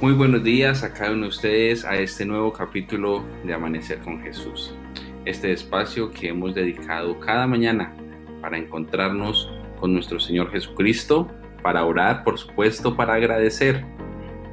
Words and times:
Muy 0.00 0.12
buenos 0.12 0.44
días 0.44 0.84
a 0.84 0.94
cada 0.94 1.10
uno 1.10 1.22
de 1.22 1.28
ustedes 1.30 1.84
a 1.84 1.96
este 1.96 2.24
nuevo 2.24 2.52
capítulo 2.52 3.24
de 3.44 3.52
Amanecer 3.52 3.98
con 3.98 4.22
Jesús. 4.22 4.72
Este 5.24 5.50
espacio 5.50 6.12
que 6.12 6.28
hemos 6.28 6.54
dedicado 6.54 7.18
cada 7.18 7.48
mañana 7.48 7.92
para 8.40 8.58
encontrarnos 8.58 9.50
con 9.80 9.92
nuestro 9.92 10.20
Señor 10.20 10.52
Jesucristo, 10.52 11.28
para 11.64 11.84
orar, 11.84 12.22
por 12.22 12.38
supuesto, 12.38 12.94
para 12.94 13.14
agradecer 13.14 13.84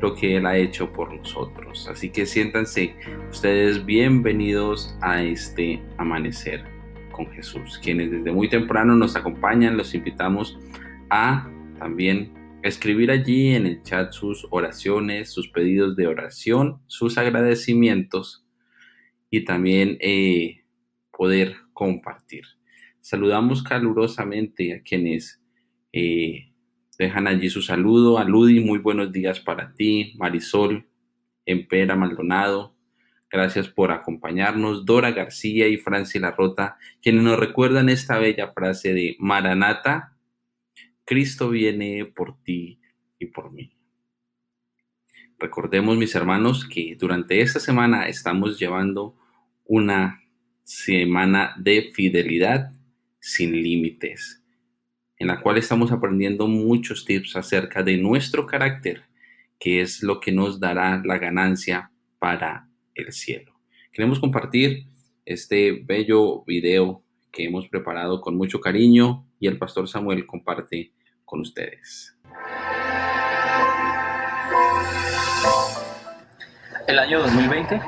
lo 0.02 0.16
que 0.16 0.36
Él 0.36 0.48
ha 0.48 0.58
hecho 0.58 0.92
por 0.92 1.14
nosotros. 1.14 1.88
Así 1.92 2.10
que 2.10 2.26
siéntanse 2.26 2.96
ustedes 3.30 3.86
bienvenidos 3.86 4.98
a 5.02 5.22
este 5.22 5.80
Amanecer 5.98 6.64
con 7.12 7.28
Jesús. 7.28 7.80
Quienes 7.84 8.10
desde 8.10 8.32
muy 8.32 8.50
temprano 8.50 8.96
nos 8.96 9.16
acompañan, 9.16 9.78
los 9.78 9.94
invitamos 9.94 10.58
a 11.12 11.48
también 11.78 12.45
escribir 12.68 13.12
allí 13.12 13.54
en 13.54 13.68
el 13.68 13.84
chat 13.84 14.12
sus 14.12 14.48
oraciones, 14.50 15.30
sus 15.30 15.50
pedidos 15.50 15.96
de 15.96 16.08
oración, 16.08 16.82
sus 16.88 17.18
agradecimientos 17.20 18.44
y 19.30 19.46
también 19.46 19.98
eh, 20.02 20.64
poder 21.12 21.58
compartir. 21.74 22.44
Saludamos 23.02 23.62
calurosamente 23.62 24.74
a 24.74 24.82
quienes 24.82 25.44
eh, 25.94 26.52
dejan 26.98 27.28
allí 27.28 27.52
su 27.52 27.62
saludo. 27.62 28.18
A 28.18 28.24
Ludi, 28.24 28.60
muy 28.60 28.80
buenos 28.80 29.12
días 29.12 29.40
para 29.40 29.74
ti. 29.76 30.16
Marisol, 30.18 30.88
Empera 31.46 31.96
Maldonado, 31.96 32.76
gracias 33.30 33.68
por 33.68 33.92
acompañarnos. 33.92 34.86
Dora 34.86 35.12
García 35.12 35.68
y 35.68 35.78
Francia 35.78 36.20
Larrota, 36.20 36.80
quienes 37.04 37.22
nos 37.22 37.40
recuerdan 37.40 37.90
esta 37.90 38.18
bella 38.18 38.52
frase 38.54 38.94
de 38.96 39.16
Maranata, 39.20 40.15
Cristo 41.06 41.50
viene 41.50 42.06
por 42.06 42.42
ti 42.44 42.80
y 43.20 43.28
por 43.28 43.52
mí. 43.52 43.72
Recordemos, 45.38 45.98
mis 45.98 46.16
hermanos, 46.16 46.68
que 46.68 46.96
durante 47.00 47.42
esta 47.42 47.60
semana 47.60 48.08
estamos 48.08 48.58
llevando 48.58 49.16
una 49.66 50.24
semana 50.64 51.54
de 51.58 51.92
fidelidad 51.94 52.72
sin 53.20 53.52
límites, 53.52 54.44
en 55.18 55.28
la 55.28 55.42
cual 55.42 55.58
estamos 55.58 55.92
aprendiendo 55.92 56.48
muchos 56.48 57.06
tips 57.06 57.36
acerca 57.36 57.84
de 57.84 57.98
nuestro 57.98 58.48
carácter, 58.48 59.04
que 59.60 59.82
es 59.82 60.02
lo 60.02 60.20
que 60.20 60.32
nos 60.32 60.60
dará 60.60 61.02
la 61.06 61.20
ganancia 61.20 61.92
para 62.18 62.68
el 62.96 63.12
cielo. 63.12 63.54
Queremos 63.92 64.20
compartir 64.20 64.88
este 65.26 65.84
bello 65.86 66.44
video 66.46 67.04
que 67.32 67.44
hemos 67.44 67.68
preparado 67.68 68.22
con 68.22 68.36
mucho 68.36 68.60
cariño 68.60 69.28
y 69.40 69.48
el 69.48 69.58
pastor 69.58 69.88
Samuel 69.88 70.26
comparte 70.26 70.94
con 71.26 71.42
ustedes. 71.42 72.16
El 76.88 77.00
año 77.00 77.20
2020 77.20 77.82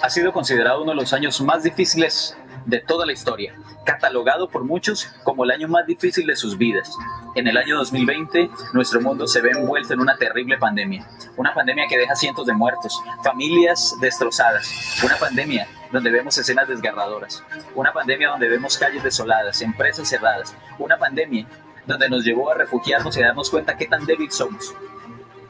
ha 0.00 0.10
sido 0.10 0.32
considerado 0.32 0.82
uno 0.82 0.92
de 0.92 0.96
los 0.96 1.12
años 1.12 1.40
más 1.40 1.64
difíciles 1.64 2.36
de 2.66 2.80
toda 2.80 3.04
la 3.04 3.12
historia, 3.12 3.54
catalogado 3.84 4.48
por 4.48 4.64
muchos 4.64 5.06
como 5.22 5.44
el 5.44 5.50
año 5.50 5.68
más 5.68 5.86
difícil 5.86 6.26
de 6.26 6.36
sus 6.36 6.56
vidas. 6.56 6.90
En 7.34 7.46
el 7.46 7.56
año 7.56 7.76
2020, 7.76 8.50
nuestro 8.72 9.00
mundo 9.00 9.26
se 9.26 9.40
ve 9.40 9.50
envuelto 9.50 9.92
en 9.92 10.00
una 10.00 10.16
terrible 10.16 10.56
pandemia, 10.56 11.06
una 11.36 11.52
pandemia 11.52 11.86
que 11.88 11.98
deja 11.98 12.14
cientos 12.14 12.46
de 12.46 12.54
muertos, 12.54 12.98
familias 13.22 13.94
destrozadas, 14.00 15.02
una 15.02 15.16
pandemia 15.16 15.68
donde 15.92 16.10
vemos 16.10 16.38
escenas 16.38 16.68
desgarradoras, 16.68 17.42
una 17.74 17.92
pandemia 17.92 18.28
donde 18.28 18.48
vemos 18.48 18.78
calles 18.78 19.02
desoladas, 19.02 19.60
empresas 19.62 20.08
cerradas, 20.08 20.56
una 20.78 20.96
pandemia 20.96 21.46
donde 21.86 22.08
nos 22.08 22.24
llevó 22.24 22.50
a 22.50 22.54
refugiarnos 22.54 23.16
y 23.16 23.22
a 23.22 23.26
darnos 23.26 23.50
cuenta 23.50 23.76
qué 23.76 23.86
tan 23.86 24.04
débil 24.06 24.30
somos. 24.30 24.74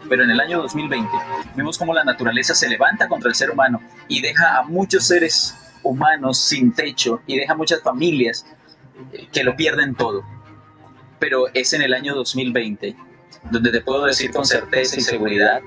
Pero 0.09 0.25
en 0.25 0.31
el 0.31 0.41
año 0.41 0.61
2020 0.61 1.11
vimos 1.57 1.79
cómo 1.79 1.95
la 1.95 2.05
naturaleza 2.05 2.55
se 2.55 2.69
levanta 2.69 3.09
contra 3.09 3.29
el 3.29 3.35
ser 3.35 3.51
humano 3.51 3.81
y 4.09 4.21
deja 4.21 4.59
a 4.59 4.63
muchos 4.63 5.07
seres 5.07 5.57
humanos 5.83 6.39
sin 6.39 6.73
techo 6.73 7.23
y 7.27 7.37
deja 7.37 7.55
muchas 7.55 7.83
familias 7.83 8.47
eh, 9.13 9.29
que 9.33 9.45
lo 9.45 9.57
pierden 9.57 9.95
todo. 9.95 10.25
Pero 11.19 11.47
es 11.55 11.73
en 11.73 11.83
el 11.83 11.95
año 11.95 12.15
2020 12.15 12.97
donde 13.51 13.71
te 13.71 13.81
puedo 13.81 14.05
decir 14.05 14.31
con 14.33 14.45
certeza 14.45 14.97
y 14.99 15.01
seguridad, 15.01 15.61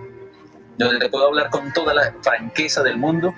donde 0.78 1.00
te 1.00 1.09
puedo 1.09 1.28
hablar 1.28 1.50
con 1.50 1.74
toda 1.74 1.94
la 1.94 2.14
franqueza 2.22 2.84
del 2.84 2.97
mundo, 2.97 3.34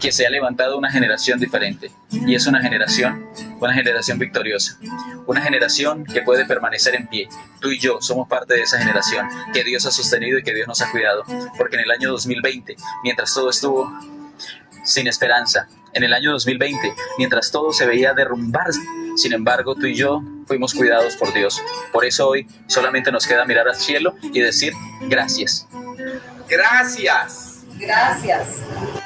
que 0.00 0.12
se 0.12 0.26
ha 0.26 0.30
levantado 0.30 0.78
una 0.78 0.90
generación 0.90 1.38
diferente. 1.38 1.90
Y 2.10 2.34
es 2.34 2.46
una 2.46 2.60
generación, 2.60 3.26
una 3.60 3.74
generación 3.74 4.18
victoriosa. 4.18 4.78
Una 5.26 5.42
generación 5.42 6.04
que 6.04 6.22
puede 6.22 6.46
permanecer 6.46 6.94
en 6.94 7.06
pie. 7.06 7.28
Tú 7.60 7.70
y 7.70 7.78
yo 7.78 8.00
somos 8.00 8.28
parte 8.28 8.54
de 8.54 8.62
esa 8.62 8.78
generación 8.78 9.28
que 9.52 9.62
Dios 9.62 9.86
ha 9.86 9.90
sostenido 9.90 10.38
y 10.38 10.42
que 10.42 10.54
Dios 10.54 10.66
nos 10.66 10.80
ha 10.80 10.90
cuidado. 10.90 11.24
Porque 11.56 11.76
en 11.76 11.82
el 11.82 11.90
año 11.90 12.10
2020, 12.10 12.76
mientras 13.04 13.32
todo 13.34 13.50
estuvo 13.50 13.92
sin 14.84 15.06
esperanza, 15.06 15.68
en 15.92 16.04
el 16.04 16.12
año 16.12 16.32
2020, 16.32 16.94
mientras 17.18 17.50
todo 17.50 17.72
se 17.72 17.86
veía 17.86 18.14
derrumbar, 18.14 18.70
sin 19.16 19.32
embargo, 19.32 19.74
tú 19.74 19.86
y 19.86 19.94
yo 19.94 20.22
fuimos 20.46 20.72
cuidados 20.74 21.16
por 21.16 21.32
Dios. 21.32 21.60
Por 21.92 22.04
eso 22.04 22.28
hoy 22.28 22.46
solamente 22.66 23.12
nos 23.12 23.26
queda 23.26 23.44
mirar 23.44 23.68
al 23.68 23.76
cielo 23.76 24.14
y 24.22 24.40
decir 24.40 24.72
gracias. 25.02 25.66
Gracias. 26.48 27.64
Gracias. 27.78 28.62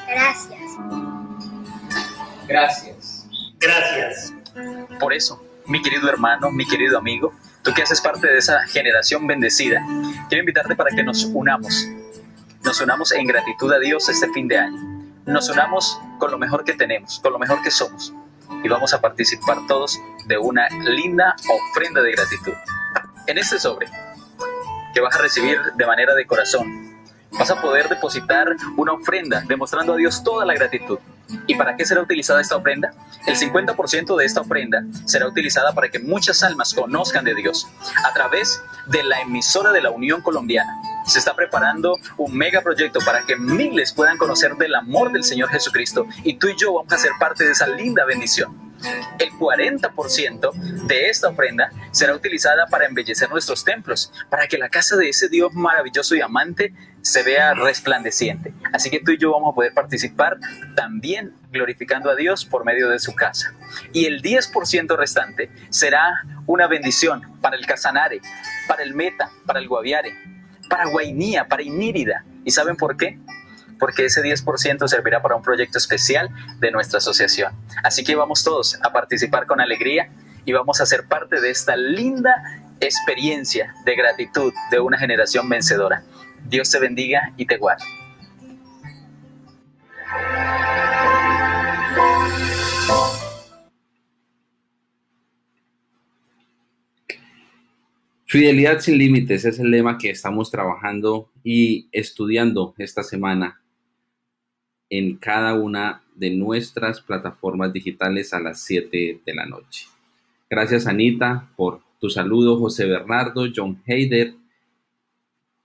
Gracias. 0.07 0.64
Gracias. 2.47 3.27
Gracias. 3.59 4.35
Por 5.01 5.15
eso, 5.15 5.43
mi 5.67 5.83
querido 5.83 6.09
hermano, 6.09 6.51
mi 6.51 6.67
querido 6.67 6.99
amigo, 6.99 7.33
tú 7.63 7.73
que 7.73 7.83
haces 7.83 8.01
parte 8.01 8.27
de 8.27 8.39
esa 8.39 8.67
generación 8.67 9.27
bendecida, 9.27 9.83
quiero 10.29 10.43
invitarte 10.43 10.77
para 10.77 10.91
que 10.95 11.03
nos 11.03 11.25
unamos. 11.25 11.89
Nos 12.63 12.81
unamos 12.81 13.13
en 13.13 13.27
gratitud 13.27 13.73
a 13.73 13.79
Dios 13.79 14.09
este 14.09 14.29
fin 14.33 14.49
de 14.49 14.59
año. 14.59 14.79
Nos 15.27 15.49
unamos 15.49 15.99
con 16.19 16.31
lo 16.31 16.39
mejor 16.39 16.65
que 16.65 16.75
tenemos, 16.75 17.19
con 17.21 17.33
lo 17.33 17.39
mejor 17.39 17.63
que 17.63 17.71
somos. 17.71 18.15
Y 18.63 18.69
vamos 18.69 18.93
a 18.95 19.01
participar 19.01 19.67
todos 19.67 19.99
de 20.27 20.39
una 20.39 20.69
linda 20.69 21.35
ofrenda 21.71 22.03
de 22.03 22.13
gratitud. 22.13 22.53
En 23.27 23.39
este 23.39 23.59
sobre, 23.59 23.89
que 24.93 25.01
vas 25.01 25.15
a 25.17 25.23
recibir 25.23 25.59
de 25.77 25.87
manera 25.87 26.15
de 26.15 26.27
corazón, 26.27 26.84
vas 27.39 27.51
a 27.51 27.61
poder 27.61 27.89
depositar 27.89 28.55
una 28.77 28.93
ofrenda 28.93 29.43
demostrando 29.47 29.95
a 29.95 29.97
Dios 29.97 30.23
toda 30.23 30.45
la 30.45 30.55
gratitud. 30.55 30.99
¿Y 31.47 31.55
para 31.55 31.77
qué 31.77 31.85
será 31.85 32.03
utilizada 32.03 32.41
esta 32.41 32.57
ofrenda? 32.57 32.93
El 33.27 33.37
50% 33.37 34.17
de 34.17 34.25
esta 34.25 34.43
ofrenda 34.43 34.85
será 35.07 35.27
utilizada 35.27 35.73
para 35.73 35.89
que 35.89 35.99
muchas 35.99 36.43
almas 36.43 36.75
conozcan 36.75 37.25
de 37.25 37.35
Dios 37.35 37.67
a 38.05 38.13
través 38.13 38.63
de 38.87 39.03
la 39.03 39.21
emisora 39.21 39.73
de 39.73 39.81
la 39.81 39.91
Unión 39.91 40.21
Colombiana. 40.21 40.73
Se 41.07 41.19
está 41.19 41.35
preparando 41.35 41.99
un 42.19 42.37
mega 42.37 42.61
proyecto 42.61 43.01
para 43.05 43.23
que 43.23 43.37
miles 43.37 43.93
puedan 43.93 44.19
conocer 44.19 44.57
del 44.57 44.75
amor 44.75 45.13
del 45.13 45.25
Señor 45.25 45.49
Jesucristo 45.49 46.07
y 46.23 46.35
tú 46.35 46.49
y 46.49 46.57
yo 46.57 46.75
vamos 46.75 46.93
a 46.93 46.99
ser 46.99 47.13
parte 47.19 47.45
de 47.45 47.53
esa 47.53 47.67
linda 47.67 48.05
bendición. 48.05 48.64
El 49.19 49.31
40% 49.33 50.53
de 50.87 51.09
esta 51.09 51.29
ofrenda 51.29 51.71
será 51.91 52.15
utilizada 52.15 52.67
para 52.67 52.87
embellecer 52.87 53.31
nuestros 53.31 53.65
templos, 53.65 54.13
para 54.31 54.47
que 54.47 54.59
la 54.59 54.69
casa 54.69 54.97
de 54.97 55.09
ese 55.09 55.29
Dios 55.29 55.53
maravilloso 55.55 56.15
y 56.15 56.21
amante 56.21 56.75
se 57.03 57.23
vea 57.23 57.55
resplandeciente. 57.55 58.55
Así 58.73 58.91
que 58.91 59.01
tú 59.01 59.13
y 59.13 59.19
yo 59.19 59.33
vamos 59.33 59.53
a 59.53 59.55
poder 59.55 59.75
participar 59.75 60.39
también 60.75 61.35
glorificando 61.51 62.11
a 62.11 62.17
Dios 62.17 62.45
por 62.45 62.65
medio 62.65 62.89
de 62.89 62.99
su 62.99 63.15
casa. 63.15 63.55
Y 63.93 64.07
el 64.07 64.23
10% 64.23 64.97
restante 64.97 65.51
será 65.71 66.25
una 66.47 66.67
bendición 66.67 67.39
para 67.41 67.57
el 67.57 67.67
Casanare, 67.67 68.21
para 68.67 68.83
el 68.83 68.95
Meta, 68.95 69.31
para 69.47 69.59
el 69.59 69.69
Guaviare, 69.69 70.15
para 70.69 70.87
Guainía, 70.87 71.47
para 71.47 71.63
Inírida. 71.63 72.25
¿Y 72.45 72.51
saben 72.51 72.77
por 72.77 72.97
qué? 72.97 73.19
Porque 73.79 74.07
ese 74.07 74.23
10% 74.23 74.87
servirá 74.89 75.23
para 75.23 75.37
un 75.37 75.43
proyecto 75.43 75.79
especial 75.79 76.31
de 76.59 76.71
nuestra 76.71 76.99
asociación. 76.99 77.53
Así 77.83 78.05
que 78.05 78.15
vamos 78.15 78.45
todos 78.45 78.79
a 78.83 78.93
participar 78.93 79.47
con 79.47 79.61
alegría 79.61 80.11
y 80.45 80.53
vamos 80.53 80.81
a 80.81 80.87
ser 80.87 81.07
parte 81.07 81.41
de 81.41 81.51
esta 81.51 81.77
linda 81.77 82.35
experiencia 82.81 83.75
de 83.85 83.97
gratitud 83.97 84.53
de 84.71 84.81
una 84.81 84.99
generación 84.99 85.49
vencedora. 85.49 86.03
Dios 86.47 86.71
te 86.71 86.79
bendiga 86.79 87.33
y 87.37 87.47
te 87.47 87.57
guarde. 87.57 87.85
Fidelidad 98.27 98.81
sin 98.81 98.99
límites 98.99 99.45
es 99.45 99.61
el 99.61 99.71
lema 99.71 99.97
que 99.97 100.11
estamos 100.11 100.51
trabajando 100.51 101.31
y 101.45 101.89
estudiando 101.93 102.75
esta 102.79 103.05
semana 103.05 103.61
en 104.99 105.17
cada 105.17 105.55
una 105.55 106.03
de 106.15 106.31
nuestras 106.31 107.01
plataformas 107.01 107.73
digitales 107.73 108.33
a 108.33 108.39
las 108.39 108.61
7 108.61 109.23
de 109.27 109.35
la 109.35 109.45
noche. 109.45 109.87
Gracias 110.49 110.87
Anita 110.87 111.51
por 111.57 111.81
tu 112.01 112.09
saludo, 112.11 112.61
José 112.61 112.87
Bernardo, 112.87 113.47
John 113.55 113.83
Heider, 113.87 114.35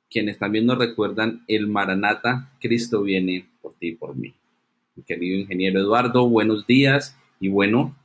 quienes 0.10 0.40
también 0.40 0.66
nos 0.66 0.80
recuerdan 0.80 1.44
el 1.48 1.68
Maranata, 1.68 2.52
Cristo 2.60 3.04
viene 3.04 3.48
por 3.62 3.74
ti 3.76 3.90
y 3.90 3.96
por 3.96 4.16
mí. 4.16 4.34
Mi 4.96 5.04
querido 5.04 5.38
ingeniero 5.38 5.80
Eduardo, 5.80 6.28
buenos 6.28 6.66
días 6.66 7.16
y 7.40 7.50
bueno, 7.50 7.96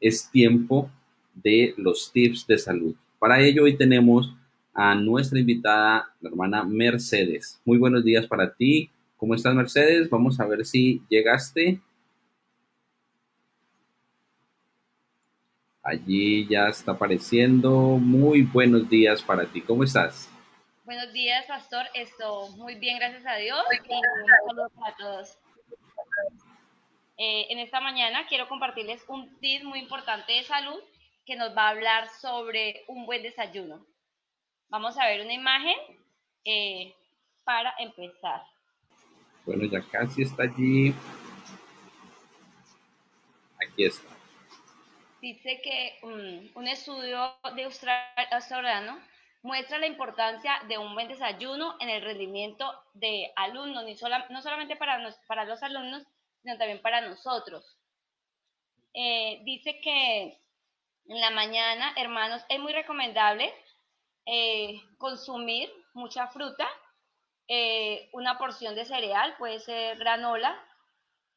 es 0.00 0.30
tiempo 0.30 0.90
de 1.34 1.74
los 1.76 2.10
tips 2.10 2.46
de 2.46 2.56
salud. 2.56 2.94
Para 3.18 3.42
ello 3.42 3.64
hoy 3.64 3.76
tenemos 3.76 4.34
a 4.72 4.94
nuestra 4.94 5.38
invitada, 5.38 6.08
la 6.22 6.30
hermana 6.30 6.64
Mercedes. 6.64 7.60
Muy 7.66 7.76
buenos 7.76 8.02
días 8.02 8.26
para 8.26 8.54
ti. 8.54 8.88
¿Cómo 9.20 9.34
estás, 9.34 9.54
Mercedes? 9.54 10.08
Vamos 10.08 10.40
a 10.40 10.46
ver 10.46 10.64
si 10.64 11.02
llegaste. 11.10 11.78
Allí 15.82 16.48
ya 16.48 16.68
está 16.68 16.92
apareciendo. 16.92 17.70
Muy 17.98 18.40
buenos 18.40 18.88
días 18.88 19.20
para 19.20 19.44
ti. 19.44 19.60
¿Cómo 19.60 19.84
estás? 19.84 20.30
Buenos 20.86 21.12
días, 21.12 21.44
pastor. 21.44 21.84
Esto 21.92 22.48
muy 22.56 22.76
bien, 22.76 22.98
gracias 22.98 23.26
a 23.26 23.34
Dios. 23.34 23.62
Y 23.70 23.92
un 23.92 24.26
saludo 24.48 24.70
para 24.70 24.96
todos. 24.96 25.38
Eh, 27.18 27.46
en 27.50 27.58
esta 27.58 27.82
mañana 27.82 28.26
quiero 28.26 28.48
compartirles 28.48 29.04
un 29.06 29.38
tip 29.38 29.64
muy 29.64 29.80
importante 29.80 30.32
de 30.32 30.44
salud 30.44 30.80
que 31.26 31.36
nos 31.36 31.54
va 31.54 31.66
a 31.66 31.70
hablar 31.72 32.08
sobre 32.08 32.84
un 32.88 33.04
buen 33.04 33.22
desayuno. 33.22 33.84
Vamos 34.70 34.96
a 34.96 35.04
ver 35.04 35.20
una 35.20 35.34
imagen 35.34 35.76
eh, 36.46 36.94
para 37.44 37.74
empezar. 37.78 38.49
Bueno, 39.46 39.64
ya 39.64 39.80
casi 39.82 40.22
está 40.22 40.44
allí. 40.44 40.94
Aquí 43.60 43.84
está. 43.84 44.08
Dice 45.20 45.60
que 45.62 45.98
um, 46.02 46.48
un 46.54 46.68
estudio 46.68 47.34
de 47.54 47.64
australiano 47.64 48.98
muestra 49.42 49.78
la 49.78 49.86
importancia 49.86 50.52
de 50.68 50.78
un 50.78 50.94
buen 50.94 51.08
desayuno 51.08 51.76
en 51.80 51.88
el 51.88 52.02
rendimiento 52.02 52.72
de 52.94 53.32
alumnos, 53.36 53.84
ni 53.84 53.94
no 54.30 54.42
solamente 54.42 54.76
para, 54.76 55.14
para 55.26 55.44
los 55.44 55.62
alumnos, 55.62 56.06
sino 56.42 56.56
también 56.58 56.80
para 56.80 57.00
nosotros. 57.00 57.76
Eh, 58.94 59.40
dice 59.44 59.80
que 59.80 60.38
en 61.06 61.20
la 61.20 61.30
mañana, 61.30 61.92
hermanos, 61.96 62.42
es 62.48 62.58
muy 62.58 62.72
recomendable 62.72 63.52
eh, 64.26 64.80
consumir 64.98 65.70
mucha 65.94 66.28
fruta, 66.28 66.68
eh, 67.52 68.08
una 68.12 68.38
porción 68.38 68.76
de 68.76 68.84
cereal, 68.84 69.34
puede 69.36 69.58
ser 69.58 69.98
granola, 69.98 70.56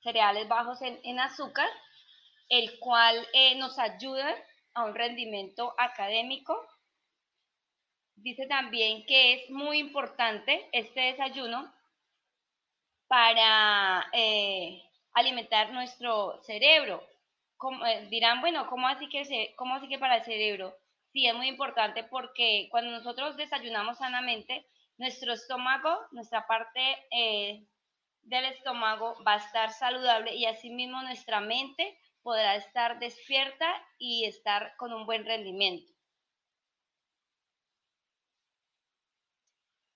cereales 0.03 0.47
bajos 0.47 0.79
en, 0.81 1.19
azúcar, 1.19 1.67
el 2.49 2.77
cual 2.77 3.27
eh, 3.33 3.55
nos 3.55 3.79
ayuda 3.79 4.35
a 4.75 4.83
un 4.83 4.93
rendimiento 4.93 5.73
académico. 5.77 6.55
Dice 8.15 8.45
también 8.45 9.05
que 9.07 9.33
es 9.33 9.49
muy 9.49 9.79
importante 9.79 10.69
este 10.71 11.01
desayuno 11.01 11.73
para 13.07 14.05
alimentar 15.13 15.71
nuestro 15.71 16.39
cerebro. 16.43 17.03
dirán, 18.11 18.41
bueno, 18.41 18.67
¿cómo 18.67 18.87
así, 18.87 19.09
que 19.09 19.53
¿cómo 19.55 19.75
así 19.75 19.87
que 19.87 19.97
para 19.97 20.17
el 20.17 20.23
cerebro? 20.23 20.75
sí 21.13 21.27
es 21.27 21.35
muy 21.35 21.47
importante 21.47 22.03
porque 22.03 22.67
cuando 22.71 22.91
nosotros 22.91 23.37
desayunamos 23.37 23.99
sanamente, 23.99 24.65
nuestro 24.97 25.33
estómago, 25.33 25.97
nuestra 26.11 26.45
parte 26.47 26.81
eh, 27.11 27.65
del 28.21 28.45
estómago 28.45 29.15
va 29.25 29.33
a 29.33 29.37
estar 29.37 29.71
saludable 29.71 30.35
y 30.35 30.45
asimismo 30.45 31.01
nuestra 31.01 31.41
mente 31.41 31.97
podrá 32.21 32.55
estar 32.55 32.99
despierta 32.99 33.67
y 33.97 34.25
estar 34.25 34.75
con 34.77 34.93
un 34.93 35.05
buen 35.05 35.25
rendimiento. 35.25 35.91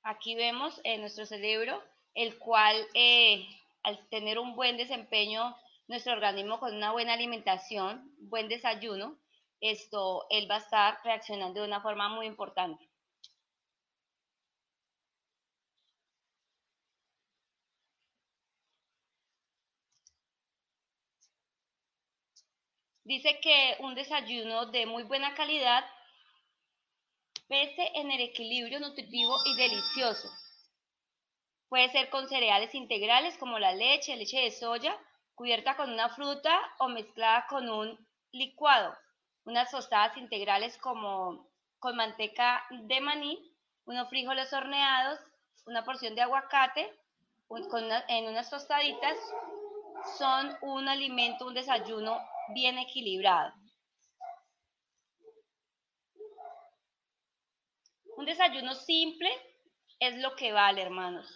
Aquí 0.04 0.36
vemos 0.36 0.80
en 0.84 1.02
nuestro 1.02 1.26
cerebro, 1.26 1.84
el 2.14 2.38
cual 2.40 2.76
eh, 2.94 3.46
al 3.84 4.08
tener 4.10 4.40
un 4.40 4.56
buen 4.56 4.78
desempeño, 4.78 5.56
nuestro 5.88 6.14
organismo 6.14 6.60
con 6.60 6.76
una 6.76 6.92
buena 6.92 7.14
alimentación, 7.14 8.14
buen 8.20 8.50
desayuno, 8.50 9.18
esto, 9.60 10.26
él 10.30 10.50
va 10.50 10.56
a 10.56 10.60
estar 10.60 11.00
reaccionando 11.04 11.62
de 11.62 11.68
una 11.68 11.82
forma 11.82 12.10
muy 12.10 12.26
importante. 12.26 12.87
Dice 23.08 23.40
que 23.40 23.78
un 23.80 23.96
desayuno 23.96 24.66
de 24.66 24.86
muy 24.86 25.04
buena 25.04 25.34
calidad 25.34 25.86
pese 27.48 27.90
en 27.96 28.12
el 28.12 28.20
equilibrio 28.20 28.82
nutritivo 28.82 29.34
y 29.46 29.56
delicioso. 29.56 30.30
Puede 31.70 31.90
ser 31.90 32.10
con 32.10 32.28
cereales 32.28 32.76
integrales 32.76 33.38
como 33.38 33.60
la 33.60 33.72
leche, 33.72 34.18
leche 34.18 34.42
de 34.42 34.52
soya, 34.52 34.94
cubierta 35.36 35.78
con 35.78 35.90
una 35.90 36.10
fruta 36.10 36.60
o 36.80 36.90
mezclada 36.90 37.48
con 37.48 37.70
un 37.70 37.98
licuado 38.34 38.94
unas 39.46 39.72
tostadas 39.72 40.18
integrales 40.18 40.78
como 40.78 41.48
con 41.80 41.96
manteca 41.96 42.66
de 42.70 43.00
maní, 43.00 43.40
unos 43.86 44.10
frijoles 44.10 44.52
horneados, 44.52 45.18
una 45.66 45.86
porción 45.86 46.14
de 46.14 46.24
aguacate 46.24 46.94
en 48.10 48.28
unas 48.28 48.50
tostaditas, 48.50 49.18
son 50.18 50.58
un 50.60 50.90
alimento, 50.90 51.48
un 51.48 51.54
desayuno 51.54 52.20
bien 52.54 52.78
equilibrado. 52.78 53.54
Un 58.16 58.26
desayuno 58.26 58.74
simple 58.74 59.30
es 60.00 60.18
lo 60.18 60.36
que 60.36 60.52
vale, 60.52 60.82
hermanos. 60.82 61.28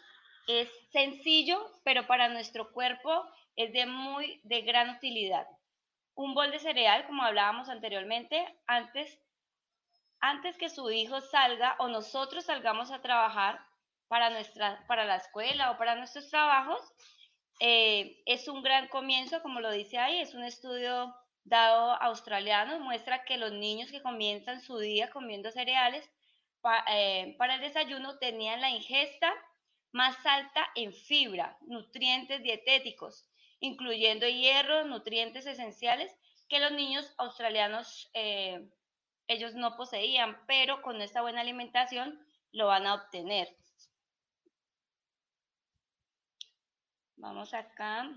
Es 0.48 0.70
sencillo, 0.92 1.64
pero 1.84 2.08
para 2.08 2.30
nuestro 2.30 2.72
cuerpo 2.72 3.24
es 3.56 3.72
de 3.74 3.86
muy 3.86 4.42
de 4.44 4.62
gran 4.62 4.90
utilidad 4.90 5.48
un 6.16 6.34
bol 6.34 6.52
de 6.52 6.60
cereal, 6.60 7.06
como 7.08 7.24
hablábamos 7.24 7.70
anteriormente, 7.70 8.46
antes, 8.68 9.20
antes 10.20 10.58
que 10.58 10.70
su 10.70 10.92
hijo 10.92 11.22
salga 11.22 11.76
o 11.80 11.88
nosotros 11.88 12.46
salgamos 12.46 12.92
a 12.92 13.02
trabajar 13.02 13.60
para, 14.08 14.30
nuestra, 14.30 14.86
para 14.88 15.06
la 15.06 15.16
escuela 15.16 15.72
o 15.72 15.78
para 15.78 15.96
nuestros 15.96 16.30
trabajos, 16.30 16.80
eh, 17.64 18.24
es 18.26 18.48
un 18.48 18.64
gran 18.64 18.88
comienzo, 18.88 19.44
como 19.44 19.60
lo 19.60 19.70
dice 19.70 20.00
ahí, 20.00 20.20
es 20.20 20.34
un 20.34 20.44
estudio 20.44 21.16
dado 21.44 21.92
australiano, 22.02 22.80
muestra 22.80 23.24
que 23.24 23.38
los 23.38 23.52
niños 23.52 23.92
que 23.92 24.02
comienzan 24.02 24.62
su 24.62 24.80
día 24.80 25.12
comiendo 25.12 25.52
cereales 25.52 26.10
eh, 26.92 27.36
para 27.38 27.56
el 27.56 27.62
desayuno 27.62 28.18
tenían 28.18 28.62
la 28.62 28.72
ingesta 28.72 29.32
más 29.92 30.26
alta 30.26 30.66
en 30.74 30.92
fibra, 30.92 31.60
nutrientes 31.62 32.42
dietéticos, 32.42 33.30
incluyendo 33.60 34.28
hierro, 34.28 34.86
nutrientes 34.86 35.46
esenciales 35.46 36.18
que 36.50 36.60
los 36.60 36.72
niños 36.72 37.14
australianos 37.20 38.10
eh, 38.16 38.72
ellos 39.28 39.54
no 39.54 39.78
poseían, 39.78 40.36
pero 40.48 40.82
con 40.82 41.00
esta 41.00 41.22
buena 41.22 41.42
alimentación 41.42 42.20
lo 42.54 42.66
van 42.66 42.88
a 42.88 42.96
obtener. 42.96 43.56
Vamos 47.22 47.54
acá. 47.54 48.10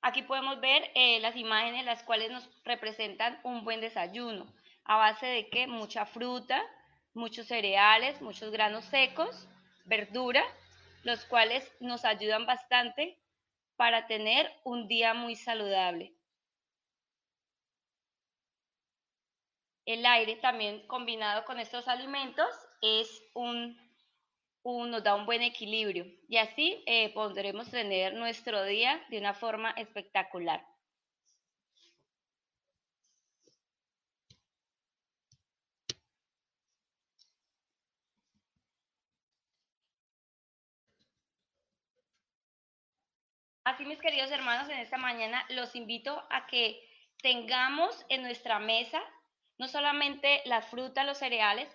Aquí 0.00 0.22
podemos 0.22 0.60
ver 0.60 0.88
eh, 0.94 1.18
las 1.18 1.34
imágenes 1.34 1.84
las 1.84 2.04
cuales 2.04 2.30
nos 2.30 2.48
representan 2.64 3.40
un 3.42 3.64
buen 3.64 3.80
desayuno. 3.80 4.46
¿A 4.84 4.96
base 4.96 5.26
de 5.26 5.50
qué? 5.50 5.66
Mucha 5.66 6.06
fruta, 6.06 6.62
muchos 7.14 7.48
cereales, 7.48 8.22
muchos 8.22 8.52
granos 8.52 8.84
secos, 8.84 9.48
verdura 9.84 10.44
los 11.02 11.24
cuales 11.24 11.68
nos 11.80 12.04
ayudan 12.04 12.46
bastante 12.46 13.20
para 13.74 14.06
tener 14.06 14.48
un 14.62 14.86
día 14.86 15.14
muy 15.14 15.34
saludable. 15.34 16.14
El 19.84 20.06
aire 20.06 20.36
también 20.36 20.86
combinado 20.86 21.44
con 21.44 21.58
estos 21.58 21.88
alimentos 21.88 22.46
es 22.82 23.20
un, 23.34 23.76
nos 24.64 25.02
da 25.02 25.14
un 25.14 25.26
buen 25.26 25.42
equilibrio 25.42 26.06
y 26.28 26.36
así 26.36 26.82
eh, 26.86 27.12
podremos 27.14 27.70
tener 27.70 28.14
nuestro 28.14 28.64
día 28.64 29.04
de 29.10 29.18
una 29.18 29.34
forma 29.34 29.70
espectacular. 29.72 30.64
Así, 43.64 43.84
mis 43.84 44.00
queridos 44.00 44.30
hermanos, 44.32 44.68
en 44.68 44.78
esta 44.78 44.96
mañana 44.96 45.44
los 45.50 45.76
invito 45.76 46.22
a 46.30 46.46
que 46.46 46.80
tengamos 47.22 48.04
en 48.08 48.22
nuestra 48.22 48.58
mesa 48.58 49.00
no 49.58 49.68
solamente 49.68 50.42
la 50.46 50.60
fruta, 50.60 51.04
los 51.04 51.18
cereales, 51.18 51.68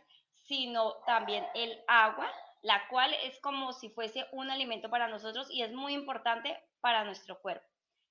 sino 0.44 0.96
también 1.06 1.46
el 1.56 1.82
agua, 1.88 2.30
la 2.62 2.88
cual 2.90 3.14
es 3.24 3.40
como 3.40 3.74
si 3.74 3.90
fuese 3.90 4.26
un 4.32 4.50
alimento 4.50 4.90
para 4.90 5.08
nosotros 5.08 5.48
y 5.52 5.62
es 5.62 5.74
muy 5.74 5.94
importante 5.94 6.58
para 6.82 7.04
nuestro 7.04 7.40
cuerpo. 7.40 7.66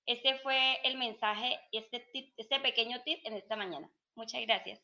Este 0.07 0.39
fue 0.39 0.79
el 0.85 0.97
mensaje, 0.99 1.59
este, 1.73 2.07
este 2.37 2.61
pequeño 2.61 3.03
tip 3.05 3.19
en 3.25 3.35
esta 3.35 3.57
mañana. 3.57 3.91
Muchas 4.15 4.41
gracias. 4.43 4.81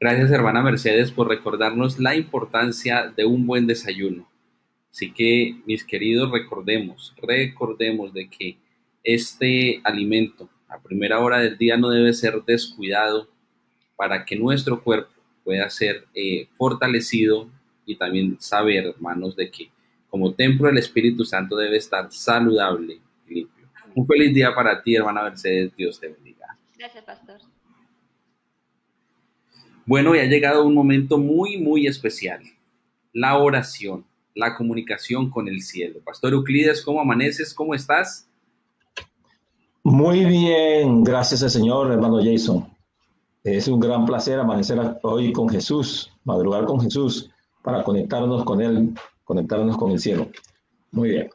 Gracias, 0.00 0.30
hermana 0.30 0.62
Mercedes, 0.62 1.10
por 1.10 1.26
recordarnos 1.28 1.98
la 1.98 2.14
importancia 2.14 3.08
de 3.08 3.24
un 3.24 3.44
buen 3.48 3.66
desayuno. 3.66 4.30
Así 4.92 5.12
que, 5.12 5.56
mis 5.66 5.82
queridos, 5.82 6.30
recordemos, 6.30 7.12
recordemos 7.20 8.12
de 8.14 8.30
que 8.30 8.58
este 9.02 9.80
alimento 9.82 10.48
a 10.68 10.78
primera 10.80 11.18
hora 11.20 11.38
del 11.38 11.56
día 11.56 11.76
no 11.76 11.90
debe 11.90 12.12
ser 12.12 12.42
descuidado 12.46 13.28
para 13.96 14.24
que 14.24 14.36
nuestro 14.36 14.82
cuerpo 14.82 15.10
pueda 15.44 15.68
ser 15.70 16.06
eh, 16.14 16.48
fortalecido 16.56 17.48
y 17.86 17.96
también 17.96 18.36
saber, 18.38 18.86
hermanos, 18.86 19.34
de 19.34 19.50
que 19.50 19.70
como 20.08 20.34
templo 20.34 20.68
del 20.68 20.78
Espíritu 20.78 21.24
Santo 21.24 21.56
debe 21.56 21.76
estar 21.78 22.12
saludable 22.12 23.00
y 23.26 23.34
limpio. 23.34 23.68
Un 23.94 24.06
feliz 24.06 24.34
día 24.34 24.54
para 24.54 24.82
ti, 24.82 24.94
hermana 24.94 25.22
Mercedes. 25.22 25.74
Dios 25.74 25.98
te 25.98 26.08
bendiga. 26.08 26.56
Gracias, 26.76 27.04
pastor. 27.04 27.40
Bueno, 29.86 30.14
y 30.14 30.18
ha 30.18 30.26
llegado 30.26 30.66
un 30.66 30.74
momento 30.74 31.16
muy, 31.16 31.56
muy 31.56 31.86
especial. 31.86 32.42
La 33.12 33.38
oración, 33.38 34.04
la 34.34 34.54
comunicación 34.54 35.30
con 35.30 35.48
el 35.48 35.62
cielo. 35.62 36.00
Pastor 36.04 36.34
Euclides, 36.34 36.82
¿cómo 36.82 37.00
amaneces? 37.00 37.54
¿Cómo 37.54 37.74
estás? 37.74 38.27
Muy 39.90 40.26
bien, 40.26 41.02
gracias 41.02 41.42
al 41.42 41.48
Señor, 41.48 41.90
hermano 41.90 42.18
Jason. 42.22 42.68
Es 43.42 43.68
un 43.68 43.80
gran 43.80 44.04
placer 44.04 44.38
amanecer 44.38 44.78
hoy 45.02 45.32
con 45.32 45.48
Jesús, 45.48 46.12
madrugar 46.24 46.66
con 46.66 46.78
Jesús 46.78 47.30
para 47.62 47.82
conectarnos 47.82 48.44
con 48.44 48.60
Él, 48.60 48.92
conectarnos 49.24 49.78
con 49.78 49.90
el 49.92 49.98
cielo. 49.98 50.28
Muy 50.90 51.08
bien. 51.08 51.30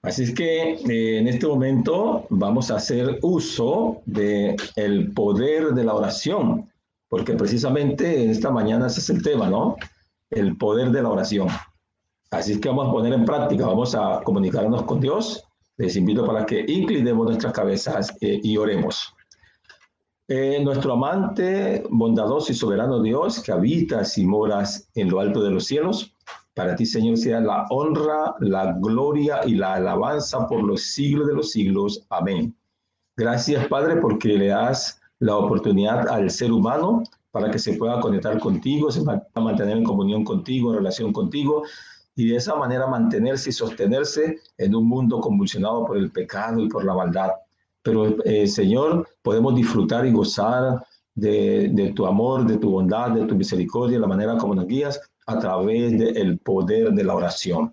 Así 0.00 0.22
es 0.22 0.34
que 0.34 0.76
eh, 0.76 1.18
en 1.18 1.28
este 1.28 1.46
momento 1.46 2.24
vamos 2.30 2.70
a 2.70 2.76
hacer 2.76 3.18
uso 3.20 4.00
del 4.06 4.56
el 4.76 5.12
poder 5.12 5.74
de 5.74 5.84
la 5.84 5.92
oración, 5.92 6.70
porque 7.10 7.34
precisamente 7.34 8.24
en 8.24 8.30
esta 8.30 8.50
mañana 8.50 8.86
ese 8.86 9.00
es 9.00 9.10
el 9.10 9.22
tema, 9.22 9.50
¿no? 9.50 9.76
El 10.30 10.56
poder 10.56 10.90
de 10.90 11.02
la 11.02 11.10
oración. 11.10 11.48
Así 12.30 12.52
es 12.52 12.60
que 12.60 12.68
vamos 12.70 12.88
a 12.88 12.92
poner 12.92 13.12
en 13.12 13.26
práctica, 13.26 13.66
vamos 13.66 13.94
a 13.94 14.22
comunicarnos 14.24 14.84
con 14.84 15.00
Dios. 15.00 15.43
Les 15.76 15.96
invito 15.96 16.24
para 16.24 16.46
que 16.46 16.64
inclinemos 16.68 17.26
nuestras 17.26 17.52
cabezas 17.52 18.16
eh, 18.20 18.40
y 18.42 18.56
oremos. 18.56 19.14
Eh, 20.28 20.58
nuestro 20.62 20.94
amante, 20.94 21.84
bondadoso 21.90 22.52
y 22.52 22.54
soberano 22.54 23.02
Dios, 23.02 23.42
que 23.42 23.52
habitas 23.52 24.16
y 24.16 24.24
moras 24.24 24.88
en 24.94 25.10
lo 25.10 25.20
alto 25.20 25.42
de 25.42 25.50
los 25.50 25.66
cielos, 25.66 26.14
para 26.54 26.76
ti, 26.76 26.86
Señor, 26.86 27.16
sea 27.16 27.40
la 27.40 27.66
honra, 27.70 28.34
la 28.38 28.72
gloria 28.80 29.40
y 29.44 29.56
la 29.56 29.74
alabanza 29.74 30.46
por 30.46 30.62
los 30.62 30.82
siglos 30.82 31.26
de 31.26 31.34
los 31.34 31.50
siglos. 31.50 32.06
Amén. 32.10 32.56
Gracias, 33.16 33.66
Padre, 33.66 33.96
porque 33.96 34.28
le 34.28 34.46
das 34.48 35.00
la 35.18 35.36
oportunidad 35.36 36.08
al 36.08 36.30
ser 36.30 36.52
humano 36.52 37.02
para 37.32 37.50
que 37.50 37.58
se 37.58 37.74
pueda 37.74 38.00
conectar 38.00 38.38
contigo, 38.38 38.92
se 38.92 39.02
pueda 39.02 39.26
mantener 39.34 39.76
en 39.76 39.84
comunión 39.84 40.24
contigo, 40.24 40.70
en 40.70 40.78
relación 40.78 41.12
contigo, 41.12 41.64
y 42.16 42.28
de 42.28 42.36
esa 42.36 42.54
manera 42.54 42.86
mantenerse 42.86 43.50
y 43.50 43.52
sostenerse 43.52 44.38
en 44.58 44.74
un 44.74 44.86
mundo 44.86 45.20
convulsionado 45.20 45.84
por 45.84 45.96
el 45.96 46.10
pecado 46.10 46.60
y 46.60 46.68
por 46.68 46.84
la 46.84 46.94
maldad. 46.94 47.30
Pero, 47.82 48.22
eh, 48.24 48.46
Señor, 48.46 49.06
podemos 49.22 49.54
disfrutar 49.54 50.06
y 50.06 50.12
gozar 50.12 50.84
de, 51.14 51.68
de, 51.72 51.92
tu 51.92 52.06
amor, 52.06 52.46
de 52.46 52.56
tu 52.56 52.70
bondad, 52.70 53.10
de 53.10 53.26
tu 53.26 53.34
misericordia, 53.34 53.98
la 53.98 54.06
manera 54.06 54.36
como 54.36 54.54
nos 54.54 54.66
guías, 54.66 55.00
a 55.26 55.38
través 55.38 55.98
del 55.98 56.38
poder 56.38 56.92
de 56.92 57.04
la 57.04 57.14
oración. 57.14 57.72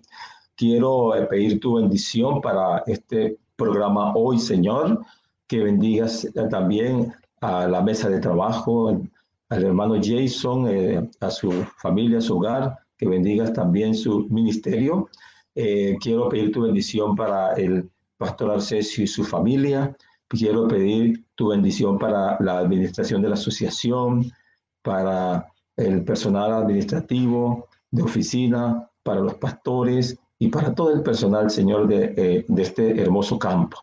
Quiero 0.56 1.14
eh, 1.14 1.26
pedir 1.26 1.60
tu 1.60 1.76
bendición 1.76 2.40
para 2.40 2.82
este 2.86 3.38
programa 3.56 4.14
hoy, 4.14 4.38
Señor, 4.38 5.04
que 5.46 5.62
bendigas 5.62 6.26
también 6.50 7.12
a 7.40 7.66
la 7.66 7.80
mesa 7.82 8.08
de 8.08 8.20
trabajo, 8.20 9.00
al 9.48 9.64
hermano 9.64 9.96
Jason, 10.02 10.66
eh, 10.68 11.10
a 11.20 11.30
su 11.30 11.50
familia, 11.78 12.18
a 12.18 12.22
su 12.22 12.36
hogar, 12.36 12.78
que 13.02 13.08
bendigas 13.08 13.52
también 13.52 13.96
su 13.96 14.28
ministerio. 14.30 15.08
Eh, 15.56 15.96
quiero 16.00 16.28
pedir 16.28 16.52
tu 16.52 16.62
bendición 16.62 17.16
para 17.16 17.54
el 17.54 17.90
pastor 18.16 18.52
Arcesio 18.52 19.02
y 19.02 19.08
su 19.08 19.24
familia. 19.24 19.96
Quiero 20.28 20.68
pedir 20.68 21.24
tu 21.34 21.48
bendición 21.48 21.98
para 21.98 22.36
la 22.38 22.58
administración 22.58 23.20
de 23.20 23.28
la 23.28 23.34
asociación, 23.34 24.30
para 24.82 25.48
el 25.76 26.04
personal 26.04 26.52
administrativo, 26.52 27.66
de 27.90 28.04
oficina, 28.04 28.88
para 29.02 29.20
los 29.20 29.34
pastores 29.34 30.16
y 30.38 30.46
para 30.46 30.72
todo 30.72 30.94
el 30.94 31.02
personal, 31.02 31.50
Señor, 31.50 31.88
de, 31.88 32.14
eh, 32.16 32.44
de 32.46 32.62
este 32.62 33.02
hermoso 33.02 33.36
campo. 33.36 33.78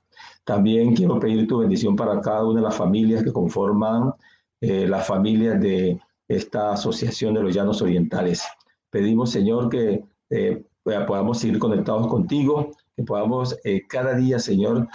También 0.46 0.96
quiero 0.96 1.20
pedir 1.20 1.46
tu 1.46 1.58
bendición 1.58 1.98
para 1.98 2.22
cada 2.22 2.46
una 2.46 2.62
de 2.62 2.68
las 2.68 2.78
familias 2.78 3.22
que 3.22 3.34
conforman 3.34 4.14
eh, 4.62 4.88
la 4.88 5.00
familia 5.00 5.56
de 5.56 6.00
esta 6.30 6.72
Asociación 6.72 7.34
de 7.34 7.44
los 7.44 7.54
Llanos 7.54 7.82
Orientales. 7.82 8.46
Pedimos, 8.90 9.32
Señor, 9.32 9.70
que 9.70 10.04
eh, 10.30 10.66
podamos 10.84 11.40
seguir 11.40 11.60
conectados 11.60 12.08
contigo, 12.08 12.72
que 12.96 13.04
podamos 13.04 13.58
eh, 13.64 13.86
cada 13.88 14.16
día, 14.16 14.40
Señor, 14.40 14.88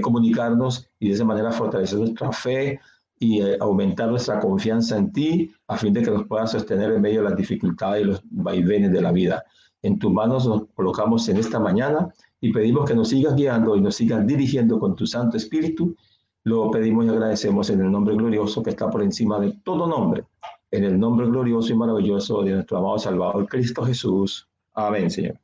comunicarnos 0.00 0.90
y 0.98 1.08
de 1.08 1.14
esa 1.14 1.24
manera 1.24 1.52
fortalecer 1.52 1.98
nuestra 1.98 2.32
fe, 2.32 2.80
y 3.22 3.40
eh, 3.40 3.56
aumentar 3.60 4.10
nuestra 4.10 4.40
confianza 4.40 4.98
en 4.98 5.12
ti 5.12 5.54
a 5.68 5.76
fin 5.76 5.92
de 5.92 6.02
que 6.02 6.10
nos 6.10 6.26
puedas 6.26 6.50
sostener 6.50 6.90
en 6.90 7.00
medio 7.00 7.22
de 7.22 7.28
las 7.28 7.36
dificultades 7.36 8.02
y 8.02 8.04
los 8.06 8.20
vaivenes 8.28 8.90
de 8.90 9.00
la 9.00 9.12
vida. 9.12 9.44
En 9.80 9.96
tus 10.00 10.12
manos 10.12 10.44
nos 10.44 10.64
colocamos 10.74 11.28
en 11.28 11.36
esta 11.36 11.60
mañana 11.60 12.12
y 12.40 12.52
pedimos 12.52 12.84
que 12.88 12.96
nos 12.96 13.10
sigas 13.10 13.36
guiando 13.36 13.76
y 13.76 13.80
nos 13.80 13.94
sigas 13.94 14.26
dirigiendo 14.26 14.80
con 14.80 14.96
tu 14.96 15.06
Santo 15.06 15.36
Espíritu. 15.36 15.94
Lo 16.42 16.68
pedimos 16.72 17.06
y 17.06 17.10
agradecemos 17.10 17.70
en 17.70 17.82
el 17.82 17.92
nombre 17.92 18.16
glorioso 18.16 18.60
que 18.60 18.70
está 18.70 18.90
por 18.90 19.04
encima 19.04 19.38
de 19.38 19.52
todo 19.62 19.86
nombre, 19.86 20.24
en 20.72 20.84
el 20.84 20.98
nombre 20.98 21.26
glorioso 21.26 21.72
y 21.72 21.76
maravilloso 21.76 22.42
de 22.42 22.52
nuestro 22.52 22.78
amado 22.78 22.98
Salvador 22.98 23.46
Cristo 23.46 23.84
Jesús. 23.84 24.48
Amén, 24.72 25.10
Señor. 25.10 25.38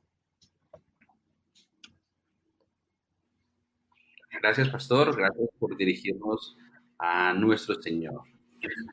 Gracias, 4.41 4.71
pastor. 4.71 5.15
Gracias 5.15 5.51
por 5.59 5.77
dirigirnos 5.77 6.57
a 6.99 7.35
nuestro 7.35 7.81
Señor. 7.81 8.23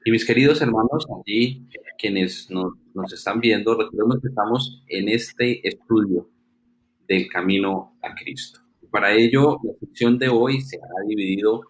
Y 0.04 0.12
mis 0.12 0.25
queridos 0.25 0.62
hermanos, 0.62 1.08
allí 1.18 1.68
quienes 1.98 2.51
nos, 2.51 2.74
nos 2.94 3.13
están 3.13 3.39
viendo, 3.39 3.74
recordemos 3.74 4.22
que 4.22 4.27
estamos 4.27 4.84
en 4.88 5.08
este 5.10 5.65
estudio 5.68 6.30
del 7.08 7.30
camino 7.30 7.98
a 8.01 8.13
Cristo. 8.13 8.60
Para 8.92 9.13
ello, 9.13 9.58
la 9.63 9.74
sección 9.80 10.20
de 10.20 10.27
hoy 10.27 10.60
se 10.62 10.77
ha 10.77 11.08
dividido 11.08 11.62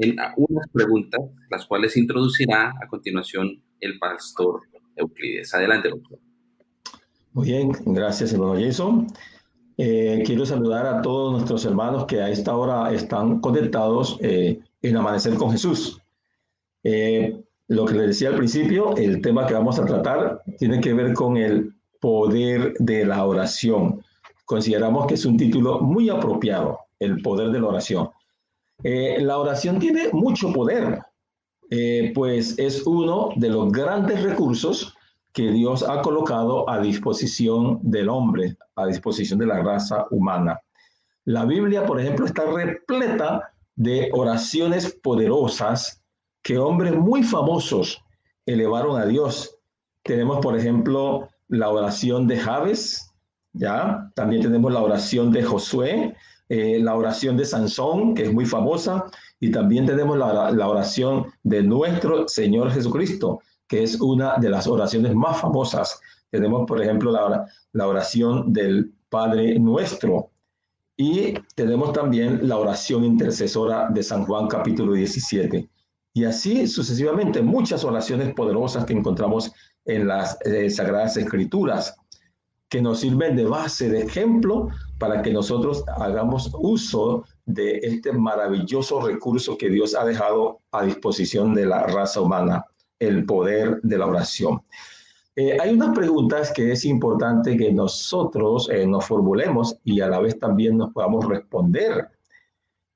en 0.00 0.16
unas 0.36 0.66
preguntas, 0.72 1.20
las 1.50 1.66
cuales 1.66 1.96
introducirá 1.96 2.74
a 2.80 2.86
continuación 2.88 3.62
el 3.80 3.98
pastor 3.98 4.62
Euclides. 4.96 5.54
Adelante, 5.54 5.90
doctor. 5.90 6.18
Muy 7.32 7.48
bien, 7.48 7.70
gracias, 7.86 8.32
hermano 8.32 8.54
Jason. 8.58 9.06
Eh, 9.76 10.22
quiero 10.26 10.44
saludar 10.44 10.86
a 10.86 11.00
todos 11.02 11.32
nuestros 11.32 11.64
hermanos 11.64 12.06
que 12.06 12.20
a 12.20 12.28
esta 12.28 12.56
hora 12.56 12.92
están 12.92 13.40
conectados 13.40 14.18
eh, 14.20 14.58
en 14.82 14.96
Amanecer 14.96 15.34
con 15.34 15.52
Jesús. 15.52 16.00
Eh, 16.82 17.42
lo 17.68 17.84
que 17.84 17.94
les 17.94 18.08
decía 18.08 18.30
al 18.30 18.36
principio, 18.36 18.96
el 18.96 19.20
tema 19.20 19.46
que 19.46 19.54
vamos 19.54 19.78
a 19.78 19.84
tratar 19.84 20.42
tiene 20.58 20.80
que 20.80 20.92
ver 20.92 21.12
con 21.12 21.36
el 21.36 21.74
poder 22.00 22.74
de 22.78 23.04
la 23.04 23.24
oración. 23.24 24.02
Consideramos 24.44 25.06
que 25.06 25.14
es 25.14 25.24
un 25.24 25.36
título 25.36 25.80
muy 25.80 26.08
apropiado, 26.08 26.80
el 26.98 27.22
poder 27.22 27.50
de 27.50 27.60
la 27.60 27.68
oración. 27.68 28.10
Eh, 28.82 29.18
la 29.20 29.38
oración 29.38 29.78
tiene 29.78 30.08
mucho 30.12 30.52
poder, 30.52 31.00
eh, 31.70 32.12
pues 32.14 32.58
es 32.58 32.86
uno 32.86 33.30
de 33.36 33.50
los 33.50 33.70
grandes 33.70 34.22
recursos 34.22 34.96
que 35.32 35.50
Dios 35.50 35.82
ha 35.88 36.02
colocado 36.02 36.68
a 36.68 36.80
disposición 36.80 37.78
del 37.82 38.08
hombre, 38.08 38.56
a 38.76 38.86
disposición 38.86 39.38
de 39.38 39.46
la 39.46 39.62
raza 39.62 40.06
humana. 40.10 40.60
La 41.24 41.44
Biblia, 41.44 41.86
por 41.86 42.00
ejemplo, 42.00 42.26
está 42.26 42.44
repleta 42.46 43.52
de 43.76 44.10
oraciones 44.12 44.92
poderosas 45.02 46.02
que 46.42 46.58
hombres 46.58 46.96
muy 46.96 47.22
famosos 47.22 48.02
elevaron 48.46 49.00
a 49.00 49.06
Dios. 49.06 49.56
Tenemos, 50.02 50.40
por 50.40 50.58
ejemplo, 50.58 51.28
la 51.48 51.68
oración 51.68 52.26
de 52.26 52.38
Javes, 52.38 53.12
¿ya? 53.52 54.10
También 54.14 54.42
tenemos 54.42 54.72
la 54.72 54.82
oración 54.82 55.30
de 55.30 55.42
Josué, 55.42 56.16
eh, 56.50 56.80
la 56.80 56.96
oración 56.96 57.36
de 57.36 57.44
Sansón, 57.44 58.12
que 58.12 58.24
es 58.24 58.32
muy 58.32 58.44
famosa, 58.44 59.04
y 59.38 59.52
también 59.52 59.86
tenemos 59.86 60.18
la, 60.18 60.50
la 60.50 60.68
oración 60.68 61.26
de 61.44 61.62
nuestro 61.62 62.26
Señor 62.26 62.72
Jesucristo, 62.72 63.40
que 63.68 63.84
es 63.84 64.00
una 64.00 64.36
de 64.36 64.50
las 64.50 64.66
oraciones 64.66 65.14
más 65.14 65.40
famosas. 65.40 66.00
Tenemos, 66.28 66.66
por 66.66 66.82
ejemplo, 66.82 67.12
la, 67.12 67.46
la 67.72 67.86
oración 67.86 68.52
del 68.52 68.92
Padre 69.08 69.60
Nuestro, 69.60 70.30
y 70.96 71.34
tenemos 71.54 71.92
también 71.92 72.48
la 72.48 72.58
oración 72.58 73.04
intercesora 73.04 73.88
de 73.88 74.02
San 74.02 74.26
Juan 74.26 74.48
capítulo 74.48 74.92
17. 74.94 75.70
Y 76.14 76.24
así 76.24 76.66
sucesivamente, 76.66 77.42
muchas 77.42 77.84
oraciones 77.84 78.34
poderosas 78.34 78.84
que 78.84 78.92
encontramos 78.92 79.52
en 79.84 80.08
las 80.08 80.36
eh, 80.44 80.68
Sagradas 80.68 81.16
Escrituras, 81.16 81.96
que 82.68 82.82
nos 82.82 82.98
sirven 83.00 83.36
de 83.36 83.44
base, 83.44 83.88
de 83.88 84.02
ejemplo, 84.02 84.68
para 85.00 85.22
que 85.22 85.32
nosotros 85.32 85.82
hagamos 85.96 86.50
uso 86.60 87.24
de 87.46 87.78
este 87.78 88.12
maravilloso 88.12 89.00
recurso 89.00 89.56
que 89.56 89.70
Dios 89.70 89.94
ha 89.94 90.04
dejado 90.04 90.60
a 90.72 90.84
disposición 90.84 91.54
de 91.54 91.64
la 91.64 91.86
raza 91.86 92.20
humana, 92.20 92.66
el 92.98 93.24
poder 93.24 93.80
de 93.82 93.96
la 93.96 94.06
oración. 94.06 94.60
Eh, 95.34 95.56
hay 95.58 95.72
unas 95.72 95.96
preguntas 95.96 96.52
que 96.52 96.72
es 96.72 96.84
importante 96.84 97.56
que 97.56 97.72
nosotros 97.72 98.68
eh, 98.68 98.86
nos 98.86 99.06
formulemos 99.06 99.78
y 99.84 100.02
a 100.02 100.08
la 100.08 100.20
vez 100.20 100.38
también 100.38 100.76
nos 100.76 100.92
podamos 100.92 101.26
responder. 101.26 102.08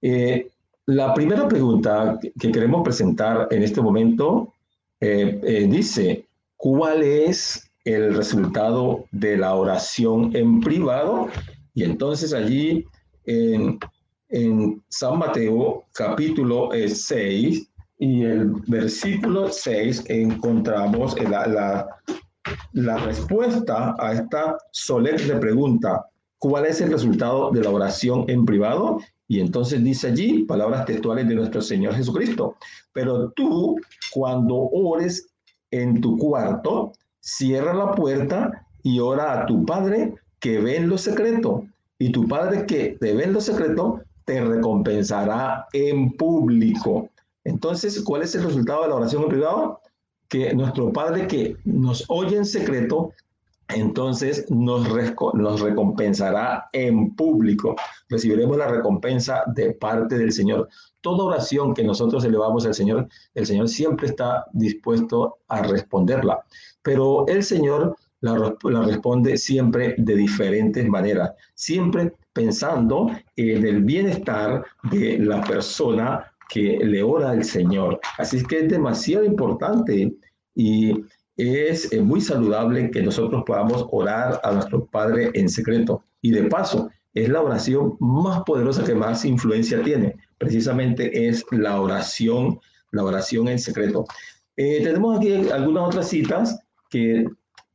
Eh, 0.02 0.50
la 0.84 1.14
primera 1.14 1.48
pregunta 1.48 2.18
que 2.38 2.52
queremos 2.52 2.84
presentar 2.84 3.48
en 3.50 3.62
este 3.62 3.80
momento 3.80 4.52
dice, 5.00 6.26
¿cuál 6.56 7.02
es 7.02 7.70
el 7.84 8.14
resultado 8.14 9.04
de 9.10 9.36
la 9.36 9.54
oración 9.54 10.34
en 10.34 10.60
privado? 10.60 11.28
Y 11.74 11.82
entonces 11.82 12.32
allí 12.32 12.84
en, 13.24 13.78
en 14.28 14.82
San 14.88 15.18
Mateo 15.18 15.84
capítulo 15.92 16.70
6 16.72 17.70
y 17.98 18.22
el 18.22 18.50
versículo 18.66 19.50
6 19.50 20.04
encontramos 20.08 21.20
la, 21.20 21.46
la, 21.46 21.86
la 22.72 22.96
respuesta 22.98 23.94
a 23.98 24.12
esta 24.12 24.56
solemne 24.70 25.36
pregunta, 25.36 26.06
¿cuál 26.38 26.66
es 26.66 26.80
el 26.80 26.92
resultado 26.92 27.50
de 27.50 27.62
la 27.62 27.70
oración 27.70 28.24
en 28.28 28.44
privado? 28.44 28.98
Y 29.26 29.40
entonces 29.40 29.82
dice 29.82 30.08
allí 30.08 30.44
palabras 30.44 30.84
textuales 30.84 31.26
de 31.28 31.34
nuestro 31.34 31.60
Señor 31.62 31.94
Jesucristo. 31.94 32.56
Pero 32.92 33.30
tú, 33.30 33.76
cuando 34.12 34.54
ores 34.54 35.28
en 35.70 36.00
tu 36.00 36.16
cuarto, 36.18 36.92
cierra 37.20 37.72
la 37.74 37.92
puerta 37.92 38.66
y 38.82 39.00
ora 39.00 39.40
a 39.40 39.46
tu 39.46 39.64
Padre 39.64 40.14
que 40.44 40.58
ve 40.60 40.76
en 40.76 40.90
lo 40.90 40.98
secreto. 40.98 41.64
Y 41.98 42.12
tu 42.12 42.28
Padre 42.28 42.66
que 42.66 42.98
te 43.00 43.14
ve 43.14 43.24
en 43.24 43.32
lo 43.32 43.40
secreto, 43.40 44.02
te 44.26 44.44
recompensará 44.44 45.66
en 45.72 46.12
público. 46.18 47.08
Entonces, 47.44 48.02
¿cuál 48.02 48.20
es 48.20 48.34
el 48.34 48.44
resultado 48.44 48.82
de 48.82 48.88
la 48.90 48.96
oración 48.96 49.22
en 49.22 49.28
privado? 49.30 49.80
que 50.28 50.54
nuestro 50.54 50.92
Padre 50.92 51.26
que 51.26 51.56
nos 51.64 52.04
oye 52.08 52.36
en 52.36 52.44
secreto, 52.44 53.12
entonces 53.68 54.44
nos, 54.50 54.86
nos 55.34 55.60
recompensará 55.60 56.68
en 56.72 57.14
público. 57.14 57.74
Recibiremos 58.08 58.56
la 58.58 58.68
recompensa 58.68 59.44
de 59.54 59.72
parte 59.72 60.18
del 60.18 60.32
Señor. 60.32 60.68
Toda 61.00 61.24
oración 61.24 61.72
que 61.72 61.84
nosotros 61.84 62.24
elevamos 62.24 62.66
al 62.66 62.74
Señor, 62.74 63.08
el 63.34 63.46
Señor 63.46 63.68
siempre 63.68 64.08
está 64.08 64.44
dispuesto 64.52 65.38
a 65.48 65.62
responderla. 65.62 66.44
Pero 66.82 67.26
el 67.28 67.42
Señor 67.44 67.96
la, 68.24 68.56
la 68.62 68.82
responde 68.82 69.36
siempre 69.36 69.94
de 69.98 70.16
diferentes 70.16 70.88
maneras, 70.88 71.32
siempre 71.54 72.12
pensando 72.32 73.10
en 73.36 73.66
el 73.66 73.82
bienestar 73.82 74.64
de 74.90 75.18
la 75.18 75.42
persona 75.42 76.32
que 76.48 76.78
le 76.82 77.02
ora 77.02 77.30
al 77.30 77.44
Señor. 77.44 78.00
Así 78.18 78.42
que 78.44 78.60
es 78.60 78.68
demasiado 78.68 79.24
importante 79.24 80.14
y 80.54 81.04
es 81.36 81.92
eh, 81.92 82.00
muy 82.00 82.20
saludable 82.20 82.90
que 82.90 83.02
nosotros 83.02 83.42
podamos 83.46 83.86
orar 83.90 84.40
a 84.42 84.52
nuestro 84.52 84.86
Padre 84.86 85.30
en 85.34 85.48
secreto. 85.48 86.02
Y 86.22 86.30
de 86.30 86.44
paso, 86.44 86.90
es 87.12 87.28
la 87.28 87.42
oración 87.42 87.96
más 88.00 88.42
poderosa 88.44 88.84
que 88.84 88.94
más 88.94 89.24
influencia 89.24 89.82
tiene. 89.82 90.16
Precisamente 90.38 91.28
es 91.28 91.44
la 91.50 91.80
oración, 91.80 92.58
la 92.90 93.04
oración 93.04 93.48
en 93.48 93.58
secreto. 93.58 94.06
Eh, 94.56 94.80
tenemos 94.82 95.18
aquí 95.18 95.48
algunas 95.50 95.88
otras 95.88 96.08
citas 96.08 96.58
que 96.88 97.26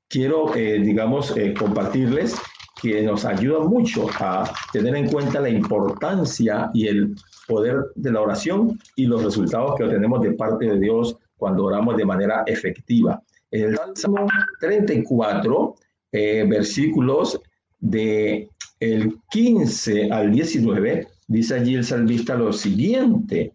quiero, 0.10 0.56
eh, 0.56 0.80
digamos, 0.80 1.34
compartirles 1.58 2.36
que 2.82 3.02
nos 3.02 3.26
ayudan 3.26 3.68
mucho 3.68 4.08
a 4.20 4.50
tener 4.72 4.96
en 4.96 5.10
cuenta 5.10 5.40
la 5.40 5.50
importancia 5.50 6.70
y 6.74 6.88
el 6.88 7.16
poder 7.48 7.88
de 7.96 8.12
la 8.12 8.22
oración 8.22 8.80
y 8.96 9.06
los 9.06 9.24
resultados 9.24 9.76
que 9.76 9.84
obtenemos 9.84 10.22
de 10.22 10.34
parte 10.34 10.66
de 10.66 10.80
Dios 10.80 11.18
cuando 11.38 11.66
oramos 11.66 11.98
de 11.98 12.06
manera 12.06 12.44
efectiva. 12.46 13.22
En 13.52 13.70
el 13.70 13.80
Salmo 13.96 14.28
34, 14.60 15.76
eh, 16.12 16.46
versículos 16.48 17.42
de 17.80 18.50
el 18.80 19.18
15 19.32 20.12
al 20.12 20.32
19, 20.32 21.08
dice 21.28 21.56
allí 21.56 21.76
el 21.76 21.84
salmista 21.84 22.36
lo 22.36 22.54
siguiente, 22.54 23.54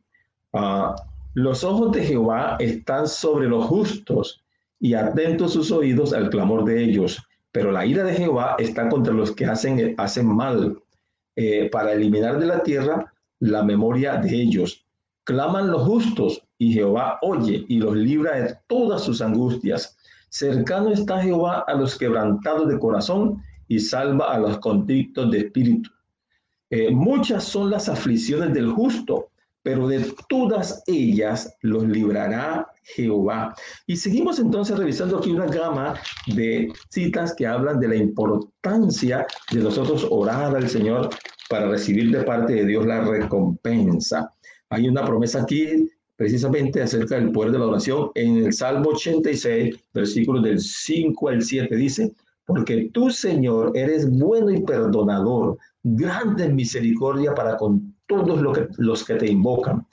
ah, 0.53 0.95
los 1.35 1.65
ojos 1.65 1.93
de 1.93 2.05
Jehová 2.05 2.57
están 2.59 3.07
sobre 3.07 3.49
los 3.49 3.65
justos 3.65 4.44
y 4.85 4.93
atentos 4.93 5.55
sus 5.55 5.73
oídos 5.73 6.13
al 6.13 6.29
clamor 6.29 6.63
de 6.67 6.85
ellos, 6.85 7.19
pero 7.53 7.73
la 7.73 7.87
ira 7.87 8.05
de 8.05 8.13
Jehová 8.13 8.57
está 8.59 8.87
contra 8.91 9.15
los 9.15 9.33
que 9.33 9.47
hacen, 9.47 9.95
hacen 9.97 10.27
mal, 10.27 10.79
eh, 11.37 11.71
para 11.73 11.93
eliminar 11.93 12.39
de 12.39 12.45
la 12.45 12.63
tierra 12.63 13.11
la 13.39 13.63
memoria 13.63 14.19
de 14.19 14.43
ellos. 14.43 14.85
Claman 15.25 15.71
los 15.71 15.85
justos 15.85 16.43
y 16.59 16.75
Jehová 16.75 17.19
oye 17.23 17.65
y 17.67 17.79
los 17.79 17.97
libra 17.97 18.37
de 18.37 18.59
todas 18.67 19.03
sus 19.03 19.23
angustias. 19.23 19.97
Cercano 20.29 20.91
está 20.91 21.23
Jehová 21.23 21.65
a 21.67 21.73
los 21.73 21.97
quebrantados 21.97 22.69
de 22.69 22.79
corazón 22.79 23.43
y 23.69 23.79
salva 23.79 24.35
a 24.35 24.39
los 24.39 24.59
contrictos 24.59 25.31
de 25.31 25.39
espíritu. 25.39 25.89
Eh, 26.69 26.91
muchas 26.91 27.45
son 27.45 27.71
las 27.71 27.89
aflicciones 27.89 28.53
del 28.53 28.69
justo, 28.69 29.31
pero 29.65 29.89
de 29.89 30.15
todas 30.29 30.85
ellas 30.87 31.57
los 31.63 31.89
librará 31.89 32.69
Jehová. 32.83 33.55
Y 33.87 33.97
seguimos 33.97 34.39
entonces 34.39 34.79
revisando 34.79 35.19
aquí 35.19 35.31
una 35.31 35.47
gama 35.47 35.95
de 36.27 36.71
citas 36.91 37.35
que 37.35 37.47
hablan 37.47 37.81
de 37.81 37.89
la 37.89 37.97
importancia 37.97 39.27
de 39.51 39.61
nosotros 39.61 40.07
orar 40.11 40.55
al 40.55 40.69
Señor 40.69 41.09
para 41.49 41.69
recibir 41.69 42.15
de 42.15 42.23
parte 42.25 42.53
de 42.53 42.67
Dios 42.67 42.87
la 42.87 43.01
recompensa. 43.01 44.31
Hay 44.69 44.87
una 44.87 45.03
promesa 45.05 45.43
aquí 45.43 45.89
precisamente 46.15 46.83
acerca 46.83 47.17
del 47.17 47.33
poder 47.33 47.53
de 47.53 47.59
la 47.59 47.67
oración 47.67 48.11
en 48.15 48.45
el 48.45 48.53
Salmo 48.53 48.91
86, 48.91 49.77
versículos 49.95 50.45
del 50.45 50.61
5 50.61 51.29
al 51.29 51.43
7, 51.43 51.75
dice, 51.75 52.13
porque 52.45 52.91
tú, 52.93 53.11
Señor, 53.11 53.73
eres 53.75 54.11
bueno 54.11 54.51
y 54.51 54.63
perdonador, 54.63 55.57
grande 55.83 56.45
en 56.45 56.55
misericordia 56.55 57.35
para 57.35 57.57
con 57.57 57.94
todos 58.07 58.41
los 58.79 59.05
que, 59.05 59.15
te 59.15 59.31
invocan. 59.31 59.87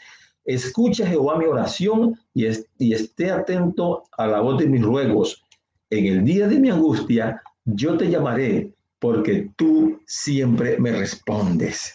Escucha, 0.46 1.06
Jehová, 1.06 1.38
mi 1.38 1.46
oración 1.46 2.20
y, 2.34 2.46
y 2.80 2.94
esté 2.94 3.32
atento 3.32 4.04
a 4.18 4.28
la 4.28 4.42
voz 4.42 4.60
de 4.60 4.68
mis 4.68 4.82
ruegos. 4.82 5.44
En 5.90 6.06
el 6.06 6.26
día 6.26 6.48
de 6.48 6.60
mi 6.60 6.70
angustia, 6.70 7.42
yo 7.66 7.98
te 7.98 8.10
llamaré, 8.10 8.74
porque 9.00 9.52
tú 9.56 10.00
siempre 10.06 10.80
me 10.80 10.92
respondes. 10.92 11.94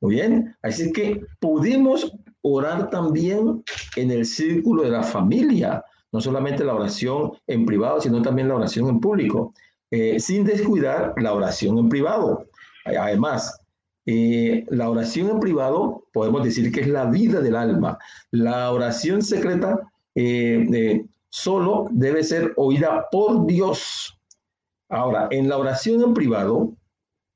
Muy 0.00 0.16
bien, 0.16 0.54
así 0.62 0.92
que 0.92 1.20
pudimos 1.40 2.12
orar 2.42 2.90
también 2.90 3.62
en 3.96 4.10
el 4.10 4.24
círculo 4.24 4.84
de 4.84 4.90
la 4.90 5.02
familia, 5.02 5.84
no 6.12 6.20
solamente 6.20 6.64
la 6.64 6.74
oración 6.74 7.32
en 7.46 7.66
privado, 7.66 8.00
sino 8.00 8.22
también 8.22 8.48
la 8.48 8.56
oración 8.56 8.88
en 8.88 9.00
público, 9.00 9.52
eh, 9.90 10.18
sin 10.20 10.44
descuidar 10.44 11.14
la 11.16 11.32
oración 11.34 11.78
en 11.78 11.88
privado. 11.88 12.46
Además, 12.84 13.55
eh, 14.06 14.64
la 14.70 14.88
oración 14.88 15.28
en 15.30 15.40
privado 15.40 16.06
podemos 16.12 16.44
decir 16.44 16.70
que 16.70 16.80
es 16.80 16.88
la 16.88 17.06
vida 17.06 17.40
del 17.40 17.56
alma. 17.56 17.98
La 18.30 18.70
oración 18.70 19.20
secreta 19.20 19.90
eh, 20.14 21.04
solo 21.28 21.88
debe 21.90 22.22
ser 22.22 22.54
oída 22.56 23.06
por 23.10 23.46
Dios. 23.46 24.16
Ahora, 24.88 25.28
en 25.30 25.48
la 25.48 25.58
oración 25.58 26.02
en 26.02 26.14
privado, 26.14 26.72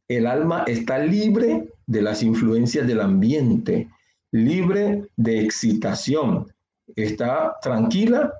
el 0.09 0.27
alma 0.27 0.65
está 0.67 0.99
libre 0.99 1.69
de 1.87 2.03
las 2.03 2.23
influencias 2.23 2.87
del 2.87 3.01
ambiente, 3.01 3.89
libre 4.33 5.09
de 5.17 5.41
excitación, 5.41 6.47
está 6.95 7.57
tranquila, 7.61 8.33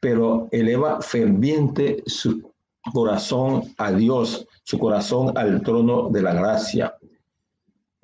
pero 0.00 0.48
eleva 0.50 1.00
ferviente 1.02 2.02
su 2.06 2.52
corazón 2.92 3.62
a 3.78 3.92
Dios, 3.92 4.46
su 4.62 4.78
corazón 4.78 5.36
al 5.36 5.62
trono 5.62 6.08
de 6.10 6.22
la 6.22 6.34
gracia. 6.34 6.95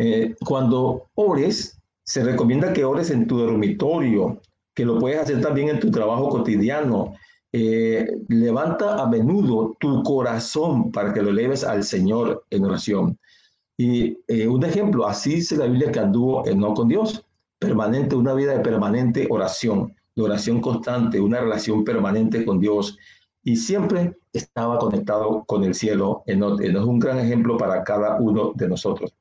Eh, 0.04 0.34
cuando 0.44 1.10
ores, 1.14 1.80
se 2.02 2.24
recomienda 2.24 2.72
que 2.72 2.84
ores 2.84 3.10
en 3.12 3.28
tu 3.28 3.38
dormitorio, 3.38 4.40
que 4.74 4.84
lo 4.84 4.98
puedes 4.98 5.20
hacer 5.20 5.40
también 5.40 5.68
en 5.68 5.78
tu 5.78 5.92
trabajo 5.92 6.28
cotidiano. 6.28 7.14
Eh, 7.52 8.10
levanta 8.28 9.00
a 9.00 9.06
menudo 9.08 9.76
tu 9.78 10.02
corazón 10.02 10.90
para 10.90 11.14
que 11.14 11.22
lo 11.22 11.30
eleves 11.30 11.62
al 11.62 11.84
Señor 11.84 12.44
en 12.50 12.64
oración. 12.64 13.16
Y 13.76 14.18
eh, 14.26 14.48
un 14.48 14.64
ejemplo, 14.64 15.06
así 15.06 15.36
dice 15.36 15.56
la 15.56 15.66
Biblia 15.66 15.92
que 15.92 16.00
anduvo 16.00 16.48
en 16.48 16.58
no 16.58 16.74
con 16.74 16.88
Dios, 16.88 17.24
permanente, 17.60 18.16
una 18.16 18.34
vida 18.34 18.54
de 18.54 18.60
permanente 18.60 19.28
oración, 19.30 19.94
de 20.16 20.22
oración 20.22 20.60
constante, 20.60 21.20
una 21.20 21.40
relación 21.40 21.84
permanente 21.84 22.44
con 22.44 22.58
Dios. 22.58 22.98
Y 23.44 23.54
siempre 23.54 24.16
estaba 24.32 24.78
conectado 24.80 25.44
con 25.44 25.62
el 25.62 25.74
cielo. 25.74 26.24
Es 26.26 26.36
un 26.36 26.98
gran 26.98 27.20
ejemplo 27.20 27.56
para 27.56 27.84
cada 27.84 28.16
uno 28.20 28.52
de 28.56 28.68
nosotros. 28.68 29.14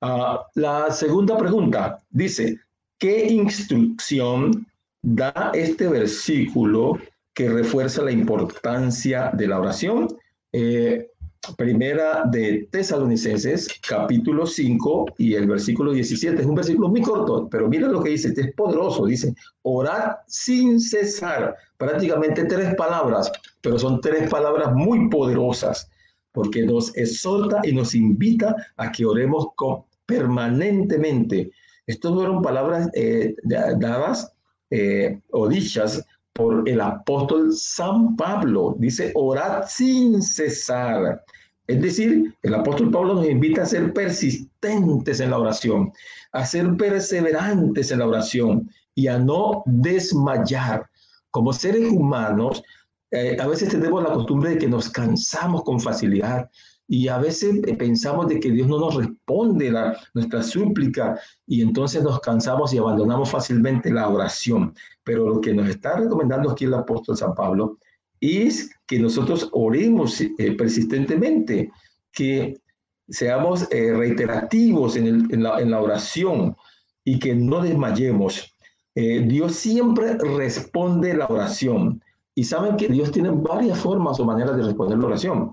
Ah, 0.00 0.46
la 0.54 0.92
segunda 0.92 1.36
pregunta 1.36 2.00
dice, 2.10 2.60
¿qué 2.98 3.26
instrucción 3.26 4.64
da 5.02 5.50
este 5.54 5.88
versículo 5.88 6.98
que 7.34 7.48
refuerza 7.48 8.02
la 8.02 8.12
importancia 8.12 9.32
de 9.34 9.48
la 9.48 9.58
oración? 9.58 10.06
Eh, 10.52 11.10
primera 11.56 12.24
de 12.30 12.68
Tesalonicenses, 12.70 13.68
capítulo 13.88 14.46
5 14.46 15.06
y 15.18 15.34
el 15.34 15.48
versículo 15.48 15.92
17. 15.92 16.42
Es 16.42 16.46
un 16.46 16.54
versículo 16.54 16.88
muy 16.88 17.02
corto, 17.02 17.48
pero 17.50 17.68
mira 17.68 17.88
lo 17.88 18.00
que 18.00 18.10
dice, 18.10 18.32
es 18.36 18.54
poderoso. 18.54 19.06
Dice, 19.06 19.34
orad 19.62 20.16
sin 20.28 20.78
cesar. 20.78 21.56
Prácticamente 21.76 22.44
tres 22.44 22.74
palabras, 22.76 23.32
pero 23.60 23.80
son 23.80 24.00
tres 24.00 24.30
palabras 24.30 24.72
muy 24.74 25.08
poderosas, 25.08 25.90
porque 26.30 26.62
nos 26.62 26.96
exhorta 26.96 27.60
y 27.64 27.72
nos 27.72 27.94
invita 27.94 28.54
a 28.76 28.92
que 28.92 29.04
oremos 29.04 29.48
con, 29.56 29.87
permanentemente. 30.08 31.50
Estas 31.86 32.12
fueron 32.12 32.42
palabras 32.42 32.88
eh, 32.94 33.36
dadas 33.44 34.32
eh, 34.70 35.20
o 35.30 35.46
dichas 35.48 36.04
por 36.32 36.68
el 36.68 36.80
apóstol 36.80 37.52
San 37.52 38.16
Pablo. 38.16 38.74
Dice, 38.78 39.12
orad 39.14 39.64
sin 39.68 40.22
cesar. 40.22 41.22
Es 41.66 41.82
decir, 41.82 42.34
el 42.42 42.54
apóstol 42.54 42.90
Pablo 42.90 43.14
nos 43.14 43.28
invita 43.28 43.62
a 43.62 43.66
ser 43.66 43.92
persistentes 43.92 45.20
en 45.20 45.30
la 45.30 45.38
oración, 45.38 45.92
a 46.32 46.46
ser 46.46 46.74
perseverantes 46.76 47.90
en 47.90 47.98
la 47.98 48.08
oración 48.08 48.70
y 48.94 49.08
a 49.08 49.18
no 49.18 49.62
desmayar. 49.66 50.86
Como 51.30 51.52
seres 51.52 51.90
humanos, 51.90 52.62
eh, 53.10 53.36
a 53.38 53.46
veces 53.46 53.68
tenemos 53.68 54.02
la 54.02 54.12
costumbre 54.12 54.50
de 54.50 54.58
que 54.58 54.68
nos 54.68 54.88
cansamos 54.88 55.64
con 55.64 55.78
facilidad 55.80 56.48
y 56.90 57.08
a 57.08 57.18
veces 57.18 57.60
pensamos 57.76 58.28
de 58.28 58.40
que 58.40 58.50
Dios 58.50 58.66
no 58.66 58.80
nos 58.80 58.94
responde 58.94 59.70
la, 59.70 59.94
nuestra 60.14 60.42
súplica 60.42 61.20
y 61.46 61.60
entonces 61.60 62.02
nos 62.02 62.18
cansamos 62.20 62.72
y 62.72 62.78
abandonamos 62.78 63.30
fácilmente 63.30 63.92
la 63.92 64.08
oración. 64.08 64.74
Pero 65.04 65.28
lo 65.28 65.40
que 65.40 65.52
nos 65.52 65.68
está 65.68 65.96
recomendando 65.96 66.50
aquí 66.50 66.64
el 66.64 66.72
apóstol 66.72 67.16
San 67.16 67.34
Pablo 67.34 67.78
es 68.20 68.70
que 68.86 68.98
nosotros 68.98 69.50
oremos 69.52 70.18
eh, 70.22 70.30
persistentemente, 70.56 71.70
que 72.10 72.58
seamos 73.06 73.68
eh, 73.70 73.92
reiterativos 73.94 74.96
en, 74.96 75.42
la, 75.42 75.80
oración 75.80 76.56
y 77.04 77.18
que 77.18 77.34
no 77.34 77.60
desmayemos. 77.60 78.56
Eh, 78.94 79.24
Dios 79.26 79.56
siempre 79.56 80.16
responde 80.16 81.12
la 81.14 81.26
oración. 81.26 82.02
Y 82.34 82.44
saben 82.44 82.76
que 82.76 82.88
Dios 82.88 83.10
tiene 83.12 83.30
varias 83.30 83.78
formas 83.78 84.18
o 84.20 84.24
maneras 84.24 84.56
de 84.56 84.62
responder 84.62 84.98
la 84.98 85.06
oración. 85.06 85.50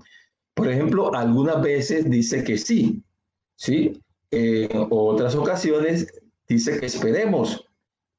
Por 0.56 0.68
ejemplo, 0.68 1.14
algunas 1.14 1.60
veces 1.60 2.08
dice 2.08 2.42
que 2.42 2.56
sí, 2.56 3.04
¿sí? 3.56 4.02
En 4.30 4.86
otras 4.88 5.34
ocasiones 5.34 6.10
dice 6.48 6.80
que 6.80 6.86
esperemos 6.86 7.68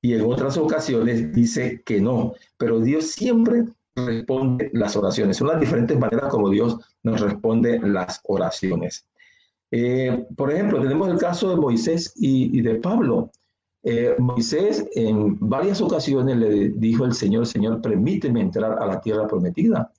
y 0.04 0.14
en 0.14 0.22
otras 0.22 0.56
ocasiones 0.56 1.34
dice 1.34 1.82
que 1.84 2.00
no. 2.00 2.34
Pero 2.60 2.80
Dios 2.80 3.08
siempre 3.08 3.66
responde 3.96 4.70
las 4.74 4.96
oraciones. 4.96 5.38
Son 5.38 5.48
las 5.48 5.60
diferentes 5.60 5.98
maneras 5.98 6.30
como 6.30 6.52
Dios 6.52 6.78
nos 7.02 7.22
responde 7.22 7.80
las 7.80 8.22
oraciones. 8.26 9.08
Eh, 9.72 10.28
por 10.36 10.54
ejemplo, 10.54 10.80
tenemos 10.80 11.10
el 11.10 11.18
caso 11.18 11.50
de 11.50 11.56
Moisés 11.56 12.14
y, 12.18 12.62
de 12.62 12.76
Pablo. 12.76 13.32
Eh, 13.82 14.14
Moisés 14.20 14.88
en 14.94 15.38
varias 15.40 15.82
ocasiones 15.82 16.38
le 16.38 16.70
dijo 16.70 17.04
al 17.04 17.16
Señor, 17.16 17.48
Señor, 17.48 17.82
permíteme 17.82 18.42
entrar 18.42 18.78
a 18.80 18.86
la 18.86 19.02
tierra 19.02 19.28
prometida. 19.28 19.92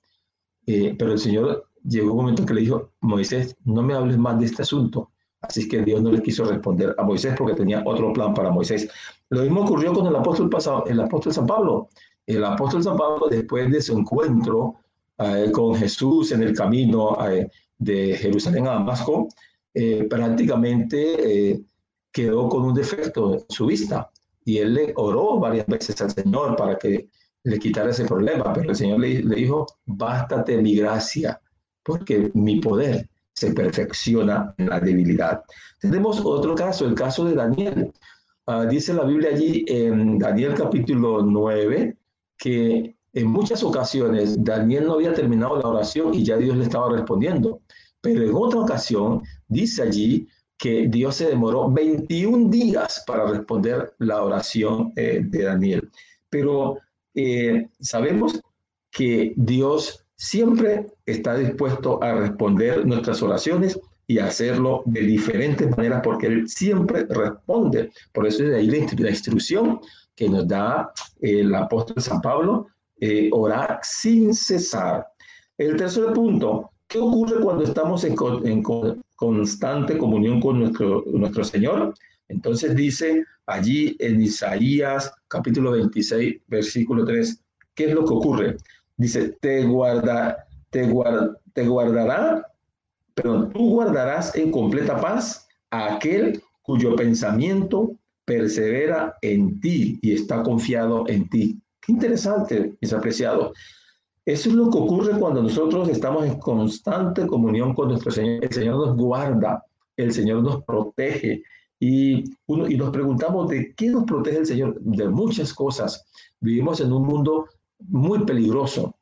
Eh, 0.65 0.95
pero 0.97 1.11
el 1.11 1.19
Señor 1.19 1.68
llegó 1.83 2.11
un 2.11 2.17
momento 2.17 2.45
que 2.45 2.53
le 2.53 2.61
dijo, 2.61 2.91
Moisés, 3.01 3.55
no 3.65 3.81
me 3.81 3.93
hables 3.93 4.17
más 4.17 4.39
de 4.39 4.45
este 4.45 4.61
asunto. 4.63 5.11
Así 5.41 5.67
que 5.67 5.81
Dios 5.83 6.01
no 6.01 6.11
le 6.11 6.21
quiso 6.21 6.43
responder 6.43 6.93
a 6.97 7.03
Moisés 7.03 7.33
porque 7.37 7.55
tenía 7.55 7.81
otro 7.85 8.11
plan 8.11 8.33
para 8.33 8.51
Moisés. 8.51 8.89
Lo 9.29 9.43
mismo 9.43 9.61
ocurrió 9.61 9.93
con 9.93 10.05
el 10.07 10.15
apóstol, 10.15 10.49
pasado, 10.49 10.85
el 10.85 10.99
apóstol 10.99 11.33
San 11.33 11.47
Pablo. 11.47 11.89
El 12.25 12.43
apóstol 12.43 12.83
San 12.83 12.97
Pablo, 12.97 13.27
después 13.29 13.71
de 13.71 13.81
su 13.81 13.97
encuentro 13.97 14.75
eh, 15.17 15.49
con 15.51 15.75
Jesús 15.75 16.31
en 16.31 16.43
el 16.43 16.53
camino 16.53 17.17
eh, 17.27 17.49
de 17.77 18.15
Jerusalén 18.17 18.67
a 18.67 18.71
Damasco, 18.71 19.29
eh, 19.73 20.05
prácticamente 20.09 21.63
quedó 22.11 22.49
con 22.49 22.63
un 22.63 22.73
defecto 22.73 23.35
en 23.35 23.45
su 23.47 23.65
vista. 23.65 24.11
Y 24.43 24.57
él 24.57 24.73
le 24.73 24.93
oró 24.95 25.39
varias 25.39 25.67
veces 25.67 26.01
al 26.01 26.11
Señor 26.11 26.55
para 26.55 26.77
que 26.77 27.09
le 27.43 27.59
quitara 27.59 27.91
ese 27.91 28.05
problema, 28.05 28.51
pero 28.51 28.71
el 28.71 28.75
Señor 28.75 28.99
le, 28.99 29.23
le 29.23 29.35
dijo, 29.35 29.65
bástate 29.85 30.61
mi 30.61 30.75
gracia, 30.75 31.39
porque 31.83 32.31
mi 32.33 32.59
poder 32.59 33.07
se 33.33 33.53
perfecciona 33.53 34.53
en 34.57 34.69
la 34.69 34.79
debilidad. 34.79 35.41
Tenemos 35.79 36.19
otro 36.23 36.55
caso, 36.55 36.85
el 36.85 36.95
caso 36.95 37.25
de 37.25 37.35
Daniel. 37.35 37.91
Ah, 38.45 38.65
dice 38.65 38.93
la 38.93 39.03
Biblia 39.03 39.29
allí 39.29 39.63
en 39.67 40.17
Daniel 40.17 40.53
capítulo 40.55 41.21
9 41.21 41.95
que 42.37 42.95
en 43.13 43.27
muchas 43.27 43.63
ocasiones 43.63 44.43
Daniel 44.43 44.85
no 44.87 44.93
había 44.93 45.13
terminado 45.13 45.57
la 45.57 45.67
oración 45.67 46.13
y 46.13 46.23
ya 46.23 46.37
Dios 46.37 46.57
le 46.57 46.63
estaba 46.63 46.91
respondiendo. 46.91 47.61
Pero 48.01 48.23
en 48.23 48.33
otra 48.33 48.61
ocasión 48.61 49.21
dice 49.47 49.83
allí 49.83 50.27
que 50.57 50.87
Dios 50.87 51.15
se 51.15 51.27
demoró 51.27 51.69
21 51.71 52.49
días 52.49 53.03
para 53.07 53.25
responder 53.25 53.93
la 53.99 54.23
oración 54.23 54.91
eh, 54.95 55.21
de 55.23 55.43
Daniel. 55.43 55.89
Pero 56.29 56.77
eh, 57.15 57.69
sabemos 57.79 58.41
que 58.91 59.33
Dios 59.35 60.05
siempre 60.19 60.85
está 61.05 61.37
dispuesto 61.37 62.03
a 62.03 62.13
responder 62.13 62.85
nuestras 62.85 63.23
oraciones 63.23 63.79
y 64.05 64.19
hacerlo 64.19 64.83
de 64.85 65.01
diferentes 65.01 65.69
maneras 65.77 66.01
porque 66.03 66.27
Él 66.27 66.49
siempre 66.49 67.05
responde. 67.05 67.91
Por 68.11 68.27
eso 68.27 68.43
es 68.43 68.53
ahí 68.53 68.67
la 68.67 69.09
instrucción 69.09 69.79
que 70.15 70.27
nos 70.27 70.45
da 70.45 70.91
el 71.21 71.55
apóstol 71.55 72.01
San 72.01 72.19
Pablo, 72.19 72.67
eh, 72.99 73.29
orar 73.31 73.79
sin 73.81 74.33
cesar. 74.33 75.07
El 75.57 75.77
tercer 75.77 76.11
punto, 76.11 76.69
¿qué 76.87 76.99
ocurre 76.99 77.39
cuando 77.41 77.63
estamos 77.63 78.03
en, 78.03 78.13
constante 79.15 79.97
comunión 79.97 80.41
con 80.41 80.59
nuestro, 80.59 81.05
nuestro 81.13 81.45
Señor? 81.45 81.93
Entonces 82.27 82.75
dice 82.75 83.23
allí 83.45 83.95
en 83.99 84.21
Isaías 84.21 85.13
capítulo 85.29 85.71
26, 85.71 86.41
versículo 86.47 87.05
3, 87.05 87.41
¿qué 87.73 87.85
es 87.85 87.93
lo 87.93 88.03
que 88.03 88.13
ocurre? 88.13 88.57
Dice, 88.99 89.29
te, 89.39 89.63
guarda, 89.63 90.45
te, 90.69 90.81
te 91.53 91.65
guardará, 91.65 92.45
pero 93.13 93.47
tú 93.47 93.69
guardarás 93.69 94.35
en 94.35 94.51
completa 94.51 94.99
paz 94.99 95.47
a 95.71 95.95
aquel 95.95 96.43
cuyo 96.61 96.97
pensamiento 96.97 97.93
persevera 98.25 99.15
en 99.21 99.61
ti 99.61 99.99
y 100.01 100.11
está 100.11 100.43
confiado 100.43 101.05
en 101.07 101.29
ti. 101.29 101.57
Qué 101.79 101.93
interesante, 101.93 102.75
mis 102.81 102.91
apreciados. 102.91 103.57
Eso 104.25 104.49
es 104.49 104.55
lo 104.55 104.69
que 104.69 104.77
ocurre 104.77 105.17
cuando 105.17 105.41
nosotros 105.43 105.87
estamos 105.87 106.25
en 106.25 106.37
constante 106.37 107.25
comunión 107.25 107.73
con 107.73 107.87
nuestro 107.87 108.11
Señor. 108.11 108.43
El 108.43 108.51
Señor 108.51 108.85
nos 108.85 108.97
guarda, 108.97 109.63
el 109.95 110.11
Señor 110.11 110.43
nos 110.43 110.61
protege. 110.65 111.41
Y, 111.79 112.25
y 112.47 112.77
nos 112.77 112.89
preguntamos 112.91 113.47
de 113.47 113.73
qué 113.75 113.87
nos 113.87 114.03
protege 114.03 114.39
el 114.39 114.45
Señor. 114.45 114.77
De 114.81 115.07
muchas 115.07 115.53
cosas. 115.53 116.05
Vivimos 116.41 116.81
en 116.81 116.91
un 116.91 117.05
mundo 117.05 117.45
muy 117.79 118.25
peligroso. 118.25 118.95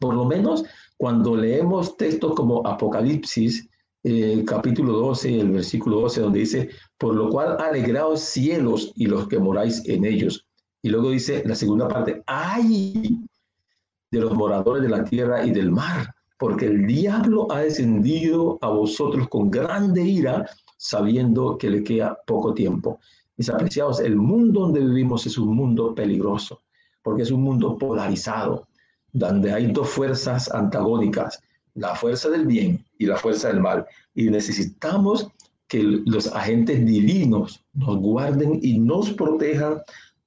Por 0.00 0.14
lo 0.14 0.24
menos 0.24 0.64
cuando 0.96 1.36
leemos 1.36 1.96
textos 1.96 2.34
como 2.34 2.66
Apocalipsis, 2.66 3.68
eh, 4.04 4.44
capítulo 4.46 4.92
12, 4.98 5.40
el 5.40 5.50
versículo 5.50 6.00
12, 6.00 6.20
donde 6.20 6.40
dice, 6.40 6.70
por 6.98 7.14
lo 7.14 7.30
cual 7.30 7.56
alegraos 7.60 8.20
cielos 8.20 8.92
y 8.96 9.06
los 9.06 9.28
que 9.28 9.38
moráis 9.38 9.82
en 9.86 10.04
ellos. 10.04 10.46
Y 10.82 10.90
luego 10.90 11.10
dice 11.10 11.42
la 11.46 11.54
segunda 11.54 11.88
parte, 11.88 12.22
ay 12.26 13.26
de 14.10 14.20
los 14.20 14.34
moradores 14.34 14.82
de 14.82 14.88
la 14.88 15.02
tierra 15.02 15.44
y 15.44 15.50
del 15.50 15.72
mar, 15.72 16.14
porque 16.38 16.66
el 16.66 16.86
diablo 16.86 17.50
ha 17.50 17.60
descendido 17.60 18.58
a 18.60 18.68
vosotros 18.68 19.28
con 19.28 19.50
grande 19.50 20.02
ira, 20.02 20.48
sabiendo 20.76 21.58
que 21.58 21.70
le 21.70 21.82
queda 21.82 22.16
poco 22.26 22.54
tiempo. 22.54 23.00
Mis 23.36 23.48
apreciados, 23.48 23.98
el 23.98 24.16
mundo 24.16 24.60
donde 24.60 24.80
vivimos 24.80 25.26
es 25.26 25.36
un 25.38 25.56
mundo 25.56 25.94
peligroso 25.94 26.63
porque 27.04 27.22
es 27.22 27.30
un 27.30 27.42
mundo 27.42 27.78
polarizado, 27.78 28.66
donde 29.12 29.52
hay 29.52 29.70
dos 29.70 29.90
fuerzas 29.90 30.50
antagónicas, 30.52 31.38
la 31.74 31.94
fuerza 31.94 32.30
del 32.30 32.46
bien 32.46 32.84
y 32.98 33.06
la 33.06 33.16
fuerza 33.16 33.48
del 33.48 33.60
mal. 33.60 33.86
Y 34.14 34.30
necesitamos 34.30 35.28
que 35.68 35.82
los 35.82 36.26
agentes 36.34 36.84
divinos 36.84 37.62
nos 37.74 37.98
guarden 37.98 38.58
y 38.62 38.78
nos 38.78 39.12
protejan 39.12 39.80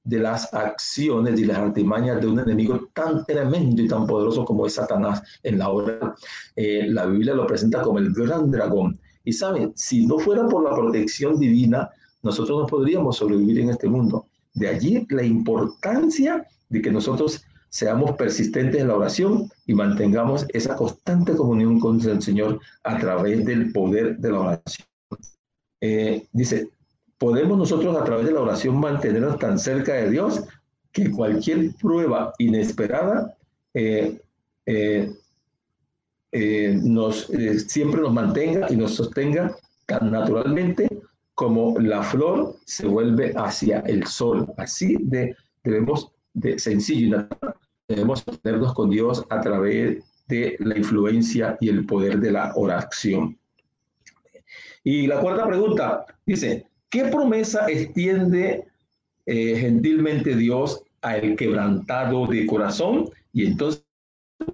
de 0.04 0.20
las 0.20 0.54
acciones 0.54 1.38
y 1.40 1.46
las 1.46 1.58
artimañas 1.58 2.22
de 2.22 2.28
un 2.28 2.40
enemigo 2.40 2.88
tan 2.94 3.26
tremendo 3.26 3.82
y 3.82 3.88
tan 3.90 4.08
poderoso 4.08 4.46
como 4.46 4.66
es 4.66 4.74
Satanás 4.74 5.22
en 5.44 5.58
la 5.58 5.70
obra. 5.70 6.16
Eh, 6.56 6.86
la 6.88 7.06
Biblia 7.08 7.34
lo 7.34 7.46
presenta 7.46 7.82
como 7.82 8.00
el 8.00 8.14
gran 8.14 8.50
dragón. 8.50 9.00
Y 9.26 9.34
saben, 9.34 9.74
si 9.76 10.06
no 10.06 10.18
fuera 10.20 10.48
por 10.48 10.64
la 10.64 10.74
protección 10.74 11.38
divina, 11.40 11.90
nosotros 12.24 12.60
no 12.62 12.66
podríamos 12.68 13.18
sobrevivir 13.18 13.60
en 13.60 13.70
este 13.72 13.90
mundo. 13.90 14.27
De 14.58 14.68
allí 14.68 15.06
la 15.10 15.24
importancia 15.24 16.46
de 16.70 16.82
que 16.82 16.92
nosotros 16.92 17.46
seamos 17.70 18.12
persistentes 18.18 18.82
en 18.82 18.88
la 18.88 18.96
oración 18.96 19.50
y 19.66 19.74
mantengamos 19.74 20.46
esa 20.50 20.76
constante 20.76 21.36
comunión 21.36 21.80
con 21.80 22.02
el 22.02 22.22
Señor 22.22 22.60
a 22.84 22.98
través 22.98 23.46
del 23.46 23.72
poder 23.72 24.18
de 24.18 24.32
la 24.32 24.40
oración. 24.40 24.88
Eh, 25.82 26.26
dice, 26.32 26.70
podemos 27.18 27.58
nosotros 27.58 27.96
a 27.96 28.04
través 28.04 28.26
de 28.26 28.34
la 28.34 28.42
oración 28.42 28.80
mantenernos 28.80 29.38
tan 29.38 29.60
cerca 29.60 29.94
de 29.94 30.10
Dios 30.10 30.44
que 30.92 31.12
cualquier 31.12 31.76
prueba 31.76 32.34
inesperada 32.40 33.36
eh, 33.74 34.20
eh, 34.66 35.14
eh, 36.32 36.78
nos, 36.84 37.30
eh, 37.30 37.60
siempre 37.60 38.02
nos 38.02 38.14
mantenga 38.14 38.68
y 38.70 38.76
nos 38.76 38.96
sostenga 38.96 39.56
tan 39.86 40.12
naturalmente 40.12 40.90
como 41.38 41.78
la 41.78 42.02
flor 42.02 42.56
se 42.66 42.88
vuelve 42.88 43.32
hacia 43.36 43.82
el 43.82 44.08
sol. 44.08 44.52
Así 44.58 44.98
de, 45.02 45.36
debemos, 45.64 46.12
de 46.34 46.58
sencillo 46.58 47.28
debemos 47.88 48.22
sostenernos 48.22 48.74
con 48.74 48.90
Dios 48.90 49.24
a 49.30 49.40
través 49.42 50.04
de 50.28 50.56
la 50.58 50.76
influencia 50.76 51.56
y 51.62 51.70
el 51.70 51.86
poder 51.86 52.20
de 52.22 52.32
la 52.32 52.54
oración. 52.56 53.38
Y 54.84 55.06
la 55.06 55.20
cuarta 55.20 55.46
pregunta 55.46 56.06
dice, 56.26 56.66
¿qué 56.90 57.06
promesa 57.06 57.68
extiende 57.68 58.66
eh, 59.28 59.58
gentilmente 59.60 60.36
Dios 60.36 60.82
al 61.04 61.36
quebrantado 61.36 62.26
de 62.26 62.48
corazón? 62.48 63.12
Y 63.32 63.46
entonces 63.46 63.86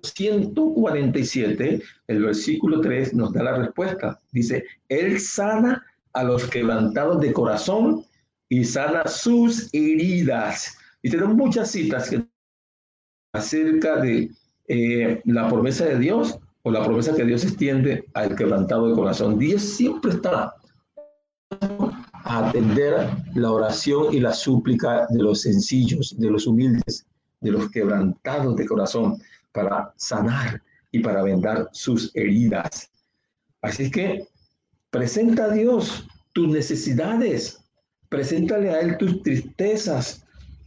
147, 0.01 1.81
el 2.07 2.23
versículo 2.23 2.81
3 2.81 3.13
nos 3.13 3.31
da 3.31 3.43
la 3.43 3.57
respuesta. 3.57 4.19
Dice, 4.33 4.65
Él 4.89 5.21
sana 5.21 5.81
a 6.13 6.23
los 6.23 6.45
quebrantados 6.45 7.19
de 7.19 7.34
corazón 7.34 8.06
y 8.49 8.63
sana 8.63 9.08
sus 9.08 9.73
heridas. 9.73 10.78
Y 11.02 11.10
tenemos 11.10 11.36
muchas 11.36 11.71
citas 11.71 12.12
acerca 13.34 13.97
de 13.97 14.32
eh, 14.67 15.21
la 15.26 15.49
promesa 15.49 15.86
de 15.86 15.99
Dios 15.99 16.39
o 16.62 16.71
la 16.71 16.84
promesa 16.84 17.15
que 17.15 17.26
Dios 17.26 17.43
extiende 17.43 18.06
al 18.13 18.36
quebrantado 18.36 18.89
de 18.89 18.95
corazón. 18.95 19.38
Dios 19.38 19.62
siempre 19.62 20.12
está 20.12 20.54
a 22.12 22.47
atender 22.47 23.10
la 23.36 23.52
oración 23.52 24.13
y 24.13 24.19
la 24.19 24.34
súplica 24.34 25.08
de 25.10 25.21
los 25.21 25.41
sencillos, 25.41 26.15
de 26.17 26.30
los 26.30 26.47
humildes, 26.47 27.06
de 27.41 27.52
los 27.52 27.69
quebrantados 27.69 28.56
de 28.56 28.65
corazón 28.65 29.21
para 29.52 29.93
sanar 29.97 30.62
y 30.91 30.99
para 30.99 31.21
vendar 31.23 31.69
sus 31.73 32.15
heridas. 32.15 32.89
Así 33.62 33.91
que 33.91 34.28
presenta 34.93 35.45
a 35.45 35.49
Dios 35.49 36.08
tus 36.34 36.47
necesidades, 36.49 37.60
preséntale 38.10 38.69
a 38.69 38.79
Él 38.79 38.97
tus 38.99 39.23
tristezas, 39.23 40.23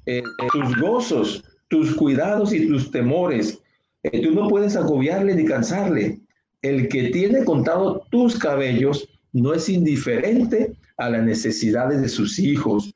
eh, 0.07 0.23
tus 0.53 0.81
gozos, 0.81 1.45
tus 1.69 1.95
cuidados 1.95 2.53
y 2.53 2.67
tus 2.67 2.91
temores. 2.91 3.61
Eh, 4.03 4.23
tú 4.23 4.33
no 4.33 4.49
puedes 4.49 4.75
agobiarle 4.75 5.37
ni 5.37 5.45
cansarle. 5.45 6.19
El 6.61 6.89
que 6.89 7.11
tiene 7.11 7.45
contado 7.45 8.05
tus 8.11 8.37
cabellos 8.37 9.09
no 9.33 9.55
es 9.55 9.69
indiferente 9.69 10.73
a 10.97 11.09
las 11.09 11.23
necesidades 11.23 12.03
de 12.03 12.09
sus 12.09 12.41
hijos. 12.41 12.93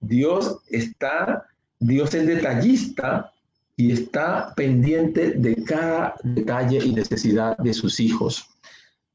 Dios 0.00 0.58
está, 0.70 1.46
Dios 1.78 2.12
es 2.12 2.26
detallista 2.26 3.32
y 3.76 3.92
está 3.92 4.52
pendiente 4.56 5.30
de 5.30 5.62
cada 5.62 6.16
detalle 6.24 6.84
y 6.84 6.92
necesidad 6.92 7.56
de 7.58 7.72
sus 7.72 8.00
hijos. 8.00 8.51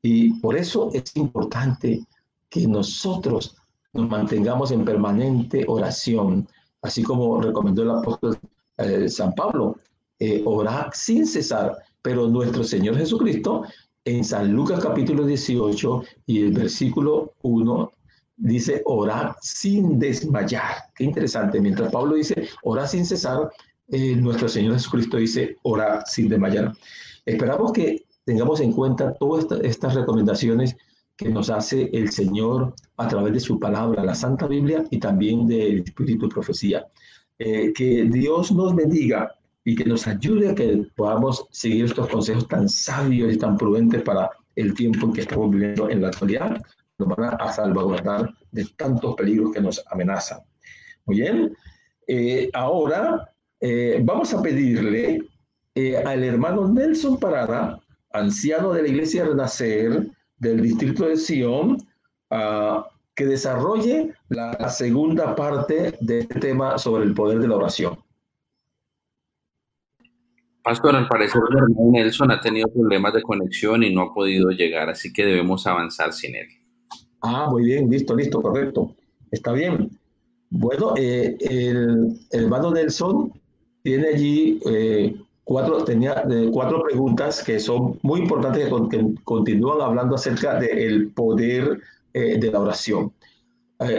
Y 0.01 0.39
por 0.39 0.55
eso 0.55 0.89
es 0.93 1.15
importante 1.15 2.05
que 2.49 2.67
nosotros 2.67 3.55
nos 3.93 4.09
mantengamos 4.09 4.71
en 4.71 4.85
permanente 4.85 5.65
oración, 5.67 6.47
así 6.81 7.03
como 7.03 7.41
recomendó 7.41 7.83
el 7.83 7.91
apóstol 7.91 8.37
eh, 8.77 9.09
San 9.09 9.33
Pablo, 9.33 9.77
eh, 10.19 10.41
orar 10.45 10.91
sin 10.93 11.25
cesar. 11.25 11.77
Pero 12.01 12.27
nuestro 12.27 12.63
Señor 12.63 12.97
Jesucristo, 12.97 13.63
en 14.05 14.23
San 14.23 14.51
Lucas 14.51 14.79
capítulo 14.81 15.25
18 15.25 16.03
y 16.27 16.43
el 16.43 16.51
versículo 16.53 17.33
1, 17.41 17.91
dice 18.37 18.81
orar 18.85 19.35
sin 19.41 19.99
desmayar. 19.99 20.85
Qué 20.95 21.03
interesante. 21.03 21.59
Mientras 21.59 21.91
Pablo 21.91 22.15
dice 22.15 22.47
orar 22.63 22.87
sin 22.87 23.05
cesar, 23.05 23.49
eh, 23.89 24.15
nuestro 24.15 24.47
Señor 24.47 24.75
Jesucristo 24.75 25.17
dice 25.17 25.57
orar 25.63 26.03
sin 26.05 26.29
desmayar. 26.29 26.73
Esperamos 27.25 27.73
que 27.73 28.05
tengamos 28.27 28.59
en 28.59 28.73
cuenta 28.73 29.13
todas 29.13 29.47
estas 29.63 29.95
recomendaciones 29.95 30.75
que 31.15 31.29
nos 31.29 31.49
hace 31.49 31.89
el 31.93 32.11
Señor 32.11 32.75
a 32.97 33.07
través 33.07 33.33
de 33.33 33.39
su 33.39 33.57
palabra, 33.57 34.03
la 34.03 34.13
Santa 34.13 34.47
Biblia 34.47 34.83
y 34.91 34.99
también 34.99 35.47
del 35.47 35.79
Espíritu 35.79 36.27
de 36.27 36.33
Profecía. 36.33 36.87
Eh, 37.39 37.71
que 37.73 38.03
Dios 38.03 38.51
nos 38.51 38.75
bendiga 38.75 39.31
y 39.63 39.75
que 39.75 39.85
nos 39.85 40.05
ayude 40.07 40.49
a 40.49 40.55
que 40.55 40.85
podamos 40.97 41.47
seguir 41.51 41.85
estos 41.85 42.09
consejos 42.09 42.47
tan 42.49 42.67
sabios 42.67 43.33
y 43.33 43.37
tan 43.37 43.57
prudentes 43.57 44.01
para 44.01 44.29
el 44.57 44.73
tiempo 44.73 45.05
en 45.05 45.13
que 45.13 45.21
estamos 45.21 45.49
viviendo 45.49 45.89
en 45.89 46.01
la 46.01 46.09
actualidad. 46.09 46.61
Nos 46.97 47.07
van 47.07 47.37
a 47.39 47.53
salvaguardar 47.53 48.33
de 48.51 48.65
tantos 48.75 49.15
peligros 49.15 49.53
que 49.53 49.61
nos 49.61 49.81
amenazan. 49.89 50.39
Muy 51.05 51.21
bien. 51.21 51.55
Eh, 52.07 52.49
ahora 52.53 53.31
eh, 53.61 54.01
vamos 54.03 54.33
a 54.33 54.41
pedirle 54.41 55.21
eh, 55.73 55.97
al 55.97 56.23
hermano 56.23 56.67
Nelson 56.67 57.19
Parada, 57.19 57.79
anciano 58.17 58.73
de 58.73 58.83
la 58.83 58.87
Iglesia 58.87 59.25
Renacer 59.25 60.07
del 60.37 60.61
distrito 60.61 61.07
de 61.07 61.17
Sion, 61.17 61.77
que 63.15 63.25
desarrolle 63.25 64.13
la, 64.29 64.69
segunda 64.69 65.35
parte 65.35 65.97
de 65.99 66.19
este 66.19 66.39
tema 66.39 66.77
sobre 66.77 67.03
el 67.03 67.13
poder 67.13 67.39
de 67.39 67.47
la 67.47 67.55
oración. 67.55 67.97
Pastor, 70.61 70.95
al 70.95 71.07
parecer 71.07 71.41
el 71.49 71.57
hermano 71.57 71.91
Nelson 71.91 72.31
ha 72.31 72.41
tenido 72.41 72.67
problemas 72.67 73.13
de 73.13 73.21
conexión 73.23 73.83
y 73.83 73.93
no 73.93 74.01
ha 74.01 74.13
podido 74.13 74.49
llegar, 74.49 74.89
así 74.89 75.11
que 75.11 75.25
debemos 75.25 75.65
avanzar 75.65 76.13
sin 76.13 76.35
él. 76.35 76.47
Ah, 77.21 77.47
muy 77.49 77.63
bien, 77.63 77.89
listo, 77.89 78.15
listo, 78.15 78.41
correcto. 78.41 78.93
Está 79.31 79.53
bien. 79.53 79.89
Bueno, 80.49 80.93
eh, 80.95 81.37
el, 81.39 82.19
el 82.31 82.43
hermano 82.43 82.71
Nelson 82.71 83.33
tiene 83.81 84.09
allí 84.09 84.59
eh, 84.69 85.15
cuatro, 85.47 85.85
tenía, 85.85 86.25
eh, 86.29 86.49
cuatro 86.51 86.83
preguntas 86.83 87.41
que 87.41 87.57
son 87.57 87.97
muy 88.01 88.19
importantes 88.19 88.69
que, 88.91 89.15
continúan 89.23 89.81
hablando 89.81 90.15
acerca 90.15 90.59
del 90.59 91.11
poder 91.13 91.79
eh, 92.13 92.37
de 92.37 92.51
la 92.51 92.59
oración. 92.59 93.13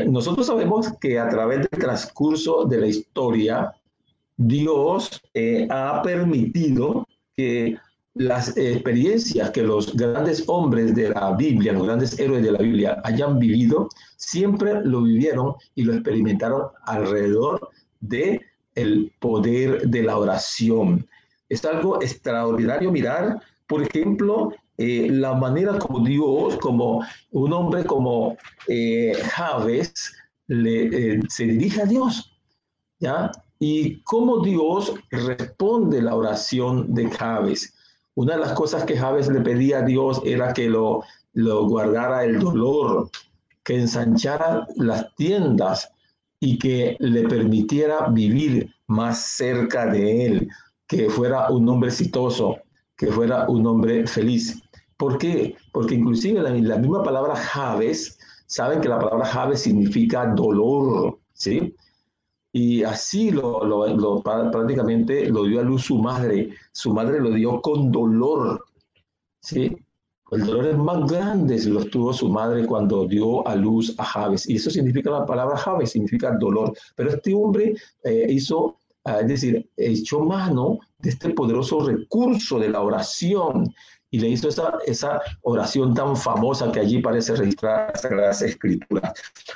nosotros 0.07 0.47
sabemos 0.47 0.93
que 1.01 1.19
a 1.19 1.29
través 1.29 1.61
del 1.61 1.81
transcurso 1.81 2.65
de 2.65 2.79
la 2.79 2.87
historia, 2.87 3.73
Dios 4.37 5.21
ha 5.71 6.03
permitido 6.03 7.07
que 7.37 7.77
las 8.19 8.57
experiencias 8.57 9.51
que 9.51 9.63
los 9.63 9.95
grandes 9.97 10.43
hombres 10.49 10.95
de 10.95 11.11
la 11.11 11.37
Biblia, 11.37 11.73
los 11.73 11.87
grandes 11.87 12.19
héroes 12.19 12.43
de 12.43 12.53
la 12.53 12.59
Biblia 12.59 13.01
hayan 13.05 13.39
vivido, 13.39 13.89
siempre 14.17 14.85
lo 14.85 15.03
vivieron 15.03 15.55
y 15.77 15.85
lo 15.85 15.95
experimentaron 15.95 16.63
alrededor 16.85 17.71
de 18.01 18.43
el 18.75 19.13
poder 19.21 19.89
de 19.89 20.03
la 20.03 20.19
oración. 20.19 21.07
Es 21.49 21.65
algo 21.65 22.03
extraordinario 22.03 22.91
mirar, 22.91 23.41
por 23.67 23.83
ejemplo, 23.83 24.53
eh, 24.77 25.09
la 25.11 25.35
manera 25.35 25.79
como 25.79 26.07
Dios, 26.07 26.57
como 26.59 27.05
un 27.33 27.53
hombre 27.53 27.85
como 27.85 28.37
eh, 28.69 29.13
Javes, 29.33 30.13
eh, 30.49 31.21
se 31.29 31.45
dirige 31.45 31.83
a 31.83 31.87
Dios, 31.87 32.33
¿ya? 33.01 33.31
Y 33.59 34.01
cómo 34.03 34.41
Dios 34.41 34.95
responde 35.11 36.01
la 36.01 36.15
oración 36.15 36.95
de 36.95 37.11
Javes. 37.11 37.75
Una 38.15 38.35
de 38.35 38.41
las 38.41 38.53
cosas 38.53 38.85
que 38.85 38.97
Javes 38.97 39.29
le 39.29 39.41
pedía 39.41 39.79
a 39.79 39.83
Dios 39.83 40.21
era 40.25 40.53
que 40.53 40.69
lo, 40.69 41.03
lo 41.33 41.67
guardara 41.69 42.25
el 42.25 42.39
dolor, 42.39 43.11
que 43.65 43.79
ensanchara 43.79 44.67
las 44.77 45.15
tiendas, 45.17 45.91
y 46.41 46.59
que 46.59 46.97
le 47.01 47.29
permitiera 47.29 48.09
vivir 48.09 48.73
más 48.87 49.19
cerca 49.19 49.87
de 49.87 50.27
él, 50.27 50.49
que 50.89 51.09
fuera 51.11 51.51
un 51.51 51.69
hombre 51.69 51.91
exitoso, 51.91 52.57
que 52.97 53.09
fuera 53.09 53.49
un 53.49 53.67
hombre 53.67 54.07
feliz. 54.07 54.61
¿Por 54.97 55.19
qué? 55.19 55.55
Porque 55.73 55.95
inclusive 55.95 56.43
la, 56.43 56.51
la 56.51 56.79
misma 56.79 57.03
palabra 57.03 57.37
Javes, 57.37 58.19
saben 58.47 58.81
que 58.81 58.89
la 58.89 58.99
palabra 58.99 59.27
Javes 59.27 59.61
significa 59.61 60.27
dolor, 60.27 61.19
¿sí? 61.33 61.75
Y 62.53 62.83
así 62.83 63.31
lo, 63.31 63.65
lo, 63.65 63.87
lo, 63.97 64.23
prácticamente 64.23 65.29
lo 65.29 65.45
dio 65.45 65.61
a 65.61 65.63
luz 65.63 65.83
su 65.85 65.99
madre. 65.99 66.51
Su 66.73 66.93
madre 66.93 67.21
lo 67.21 67.31
dio 67.31 67.61
con 67.61 67.93
dolor, 67.93 68.65
¿sí? 69.41 69.77
El 70.31 70.45
dolor 70.45 70.67
es 70.67 70.77
más 70.77 71.11
grande 71.11 71.59
si 71.59 71.71
los 71.71 71.89
tuvo 71.91 72.13
su 72.13 72.29
madre 72.29 72.67
cuando 72.67 73.07
dio 73.07 73.47
a 73.47 73.55
luz 73.55 73.95
a 73.99 74.05
Javes. 74.05 74.49
Y 74.49 74.57
eso 74.57 74.71
significa 74.71 75.11
la 75.11 75.25
palabra 75.25 75.57
Javes, 75.57 75.91
significa 75.91 76.37
dolor. 76.39 76.73
Pero 76.97 77.11
este 77.11 77.35
hombre 77.35 77.75
eh, 78.05 78.27
hizo, 78.29 78.79
es 79.21 79.29
decir, 79.29 79.71
echó 79.77 80.21
mano 80.21 80.79
de 80.99 81.11
este 81.11 81.31
poderoso 81.31 81.81
recurso 81.81 82.59
de 82.59 82.69
la 82.69 82.81
oración 82.81 83.73
y 84.11 84.19
le 84.21 84.29
hizo 84.29 84.49
esa, 84.87 85.21
oración 85.43 85.95
tan 85.95 86.17
famosa 86.17 86.73
que 86.73 86.81
allí 86.81 87.01
parece 87.01 87.37
registrar 87.37 87.93
las 88.11 88.43
Escrituras. 88.43 89.13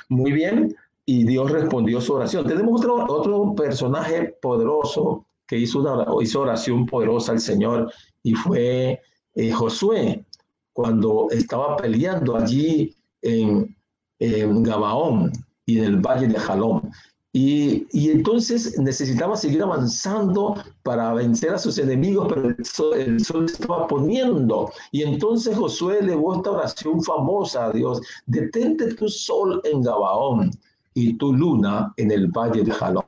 Muy 0.09 0.31
bien, 0.31 0.75
y 1.05 1.25
Dios 1.25 1.51
respondió 1.51 1.99
su 1.99 2.13
oración. 2.13 2.45
Tenemos 2.47 2.81
otro, 2.81 3.05
otro 3.07 3.55
personaje 3.55 4.35
poderoso 4.41 5.25
que 5.47 5.57
hizo, 5.57 5.79
una, 5.79 6.03
oración 6.03 6.85
poderosa 6.85 7.33
al 7.33 7.39
Señor 7.39 7.91
y 8.21 8.33
fue 8.33 9.01
eh, 9.35 9.51
Josué 9.51 10.25
cuando 10.71 11.27
estaba 11.31 11.77
peleando 11.77 12.35
allí 12.35 12.95
en, 13.21 13.75
Gabaón 14.19 15.33
y 15.65 15.79
en 15.79 15.83
el 15.83 15.97
valle 15.97 16.27
de 16.27 16.39
Jalón. 16.39 16.89
Y, 17.35 18.11
entonces 18.11 18.77
necesitaba 18.77 19.35
seguir 19.35 19.63
avanzando 19.63 20.55
para 20.83 21.11
vencer 21.13 21.49
a 21.49 21.57
sus 21.57 21.79
enemigos, 21.79 22.27
pero 22.29 22.49
el 22.49 22.63
sol, 22.63 22.95
el 22.95 23.25
sol, 23.25 23.45
estaba 23.45 23.87
poniendo. 23.87 24.71
Y 24.91 25.01
entonces 25.01 25.57
Josué 25.57 25.97
elevó 25.99 26.35
esta 26.35 26.51
oración 26.51 27.03
famosa 27.03 27.65
a 27.65 27.71
Dios, 27.71 28.01
detente 28.27 28.93
tu 28.93 29.09
sol 29.09 29.59
en 29.63 29.81
Gabaón 29.81 30.51
y 30.93 31.15
tu 31.17 31.33
luna 31.33 31.91
en 31.97 32.11
el 32.11 32.27
valle 32.27 32.63
de 32.63 32.71
Jalón. 32.71 33.03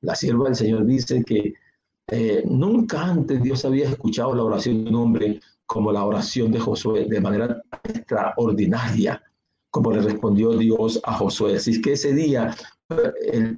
La 0.00 0.16
sierva 0.16 0.46
del 0.46 0.56
Señor 0.56 0.84
dice 0.84 1.22
que 1.22 1.54
eh, 2.08 2.42
nunca 2.46 3.04
antes 3.04 3.40
Dios 3.40 3.64
había 3.64 3.88
escuchado 3.88 4.34
la 4.34 4.42
oración 4.42 4.82
de 4.82 4.90
un 4.90 4.96
hombre 4.96 5.40
como 5.64 5.92
la 5.92 6.04
oración 6.04 6.50
de 6.50 6.58
Josué 6.58 7.06
de 7.08 7.20
manera 7.20 7.62
extraordinaria, 7.84 9.22
como 9.70 9.92
le 9.92 10.02
respondió 10.02 10.52
Dios 10.52 11.00
a 11.04 11.14
Josué. 11.14 11.56
Así 11.56 11.80
que 11.80 11.92
ese 11.92 12.12
día 12.12 12.54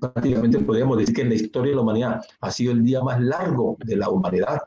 prácticamente 0.01 0.59
podemos 0.59 0.98
decir 0.98 1.14
que 1.14 1.22
en 1.22 1.31
la 1.31 1.35
historia 1.35 1.70
de 1.70 1.77
la 1.77 1.83
humanidad 1.83 2.22
ha 2.40 2.51
sido 2.51 2.72
el 2.72 2.85
día 2.85 3.03
más 3.03 3.20
largo 3.20 3.77
de 3.85 3.96
la 3.96 4.11
humanidad, 4.11 4.61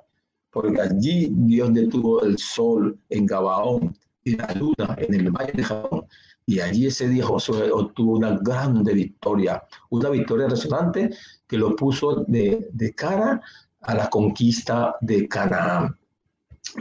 porque 0.49 0.81
allí 0.81 1.29
Dios 1.31 1.73
detuvo 1.73 2.23
el 2.23 2.37
sol 2.37 2.97
en 3.09 3.25
Gabaón 3.25 3.95
y 4.23 4.35
la 4.35 4.51
luna 4.53 4.95
en 4.97 5.13
el 5.13 5.31
valle 5.31 5.53
de 5.53 5.63
Jabón. 5.63 6.05
Y 6.47 6.59
allí 6.59 6.87
ese 6.87 7.07
día 7.07 7.25
Josué 7.25 7.71
obtuvo 7.71 8.17
una 8.17 8.37
grande 8.37 8.93
victoria, 8.93 9.63
una 9.89 10.09
victoria 10.09 10.47
resonante 10.47 11.09
que 11.47 11.57
lo 11.57 11.75
puso 11.75 12.23
de, 12.27 12.69
de 12.71 12.93
cara 12.93 13.41
a 13.81 13.95
la 13.95 14.09
conquista 14.09 14.95
de 15.01 15.27
Canaán. 15.27 15.95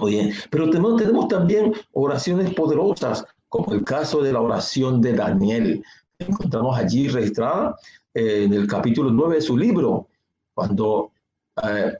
Oye, 0.00 0.33
pero 0.50 0.68
tenemos, 0.70 0.96
tenemos 0.96 1.29
también 1.29 1.72
oraciones 1.92 2.53
poderosas, 2.55 3.24
como 3.54 3.72
el 3.72 3.84
caso 3.84 4.20
de 4.20 4.32
la 4.32 4.40
oración 4.40 5.00
de 5.00 5.12
Daniel 5.12 5.84
encontramos 6.18 6.76
allí 6.76 7.06
registrada 7.06 7.76
eh, 8.12 8.42
en 8.46 8.52
el 8.52 8.66
capítulo 8.66 9.12
9 9.12 9.36
de 9.36 9.42
su 9.42 9.56
libro, 9.56 10.08
cuando 10.54 11.12
eh, 11.62 11.92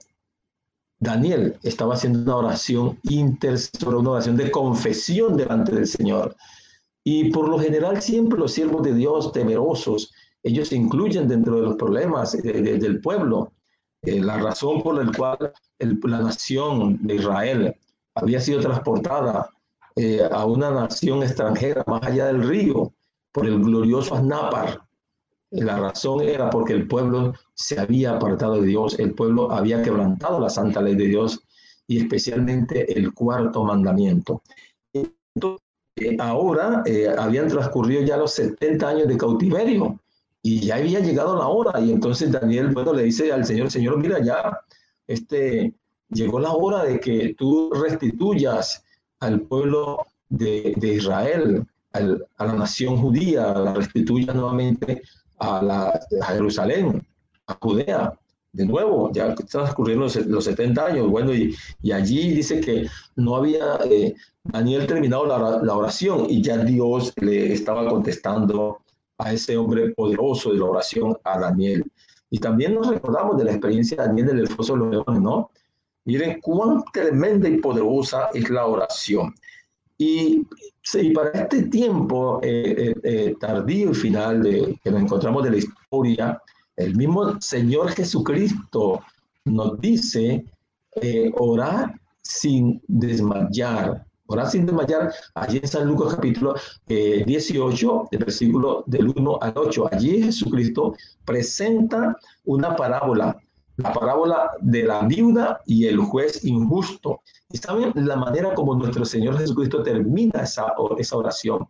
Daniel 0.99 1.57
estaba 1.63 1.93
haciendo 1.93 2.19
una 2.23 2.35
oración 2.35 2.99
intercesora, 3.03 3.99
una 3.99 4.11
oración 4.11 4.35
de 4.35 4.51
confesión 4.51 5.37
delante 5.37 5.73
del 5.73 5.87
Señor. 5.87 6.35
Y 7.05 7.31
por 7.31 7.47
lo 7.47 7.57
general 7.57 8.01
siempre 8.01 8.37
los 8.37 8.51
siervos 8.51 8.83
de 8.83 8.93
Dios 8.93 9.31
temerosos, 9.31 10.11
ellos 10.43 10.67
se 10.67 10.75
incluyen 10.75 11.25
dentro 11.25 11.55
de 11.55 11.61
los 11.61 11.75
problemas 11.75 12.33
del 12.33 12.99
pueblo. 12.99 13.53
Eh, 14.01 14.19
la 14.19 14.39
razón 14.39 14.83
por 14.83 15.01
la 15.01 15.09
cual 15.09 15.53
la 15.79 16.19
nación 16.19 16.99
de 17.01 17.15
Israel 17.15 17.75
había 18.13 18.41
sido 18.41 18.59
transportada 18.59 19.54
a 20.31 20.45
una 20.45 20.71
nación 20.71 21.23
extranjera 21.23 21.83
más 21.87 22.03
allá 22.03 22.25
del 22.27 22.43
río, 22.43 22.93
por 23.35 23.45
el 23.45 23.59
glorioso 23.59 24.15
Aznapar. 24.15 24.81
La 25.51 25.77
razón 25.77 26.21
era 26.21 26.49
porque 26.49 26.73
el 26.73 26.87
pueblo 26.87 27.33
se 27.53 27.77
había 27.77 28.11
apartado 28.11 28.61
de 28.61 28.67
Dios, 28.67 28.97
el 28.97 29.13
pueblo 29.13 29.51
había 29.51 29.83
quebrantado 29.83 30.39
la 30.39 30.49
santa 30.49 30.81
ley 30.81 30.95
de 30.95 31.07
Dios 31.07 31.41
y 31.85 31.99
especialmente 31.99 32.97
el 32.97 33.13
cuarto 33.13 33.65
mandamiento. 33.65 34.41
Entonces, 34.93 35.61
eh, 35.97 36.15
ahora 36.19 36.81
eh, 36.85 37.07
habían 37.17 37.49
transcurrido 37.49 38.03
ya 38.03 38.17
los 38.17 38.31
70 38.33 38.87
años 38.87 39.07
de 39.07 39.17
cautiverio 39.17 39.99
y 40.41 40.61
ya 40.61 40.75
había 40.75 41.01
llegado 41.01 41.37
la 41.37 41.47
hora 41.47 41.79
y 41.81 41.91
entonces 41.91 42.31
Daniel, 42.31 42.69
bueno, 42.69 42.93
le 42.93 43.03
dice 43.03 43.33
al 43.33 43.45
Señor, 43.45 43.69
Señor, 43.69 43.97
mira, 43.97 44.23
ya 44.23 44.61
este, 45.07 45.73
llegó 46.09 46.39
la 46.39 46.53
hora 46.53 46.83
de 46.83 47.01
que 47.01 47.35
tú 47.37 47.71
restituyas 47.73 48.84
al 49.25 49.41
pueblo 49.41 50.05
de, 50.29 50.73
de 50.77 50.87
Israel 50.95 51.65
a 52.37 52.45
la 52.45 52.53
nación 52.53 52.97
judía, 52.97 53.53
la 53.53 53.73
restituya 53.73 54.33
nuevamente 54.33 55.01
a, 55.39 55.61
la, 55.61 55.99
Jerusalén, 56.27 57.05
a 57.47 57.57
Judea. 57.61 58.13
De 58.51 58.65
nuevo, 58.65 59.11
ya 59.11 59.35
transcurrieron 59.35 60.03
los, 60.03 60.15
los 60.27 60.45
70 60.45 60.85
años, 60.85 61.09
bueno, 61.09 61.33
y, 61.33 61.53
y, 61.81 61.91
allí 61.91 62.31
dice 62.31 62.61
que 62.61 62.87
no 63.17 63.35
había 63.35 63.79
eh, 63.89 64.15
Daniel 64.43 64.87
terminado 64.87 65.25
la, 65.25 65.61
la, 65.61 65.73
oración 65.75 66.25
y 66.29 66.41
ya 66.41 66.57
Dios 66.59 67.11
le 67.17 67.51
estaba 67.51 67.85
contestando 67.85 68.79
a 69.17 69.33
ese 69.33 69.57
hombre 69.57 69.89
poderoso 69.89 70.53
de 70.53 70.59
la 70.59 70.65
oración, 70.65 71.17
a 71.25 71.37
Daniel. 71.37 71.83
Y 72.29 72.39
también 72.39 72.75
nos 72.75 72.87
recordamos 72.87 73.37
de 73.37 73.43
la 73.43 73.51
experiencia 73.51 73.97
de 73.97 74.07
Daniel 74.07 74.27
del 74.27 74.47
foso 74.47 74.73
de 74.73 74.79
los 74.79 74.89
leones, 74.89 75.21
¿no? 75.21 75.51
Miren 76.05 76.39
cuán 76.39 76.83
tremenda 76.93 77.49
y 77.49 77.57
poderosa 77.57 78.29
es 78.33 78.49
la 78.49 78.67
oración. 78.67 79.33
Y, 79.97 80.45
para 81.13 81.31
este 81.31 81.63
tiempo 81.63 82.39
eh, 82.43 82.75
eh, 82.77 82.95
eh, 83.03 83.35
tardío 83.39 83.91
y 83.91 83.95
final 83.95 84.43
de, 84.43 84.79
que 84.83 84.91
nos 84.91 85.01
encontramos 85.01 85.43
de 85.43 85.51
la 85.51 85.57
historia, 85.57 86.41
el 86.75 86.95
mismo 86.95 87.41
Señor 87.41 87.89
Jesucristo 87.91 89.01
nos 89.45 89.79
dice 89.79 90.45
orar 91.33 91.99
sin 92.21 92.81
desmayar. 92.87 94.05
Orar 94.27 94.49
sin 94.49 94.65
desmayar, 94.65 95.11
allí 95.35 95.57
en 95.57 95.67
San 95.67 95.87
Lucas 95.87 96.15
capítulo 96.15 96.55
18, 96.87 98.07
el 98.11 98.19
versículo 98.19 98.83
del 98.87 99.09
1 99.09 99.39
al 99.41 99.53
8. 99.55 99.89
Allí 99.91 100.23
Jesucristo 100.23 100.95
presenta 101.25 102.17
una 102.43 102.75
parábola 102.75 103.39
la 103.77 103.93
parábola 103.93 104.51
de 104.61 104.83
la 104.83 105.01
viuda 105.01 105.61
y 105.65 105.85
el 105.85 105.97
juez 105.99 106.43
injusto. 106.45 107.21
Y 107.51 107.57
saben 107.57 107.91
la 107.95 108.15
manera 108.15 108.53
como 108.53 108.75
nuestro 108.75 109.05
Señor 109.05 109.37
Jesucristo 109.37 109.83
termina 109.83 110.41
esa, 110.41 110.73
esa 110.97 111.17
oración. 111.17 111.67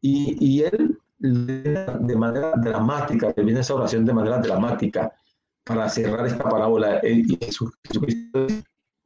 Y, 0.00 0.36
y 0.44 0.62
él 0.62 0.98
de 1.22 2.16
manera 2.16 2.52
dramática, 2.56 3.32
termina 3.32 3.60
esa 3.60 3.74
oración 3.74 4.04
de 4.04 4.12
manera 4.12 4.38
dramática 4.38 5.12
para 5.64 5.88
cerrar 5.88 6.26
esta 6.26 6.44
parábola. 6.44 7.00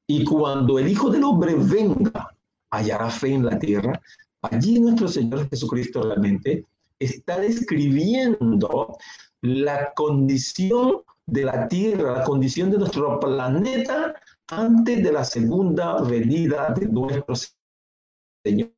Y 0.08 0.24
cuando 0.24 0.78
el 0.78 0.88
Hijo 0.88 1.10
del 1.10 1.24
Hombre 1.24 1.54
venga, 1.54 2.34
hallará 2.70 3.10
fe 3.10 3.34
en 3.34 3.44
la 3.44 3.58
tierra. 3.58 4.00
Allí 4.42 4.80
nuestro 4.80 5.08
Señor 5.08 5.48
Jesucristo 5.50 6.02
realmente 6.02 6.64
está 6.98 7.38
describiendo 7.38 8.96
la 9.42 9.92
condición 9.94 11.02
de 11.26 11.44
la 11.44 11.66
Tierra, 11.66 12.18
la 12.18 12.24
condición 12.24 12.70
de 12.70 12.78
nuestro 12.78 13.18
planeta 13.18 14.14
antes 14.48 15.02
de 15.02 15.12
la 15.12 15.24
segunda 15.24 16.00
venida 16.02 16.70
de 16.70 16.86
nuestro 16.86 17.34
Señor. 18.44 18.75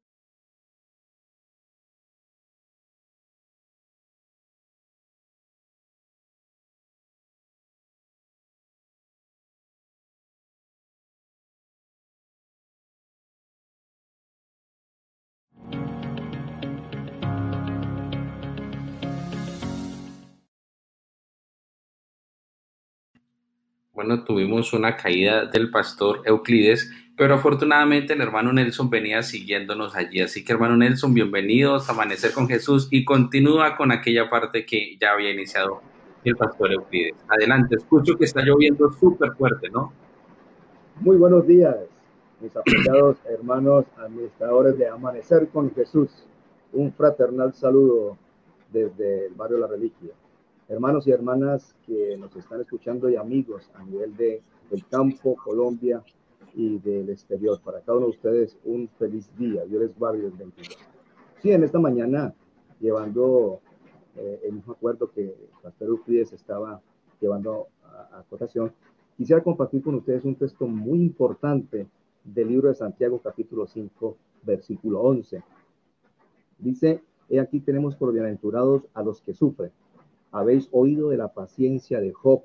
Bueno, 23.99 24.23
tuvimos 24.23 24.73
una 24.75 24.97
caída 24.97 25.47
del 25.47 25.73
pastor 25.73 26.23
Euclides, 26.25 26.89
pero 27.17 27.35
afortunadamente 27.35 28.13
el 28.13 28.21
hermano 28.21 28.53
Nelson 28.53 28.89
venía 28.89 29.25
siguiéndonos 29.25 29.97
allí. 29.97 30.21
Así 30.21 30.45
que 30.45 30.53
hermano 30.53 30.77
Nelson, 30.77 31.13
bienvenidos 31.13 31.89
a 31.89 31.95
Amanecer 31.95 32.31
con 32.31 32.47
Jesús 32.47 32.87
y 32.93 33.05
continúa 33.05 33.77
con 33.77 33.91
aquella 33.91 34.31
parte 34.31 34.65
que 34.65 34.97
ya 35.01 35.15
había 35.15 35.33
iniciado 35.33 35.83
el 36.23 36.37
pastor 36.37 36.75
Euclides. 36.75 37.17
Adelante, 37.27 37.75
escucho 37.75 38.17
que 38.17 38.27
está 38.27 38.41
lloviendo 38.43 38.93
súper 38.93 39.33
fuerte, 39.33 39.69
¿no? 39.69 39.93
Muy 41.01 41.17
buenos 41.17 41.45
días, 41.45 41.75
mis 42.41 42.57
apreciados 42.57 43.17
hermanos 43.29 43.85
administradores 43.97 44.79
de 44.79 44.87
Amanecer 44.87 45.49
con 45.49 45.75
Jesús. 45.75 46.09
Un 46.73 46.93
fraternal 46.93 47.53
saludo 47.53 48.17
desde 48.73 49.27
el 49.27 49.35
barrio 49.35 49.59
La 49.59 49.67
Reliquia 49.67 50.13
hermanos 50.69 51.07
y 51.07 51.13
hermanas 51.13 51.75
que 51.87 52.17
nos 52.19 52.35
están 52.37 52.61
escuchando 52.61 53.09
y 53.09 53.17
amigos 53.17 53.71
a 53.75 53.83
nivel 53.83 54.15
de, 54.17 54.43
del 54.71 54.87
campo, 54.87 55.35
Colombia 55.43 56.03
y 56.55 56.79
del 56.79 57.09
exterior. 57.09 57.59
Para 57.63 57.81
cada 57.81 57.97
uno 57.97 58.07
de 58.07 58.13
ustedes, 58.13 58.59
un 58.65 58.89
feliz 58.99 59.31
día. 59.37 59.65
Dios 59.65 59.83
les 59.83 59.99
guarde 59.99 60.19
y 60.19 60.23
les 60.23 60.79
Sí, 61.41 61.53
en 61.53 61.65
esta 61.65 61.79
mañana, 61.79 62.35
llevando 62.81 63.61
eh, 64.17 64.41
el 64.45 64.55
mismo 64.55 64.75
acuerdo 64.75 65.11
que 65.11 65.35
Pastor 65.63 65.89
Euclides 65.89 66.33
estaba 66.33 66.81
llevando 67.21 67.69
a, 67.85 68.19
a 68.19 68.23
cotación, 68.25 68.73
quisiera 69.17 69.43
compartir 69.43 69.83
con 69.83 69.95
ustedes 69.95 70.25
un 70.25 70.35
texto 70.35 70.67
muy 70.67 71.01
importante 71.01 71.87
del 72.25 72.49
libro 72.49 72.69
de 72.69 72.75
Santiago, 72.75 73.21
capítulo 73.23 73.67
5, 73.67 74.17
versículo 74.43 75.01
11. 75.01 75.43
Dice, 76.59 77.03
he 77.31 77.41
aquí 77.41 77.61
tenemos 77.61 77.97
por 77.97 78.13
bienaventurados 78.13 78.83
a 78.93 79.03
los 79.03 79.23
que 79.23 79.33
sufren 79.33 79.71
habéis 80.31 80.69
oído 80.73 81.09
de 81.11 81.17
la 81.17 81.33
paciencia 81.33 82.01
de 82.01 82.13
Job 82.13 82.43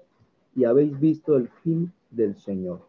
y 0.55 0.65
habéis 0.65 0.99
visto 0.99 1.35
el 1.35 1.47
fin 1.47 1.91
del 2.11 2.35
Señor, 2.35 2.81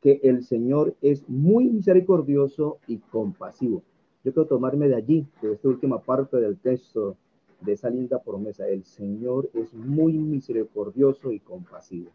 que 0.00 0.20
el 0.22 0.42
Señor 0.44 0.94
es 1.00 1.28
muy 1.28 1.68
misericordioso 1.68 2.78
y 2.86 2.98
compasivo. 2.98 3.82
Yo 4.24 4.32
quiero 4.32 4.46
tomarme 4.46 4.88
de 4.88 4.96
allí, 4.96 5.26
de 5.40 5.52
esta 5.52 5.68
última 5.68 6.00
parte 6.00 6.36
del 6.38 6.56
texto 6.58 7.16
de 7.60 7.72
esa 7.72 7.90
linda 7.90 8.20
promesa. 8.20 8.68
El 8.68 8.84
Señor 8.84 9.50
es 9.54 9.72
muy 9.72 10.14
misericordioso 10.14 11.32
y 11.32 11.40
compasivo. 11.40 12.10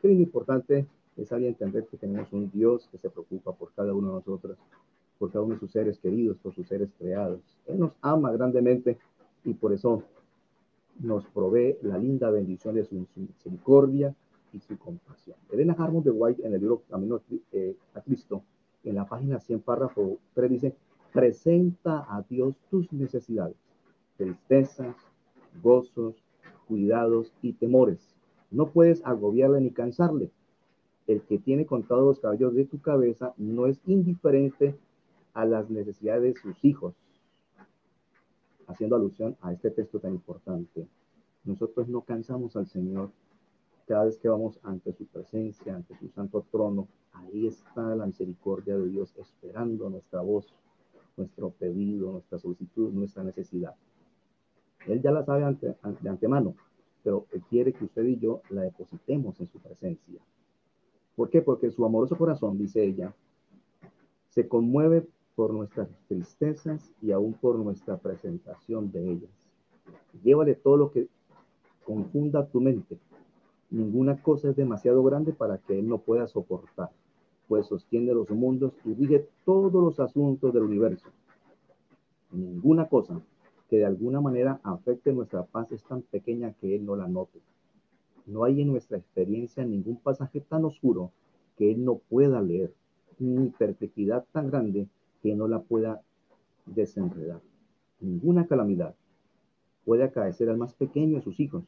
Qué 0.00 0.10
importante 0.12 0.86
es 1.16 1.32
alguien 1.32 1.50
entender 1.52 1.86
que 1.86 1.96
tenemos 1.96 2.32
un 2.32 2.50
Dios 2.50 2.88
que 2.90 2.98
se 2.98 3.10
preocupa 3.10 3.52
por 3.52 3.72
cada 3.72 3.92
uno 3.92 4.08
de 4.08 4.14
nosotros, 4.14 4.56
por 5.18 5.30
cada 5.30 5.44
uno 5.44 5.54
de 5.54 5.60
sus 5.60 5.72
seres 5.72 5.98
queridos, 5.98 6.38
por 6.38 6.54
sus 6.54 6.66
seres 6.66 6.90
creados. 6.98 7.40
Él 7.66 7.78
nos 7.80 7.92
ama 8.00 8.32
grandemente 8.32 8.98
y 9.44 9.54
por 9.54 9.72
eso 9.72 10.02
nos 10.98 11.26
provee 11.26 11.76
la 11.82 11.98
linda 11.98 12.30
bendición 12.30 12.74
de 12.74 12.84
su 12.84 13.06
misericordia 13.16 14.14
y 14.52 14.60
su 14.60 14.78
compasión. 14.78 15.36
Elena 15.52 15.74
Harmon 15.78 16.02
de 16.02 16.10
White 16.10 16.46
en 16.46 16.54
el 16.54 16.60
libro 16.60 16.82
Camino 16.90 17.20
eh, 17.52 17.76
a 17.94 18.00
Cristo, 18.00 18.42
en 18.84 18.94
la 18.94 19.06
página 19.06 19.38
100, 19.38 19.60
párrafo 19.60 20.18
3, 20.34 20.50
dice, 20.50 20.74
presenta 21.12 22.06
a 22.08 22.22
Dios 22.28 22.54
tus 22.70 22.92
necesidades, 22.92 23.56
tristezas, 24.16 24.96
gozos, 25.62 26.14
cuidados 26.66 27.32
y 27.42 27.52
temores. 27.52 28.14
No 28.50 28.68
puedes 28.68 29.04
agobiarle 29.04 29.60
ni 29.60 29.70
cansarle. 29.70 30.30
El 31.06 31.22
que 31.22 31.38
tiene 31.38 31.66
contados 31.66 32.04
los 32.04 32.20
cabellos 32.20 32.54
de 32.54 32.66
tu 32.66 32.80
cabeza 32.80 33.34
no 33.36 33.66
es 33.66 33.80
indiferente 33.86 34.74
a 35.34 35.44
las 35.44 35.70
necesidades 35.70 36.34
de 36.34 36.40
sus 36.40 36.64
hijos. 36.64 36.94
Haciendo 38.68 38.94
alusión 38.94 39.36
a 39.40 39.52
este 39.52 39.70
texto 39.72 39.98
tan 39.98 40.12
importante. 40.12 40.86
Nosotros 41.44 41.88
no 41.88 42.02
cansamos 42.02 42.54
al 42.54 42.66
Señor 42.68 43.10
cada 43.86 44.04
vez 44.04 44.18
que 44.18 44.28
vamos 44.28 44.60
ante 44.62 44.92
su 44.92 45.06
presencia, 45.06 45.74
ante 45.74 45.96
su 45.96 46.08
santo 46.10 46.46
trono. 46.52 46.86
Ahí 47.12 47.46
está 47.46 47.96
la 47.96 48.06
misericordia 48.06 48.76
de 48.76 48.88
Dios 48.88 49.12
esperando 49.16 49.88
nuestra 49.90 50.20
voz, 50.20 50.46
nuestro 51.16 51.50
pedido, 51.50 52.12
nuestra 52.12 52.38
solicitud, 52.38 52.92
nuestra 52.92 53.24
necesidad. 53.24 53.74
Él 54.86 55.02
ya 55.02 55.10
la 55.10 55.24
sabe 55.24 55.56
de 56.00 56.08
antemano, 56.08 56.54
pero 57.02 57.26
quiere 57.48 57.72
que 57.72 57.86
usted 57.86 58.04
y 58.04 58.18
yo 58.18 58.42
la 58.50 58.62
depositemos 58.62 59.40
en 59.40 59.46
su 59.46 59.58
presencia. 59.58 60.20
¿Por 61.16 61.30
qué? 61.30 61.42
Porque 61.42 61.70
su 61.70 61.84
amoroso 61.84 62.16
corazón, 62.16 62.58
dice 62.58 62.84
ella, 62.84 63.12
se 64.28 64.46
conmueve 64.46 65.08
por 65.38 65.54
nuestras 65.54 65.88
tristezas 66.08 66.90
y 67.00 67.12
aún 67.12 67.32
por 67.32 67.54
nuestra 67.54 67.96
presentación 67.96 68.90
de 68.90 69.12
ellas. 69.12 69.30
Llévale 70.24 70.56
todo 70.56 70.76
lo 70.76 70.90
que 70.90 71.06
confunda 71.84 72.48
tu 72.48 72.60
mente. 72.60 72.98
Ninguna 73.70 74.20
cosa 74.20 74.50
es 74.50 74.56
demasiado 74.56 75.00
grande 75.04 75.32
para 75.32 75.58
que 75.58 75.78
Él 75.78 75.88
no 75.88 75.98
pueda 75.98 76.26
soportar 76.26 76.90
pues 77.46 77.66
sostiene 77.66 78.12
los 78.12 78.28
mundos 78.30 78.74
y 78.84 78.94
rige 78.94 79.28
todos 79.44 79.72
los 79.72 80.00
asuntos 80.00 80.52
del 80.52 80.64
universo. 80.64 81.08
Ninguna 82.32 82.88
cosa 82.88 83.20
que 83.70 83.78
de 83.78 83.86
alguna 83.86 84.20
manera 84.20 84.60
afecte 84.64 85.12
nuestra 85.12 85.44
paz 85.44 85.70
es 85.70 85.84
tan 85.84 86.02
pequeña 86.02 86.52
que 86.60 86.74
Él 86.74 86.84
no 86.84 86.94
la 86.94 87.06
note. 87.06 87.40
No 88.26 88.42
hay 88.42 88.60
en 88.60 88.72
nuestra 88.72 88.98
experiencia 88.98 89.64
ningún 89.64 89.98
pasaje 89.98 90.40
tan 90.40 90.64
oscuro 90.64 91.12
que 91.56 91.70
Él 91.70 91.84
no 91.84 91.96
pueda 91.96 92.42
leer, 92.42 92.74
ni 93.20 93.50
perplejidad 93.50 94.26
tan 94.32 94.48
grande 94.48 94.88
que 95.22 95.34
no 95.34 95.48
la 95.48 95.60
pueda 95.60 96.00
desenredar. 96.66 97.40
Ninguna 98.00 98.46
calamidad 98.46 98.94
puede 99.84 100.04
acaecer 100.04 100.48
al 100.50 100.58
más 100.58 100.74
pequeño 100.74 101.16
de 101.16 101.22
sus 101.22 101.40
hijos. 101.40 101.64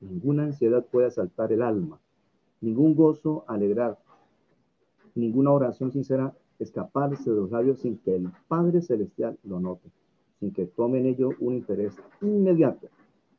Ninguna 0.00 0.44
ansiedad 0.44 0.84
puede 0.84 1.06
asaltar 1.06 1.52
el 1.52 1.62
alma. 1.62 1.98
Ningún 2.60 2.94
gozo 2.94 3.44
alegrar 3.46 3.98
ninguna 5.18 5.50
oración 5.50 5.90
sincera 5.90 6.34
escaparse 6.58 7.30
de 7.30 7.36
los 7.36 7.50
labios 7.50 7.80
sin 7.80 7.98
que 7.98 8.16
el 8.16 8.30
Padre 8.46 8.80
Celestial 8.80 9.38
lo 9.44 9.60
note, 9.60 9.90
sin 10.38 10.52
que 10.52 10.66
tome 10.66 10.98
en 10.98 11.06
ello 11.06 11.30
un 11.40 11.54
interés 11.54 11.96
inmediato. 12.20 12.88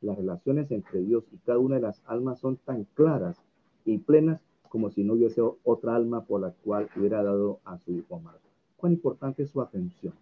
Las 0.02 0.16
relaciones 0.16 0.70
entre 0.70 1.00
Dios 1.00 1.24
y 1.32 1.38
cada 1.38 1.58
una 1.58 1.76
de 1.76 1.82
las 1.82 2.02
almas 2.06 2.38
son 2.38 2.56
tan 2.56 2.84
claras 2.94 3.42
y 3.84 3.98
plenas 3.98 4.40
como 4.68 4.90
si 4.90 5.04
no 5.04 5.14
hubiese 5.14 5.42
otra 5.64 5.96
alma 5.96 6.24
por 6.24 6.40
la 6.40 6.52
cual 6.52 6.88
hubiera 6.96 7.22
dado 7.22 7.60
a 7.64 7.78
su 7.78 7.92
hijo 7.92 8.16
amado. 8.16 8.49
Cuán 8.80 8.94
importante 8.94 9.42
es 9.42 9.50
su 9.50 9.60
atención, 9.60 10.14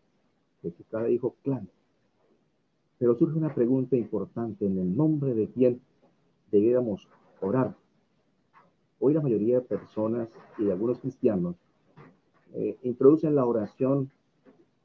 de 0.63 0.73
que 0.73 0.83
cada 0.83 1.09
hijo 1.09 1.37
clame. 1.45 1.69
Pero 2.99 3.15
surge 3.15 3.39
una 3.39 3.55
pregunta 3.55 3.97
importante, 3.97 4.67
¿en 4.67 4.79
el 4.79 4.97
nombre 4.97 5.33
de 5.33 5.49
quién 5.49 5.81
debiéramos 6.51 7.07
orar? 7.41 7.77
Hoy 8.99 9.15
la 9.15 9.21
mayoría 9.21 9.61
de 9.61 9.65
personas 9.65 10.29
y 10.59 10.65
de 10.65 10.73
algunos 10.73 10.99
cristianos 10.99 11.55
eh, 12.53 12.77
introducen 12.83 13.37
la 13.37 13.47
oración 13.47 14.11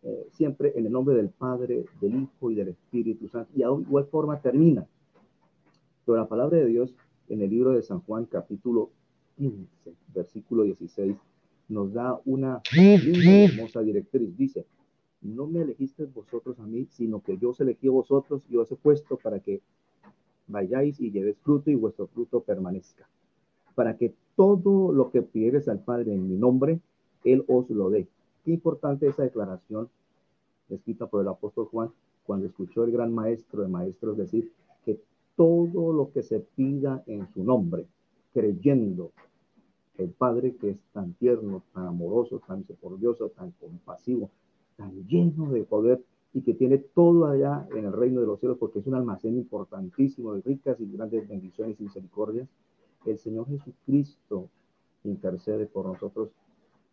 eh, 0.03 0.27
siempre 0.33 0.73
en 0.77 0.85
el 0.85 0.91
nombre 0.91 1.15
del 1.15 1.29
Padre, 1.29 1.85
del 1.99 2.21
Hijo 2.21 2.51
y 2.51 2.55
del 2.55 2.67
Espíritu 2.67 3.27
Santo, 3.27 3.49
y 3.55 3.63
de 3.63 3.71
igual 3.71 4.05
forma 4.05 4.39
termina. 4.39 4.85
Pero 6.05 6.19
la 6.19 6.27
palabra 6.27 6.59
de 6.59 6.67
Dios 6.67 6.93
en 7.27 7.41
el 7.41 7.49
libro 7.49 7.71
de 7.71 7.81
San 7.81 8.01
Juan, 8.01 8.25
capítulo 8.25 8.91
15, 9.37 9.95
versículo 10.13 10.61
16, 10.61 11.17
nos 11.69 11.93
da 11.93 12.19
una 12.25 12.61
hermosa 12.75 13.81
directriz. 13.81 14.35
Dice, 14.37 14.65
no 15.21 15.47
me 15.47 15.61
elegiste 15.61 16.05
vosotros 16.05 16.59
a 16.59 16.63
mí, 16.63 16.87
sino 16.91 17.21
que 17.21 17.37
yo 17.37 17.51
os 17.51 17.59
elegí 17.61 17.87
a 17.87 17.91
vosotros 17.91 18.41
y 18.49 18.57
os 18.57 18.71
he 18.71 18.75
puesto 18.75 19.17
para 19.17 19.39
que 19.39 19.61
vayáis 20.47 20.99
y 20.99 21.11
llevéis 21.11 21.37
fruto 21.39 21.71
y 21.71 21.75
vuestro 21.75 22.07
fruto 22.07 22.41
permanezca 22.41 23.07
para 23.75 23.97
que 23.97 24.13
todo 24.35 24.91
lo 24.91 25.11
que 25.11 25.21
pidieres 25.21 25.67
al 25.67 25.79
Padre 25.79 26.13
en 26.13 26.27
mi 26.27 26.37
nombre, 26.37 26.79
Él 27.23 27.43
os 27.47 27.69
lo 27.69 27.89
dé. 27.89 28.07
Qué 28.43 28.51
importante 28.51 29.07
esa 29.07 29.23
declaración 29.23 29.89
escrita 30.69 31.07
por 31.07 31.21
el 31.21 31.27
apóstol 31.27 31.65
Juan 31.65 31.91
cuando 32.25 32.47
escuchó 32.47 32.83
el 32.83 32.91
gran 32.91 33.13
maestro 33.13 33.63
de 33.63 33.67
maestros 33.67 34.17
decir 34.17 34.51
que 34.85 34.99
todo 35.35 35.93
lo 35.93 36.11
que 36.11 36.23
se 36.23 36.39
pida 36.39 37.03
en 37.07 37.27
su 37.33 37.43
nombre, 37.43 37.85
creyendo 38.33 39.11
el 39.97 40.09
Padre 40.09 40.55
que 40.55 40.71
es 40.71 40.77
tan 40.91 41.13
tierno, 41.13 41.63
tan 41.73 41.87
amoroso, 41.87 42.41
tan 42.47 42.59
misericordioso, 42.59 43.29
tan 43.29 43.51
compasivo, 43.51 44.29
tan 44.75 45.05
lleno 45.07 45.51
de 45.51 45.63
poder 45.63 46.03
y 46.33 46.41
que 46.41 46.53
tiene 46.53 46.79
todo 46.79 47.27
allá 47.27 47.67
en 47.75 47.85
el 47.85 47.93
reino 47.93 48.21
de 48.21 48.27
los 48.27 48.39
cielos 48.39 48.57
porque 48.57 48.79
es 48.79 48.87
un 48.87 48.95
almacén 48.95 49.35
importantísimo 49.35 50.33
de 50.33 50.41
ricas 50.41 50.79
y 50.79 50.91
grandes 50.91 51.27
bendiciones 51.27 51.79
y 51.79 51.83
misericordias 51.83 52.47
el 53.05 53.17
Señor 53.17 53.47
Jesucristo 53.47 54.49
intercede 55.03 55.65
por 55.65 55.85
nosotros 55.85 56.29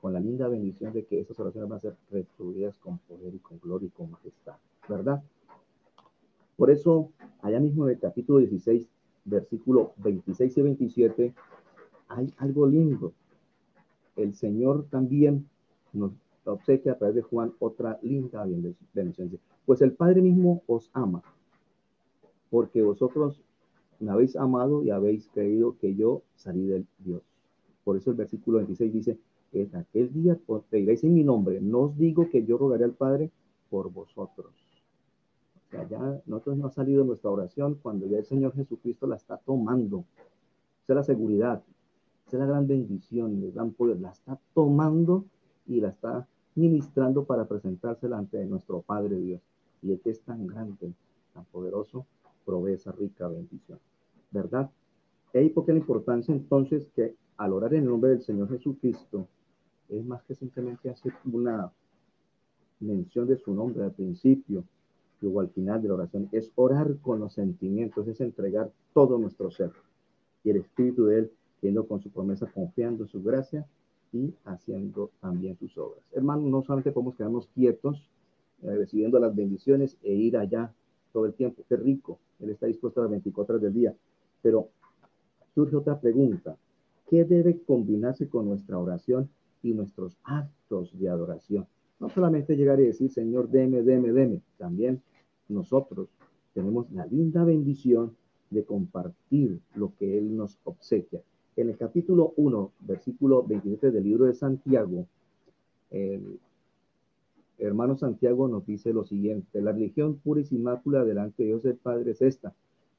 con 0.00 0.12
la 0.12 0.20
linda 0.20 0.48
bendición 0.48 0.92
de 0.92 1.04
que 1.04 1.20
esas 1.20 1.38
oraciones 1.38 1.68
van 1.68 1.76
a 1.76 1.80
ser 1.80 1.96
retribuidas 2.10 2.76
con 2.78 2.98
poder 2.98 3.34
y 3.34 3.38
con 3.38 3.58
gloria 3.60 3.86
y 3.86 3.90
con 3.90 4.10
majestad, 4.10 4.56
¿verdad? 4.88 5.22
Por 6.56 6.70
eso, 6.70 7.10
allá 7.42 7.60
mismo 7.60 7.84
en 7.84 7.94
el 7.94 8.00
capítulo 8.00 8.38
16, 8.38 8.88
versículo 9.24 9.92
26 9.98 10.56
y 10.56 10.62
27, 10.62 11.34
hay 12.10 12.34
algo 12.38 12.66
lindo. 12.66 13.12
El 14.16 14.34
Señor 14.34 14.86
también 14.90 15.48
nos 15.92 16.12
obsequia 16.44 16.92
a 16.92 16.98
través 16.98 17.16
de 17.16 17.22
Juan 17.22 17.52
otra 17.58 17.98
linda 18.02 18.44
bendición. 18.92 19.38
Pues 19.64 19.80
el 19.80 19.92
Padre 19.92 20.20
mismo 20.20 20.62
os 20.66 20.90
ama, 20.92 21.22
porque 22.50 22.82
vosotros 22.82 23.40
me 24.00 24.10
habéis 24.10 24.36
amado 24.36 24.82
y 24.82 24.90
habéis 24.90 25.28
creído 25.28 25.76
que 25.78 25.94
yo 25.94 26.22
salí 26.34 26.66
del 26.66 26.86
Dios. 26.98 27.22
Por 27.84 27.96
eso 27.96 28.10
el 28.10 28.16
versículo 28.16 28.58
26 28.58 28.92
dice, 28.92 29.18
en 29.52 29.74
aquel 29.76 30.12
día 30.12 30.38
pediréis 30.70 31.04
en 31.04 31.14
mi 31.14 31.24
nombre, 31.24 31.60
no 31.60 31.80
os 31.80 31.96
digo 31.96 32.28
que 32.28 32.44
yo 32.44 32.58
rogaré 32.58 32.84
al 32.84 32.92
Padre 32.92 33.30
por 33.68 33.90
vosotros. 33.92 34.52
O 35.68 35.70
sea, 35.70 35.88
ya 35.88 36.20
nosotros 36.26 36.56
no 36.56 36.66
ha 36.66 36.70
salido 36.70 37.04
nuestra 37.04 37.30
oración 37.30 37.78
cuando 37.80 38.06
ya 38.06 38.18
el 38.18 38.24
Señor 38.24 38.54
Jesucristo 38.54 39.06
la 39.06 39.16
está 39.16 39.36
tomando. 39.36 40.04
Esa 40.82 40.92
es 40.92 40.96
la 40.96 41.04
seguridad, 41.04 41.62
es 42.36 42.40
la 42.40 42.46
gran 42.46 42.66
bendición, 42.66 43.42
el 43.42 43.52
gran 43.52 43.72
poder, 43.72 44.00
la 44.00 44.10
está 44.10 44.38
tomando 44.54 45.24
y 45.66 45.80
la 45.80 45.88
está 45.88 46.26
ministrando 46.54 47.24
para 47.24 47.46
presentársela 47.46 48.18
ante 48.18 48.44
nuestro 48.46 48.82
Padre 48.82 49.16
Dios. 49.16 49.40
Y 49.82 49.92
el 49.92 50.00
que 50.00 50.10
es 50.10 50.20
tan 50.22 50.46
grande, 50.46 50.92
tan 51.32 51.44
poderoso, 51.46 52.06
provee 52.44 52.74
esa 52.74 52.92
rica 52.92 53.28
bendición. 53.28 53.78
¿verdad? 54.30 54.70
Y 55.34 55.38
ahí 55.38 55.48
porque 55.50 55.72
la 55.72 55.78
importancia 55.78 56.34
entonces 56.34 56.88
que 56.94 57.14
al 57.36 57.52
orar 57.52 57.74
en 57.74 57.82
el 57.82 57.88
nombre 57.88 58.10
del 58.10 58.22
Señor 58.22 58.48
Jesucristo 58.48 59.28
es 59.88 60.04
más 60.04 60.22
que 60.24 60.34
simplemente 60.34 60.90
hacer 60.90 61.12
una 61.24 61.72
mención 62.80 63.26
de 63.26 63.36
su 63.36 63.52
nombre 63.52 63.84
al 63.84 63.92
principio, 63.92 64.64
luego 65.20 65.40
al 65.40 65.50
final 65.50 65.82
de 65.82 65.88
la 65.88 65.94
oración, 65.94 66.28
es 66.32 66.50
orar 66.54 66.96
con 67.02 67.20
los 67.20 67.34
sentimientos, 67.34 68.06
es 68.08 68.20
entregar 68.20 68.70
todo 68.94 69.18
nuestro 69.18 69.50
ser. 69.50 69.72
Y 70.44 70.50
el 70.50 70.58
Espíritu 70.58 71.06
de 71.06 71.18
Él, 71.18 71.32
yendo 71.60 71.86
con 71.86 72.00
su 72.00 72.10
promesa, 72.10 72.50
confiando 72.52 73.04
en 73.04 73.08
su 73.08 73.22
gracia 73.22 73.66
y 74.12 74.34
haciendo 74.44 75.10
también 75.20 75.56
sus 75.56 75.76
obras. 75.78 76.02
Hermanos, 76.12 76.44
no 76.44 76.62
solamente 76.62 76.92
podemos 76.92 77.14
quedarnos 77.16 77.48
quietos, 77.48 78.08
eh, 78.62 78.74
recibiendo 78.74 79.18
las 79.18 79.34
bendiciones 79.34 79.96
e 80.02 80.12
ir 80.12 80.36
allá 80.36 80.72
todo 81.12 81.26
el 81.26 81.34
tiempo. 81.34 81.62
Qué 81.68 81.76
rico. 81.76 82.18
Él 82.40 82.50
está 82.50 82.66
dispuesto 82.66 83.00
a 83.00 83.04
las 83.04 83.10
24 83.10 83.54
horas 83.54 83.62
del 83.62 83.74
día. 83.74 83.94
Pero 84.42 84.68
surge 85.54 85.76
otra 85.76 86.00
pregunta. 86.00 86.56
¿Qué 87.08 87.24
debe 87.24 87.60
combinarse 87.62 88.28
con 88.28 88.46
nuestra 88.46 88.78
oración 88.78 89.28
y 89.62 89.72
nuestros 89.72 90.16
actos 90.24 90.98
de 90.98 91.08
adoración? 91.08 91.66
No 91.98 92.08
solamente 92.08 92.56
llegar 92.56 92.80
y 92.80 92.84
decir, 92.84 93.10
Señor, 93.10 93.48
deme, 93.48 93.82
deme, 93.82 94.12
deme. 94.12 94.40
También 94.56 95.02
nosotros 95.48 96.08
tenemos 96.54 96.90
la 96.92 97.06
linda 97.06 97.44
bendición 97.44 98.16
de 98.50 98.64
compartir 98.64 99.60
lo 99.74 99.94
que 99.96 100.18
Él 100.18 100.36
nos 100.36 100.58
obsequia. 100.64 101.20
En 101.60 101.68
el 101.68 101.76
capítulo 101.76 102.32
1, 102.38 102.72
versículo 102.80 103.42
27 103.42 103.90
del 103.90 104.02
libro 104.02 104.24
de 104.24 104.32
Santiago, 104.32 105.06
el 105.90 106.38
hermano 107.58 107.98
Santiago 107.98 108.48
nos 108.48 108.64
dice 108.64 108.94
lo 108.94 109.04
siguiente, 109.04 109.60
la 109.60 109.72
religión 109.72 110.16
pura 110.16 110.40
y 110.40 110.46
sin 110.46 110.62
mácula 110.62 111.04
delante 111.04 111.42
de 111.42 111.48
Dios 111.48 111.66
el 111.66 111.76
Padre 111.76 112.12
es 112.12 112.22
esta, 112.22 112.54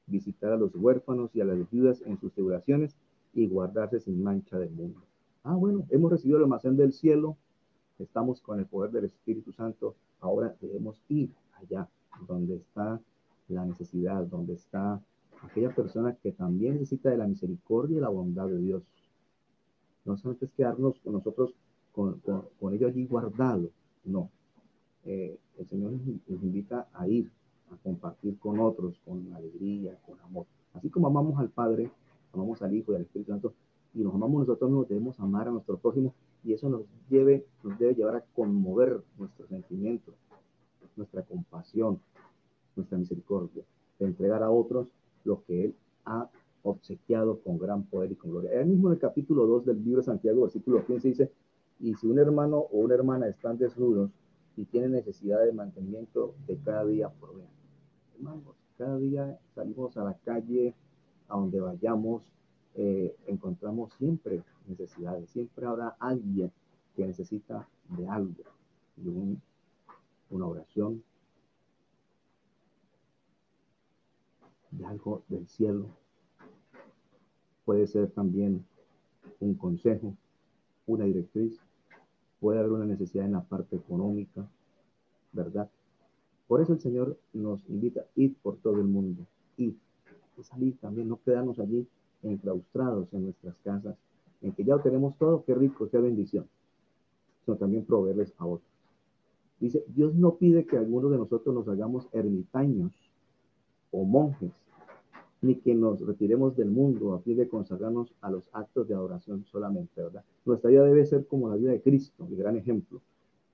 visitar 0.06 0.52
a 0.52 0.56
los 0.56 0.76
huérfanos 0.76 1.34
y 1.34 1.40
a 1.40 1.44
las 1.44 1.68
viudas 1.72 2.04
en 2.06 2.20
sus 2.20 2.32
tribulaciones 2.34 2.94
y 3.34 3.48
guardarse 3.48 3.98
sin 3.98 4.22
mancha 4.22 4.60
del 4.60 4.70
mundo. 4.70 5.00
Ah, 5.42 5.56
bueno, 5.56 5.84
hemos 5.90 6.12
recibido 6.12 6.38
el 6.38 6.44
almacén 6.44 6.76
del 6.76 6.92
cielo, 6.92 7.36
estamos 7.98 8.40
con 8.40 8.60
el 8.60 8.66
poder 8.66 8.92
del 8.92 9.06
Espíritu 9.06 9.52
Santo, 9.52 9.96
ahora 10.20 10.54
debemos 10.60 11.02
ir 11.08 11.30
allá 11.54 11.88
donde 12.28 12.54
está 12.54 13.00
la 13.48 13.64
necesidad, 13.64 14.22
donde 14.22 14.54
está 14.54 15.02
aquella 15.42 15.74
persona 15.74 16.16
que 16.22 16.32
también 16.32 16.74
necesita 16.74 17.10
de 17.10 17.18
la 17.18 17.26
misericordia 17.26 17.98
y 17.98 18.00
la 18.00 18.08
bondad 18.08 18.48
de 18.48 18.58
Dios. 18.58 18.82
No 20.04 20.16
solamente 20.16 20.46
es 20.46 20.52
quedarnos 20.52 20.98
con 21.00 21.14
nosotros, 21.14 21.54
con, 21.92 22.20
con, 22.20 22.74
ellos 22.74 22.90
allí 22.90 23.06
guardados, 23.06 23.70
no. 24.04 24.30
Eh, 25.04 25.38
el 25.58 25.68
Señor 25.68 25.92
nos 25.92 26.42
invita 26.42 26.88
a 26.92 27.06
ir, 27.08 27.30
a 27.70 27.76
compartir 27.76 28.38
con 28.38 28.58
otros, 28.60 28.98
con 29.04 29.32
alegría, 29.34 29.98
con 30.06 30.18
amor. 30.20 30.46
Así 30.74 30.88
como 30.90 31.06
amamos 31.06 31.38
al 31.38 31.50
Padre, 31.50 31.90
amamos 32.32 32.62
al 32.62 32.74
Hijo 32.74 32.92
y 32.92 32.96
al 32.96 33.02
Espíritu 33.02 33.32
Santo, 33.32 33.54
y 33.94 34.00
nos 34.00 34.14
amamos 34.14 34.40
nosotros, 34.40 34.70
nos 34.70 34.88
debemos 34.88 35.18
amar 35.20 35.48
a 35.48 35.50
nuestro 35.50 35.76
prójimo, 35.76 36.14
y 36.44 36.52
eso 36.52 36.68
nos, 36.68 36.82
lleve, 37.08 37.44
nos 37.62 37.78
debe 37.78 37.94
llevar 37.94 38.16
a 38.16 38.24
conmover 38.34 39.02
nuestros 39.18 39.48
sentimientos, 39.48 40.14
nuestra 40.96 41.22
compasión, 41.22 42.00
nuestra 42.74 42.98
misericordia, 42.98 43.62
de 43.98 44.06
entregar 44.06 44.42
a 44.42 44.50
otros 44.50 44.88
lo 45.24 45.42
que 45.44 45.66
Él 45.66 45.74
ha 46.04 46.28
obsequiado 46.62 47.40
con 47.40 47.58
gran 47.58 47.84
poder 47.84 48.12
y 48.12 48.16
con 48.16 48.30
gloria. 48.30 48.52
Él 48.60 48.66
mismo 48.66 48.88
en 48.88 48.94
el 48.94 49.00
capítulo 49.00 49.46
2 49.46 49.66
del 49.66 49.84
libro 49.84 50.00
de 50.00 50.06
Santiago, 50.06 50.42
versículo 50.42 50.84
15, 50.84 51.08
dice, 51.08 51.32
y 51.80 51.94
si 51.94 52.06
un 52.06 52.18
hermano 52.18 52.58
o 52.58 52.78
una 52.78 52.94
hermana 52.94 53.26
están 53.28 53.58
desnudos 53.58 54.10
y 54.56 54.64
tienen 54.64 54.92
necesidad 54.92 55.44
de 55.44 55.52
mantenimiento 55.52 56.34
de 56.46 56.56
cada 56.58 56.84
día, 56.84 57.08
provean. 57.08 57.48
Hermanos, 58.14 58.54
cada 58.78 58.96
día 58.98 59.38
salimos 59.54 59.96
a 59.96 60.04
la 60.04 60.14
calle, 60.24 60.74
a 61.28 61.36
donde 61.36 61.60
vayamos, 61.60 62.22
eh, 62.74 63.16
encontramos 63.26 63.92
siempre 63.94 64.42
necesidades, 64.66 65.28
siempre 65.30 65.66
habrá 65.66 65.96
alguien 65.98 66.52
que 66.94 67.06
necesita 67.06 67.68
de 67.96 68.06
algo, 68.06 68.44
de 68.96 69.10
una 70.30 70.46
oración, 70.46 71.02
de 74.72 74.84
algo 74.86 75.22
del 75.28 75.46
cielo. 75.46 75.86
Puede 77.64 77.86
ser 77.86 78.10
también 78.10 78.64
un 79.40 79.54
consejo, 79.54 80.14
una 80.86 81.04
directriz. 81.04 81.60
Puede 82.40 82.58
haber 82.58 82.72
una 82.72 82.86
necesidad 82.86 83.24
en 83.24 83.32
la 83.32 83.44
parte 83.44 83.76
económica, 83.76 84.48
¿verdad? 85.32 85.70
Por 86.48 86.60
eso 86.60 86.72
el 86.72 86.80
Señor 86.80 87.16
nos 87.32 87.64
invita 87.68 88.00
a 88.00 88.06
ir 88.16 88.34
por 88.42 88.56
todo 88.56 88.80
el 88.80 88.88
mundo, 88.88 89.24
ir, 89.56 89.76
salir 90.42 90.76
también, 90.78 91.08
no 91.08 91.20
quedarnos 91.22 91.58
allí 91.60 91.86
enclaustrados 92.22 93.12
en 93.12 93.24
nuestras 93.24 93.54
casas, 93.64 93.96
en 94.40 94.52
que 94.52 94.64
ya 94.64 94.78
tenemos 94.82 95.16
todo, 95.16 95.44
qué 95.44 95.54
rico, 95.54 95.88
qué 95.88 95.98
bendición, 95.98 96.48
sino 97.44 97.56
también 97.56 97.84
proveerles 97.84 98.34
a 98.38 98.46
otros. 98.46 98.68
Dice, 99.60 99.84
Dios 99.86 100.14
no 100.14 100.34
pide 100.34 100.66
que 100.66 100.76
alguno 100.76 101.08
de 101.08 101.18
nosotros 101.18 101.54
nos 101.54 101.68
hagamos 101.68 102.08
ermitaños 102.12 102.92
o 103.92 104.04
monjes, 104.04 104.50
ni 105.42 105.56
que 105.56 105.74
nos 105.74 106.00
retiremos 106.00 106.56
del 106.56 106.70
mundo 106.70 107.14
a 107.14 107.20
fin 107.20 107.36
de 107.36 107.48
consagrarnos 107.48 108.14
a 108.20 108.30
los 108.30 108.48
actos 108.52 108.88
de 108.88 108.94
adoración 108.94 109.44
solamente, 109.44 110.00
¿verdad? 110.00 110.24
Nuestra 110.44 110.70
vida 110.70 110.84
debe 110.84 111.04
ser 111.04 111.26
como 111.26 111.48
la 111.48 111.56
vida 111.56 111.72
de 111.72 111.82
Cristo, 111.82 112.26
el 112.30 112.36
gran 112.36 112.56
ejemplo, 112.56 113.00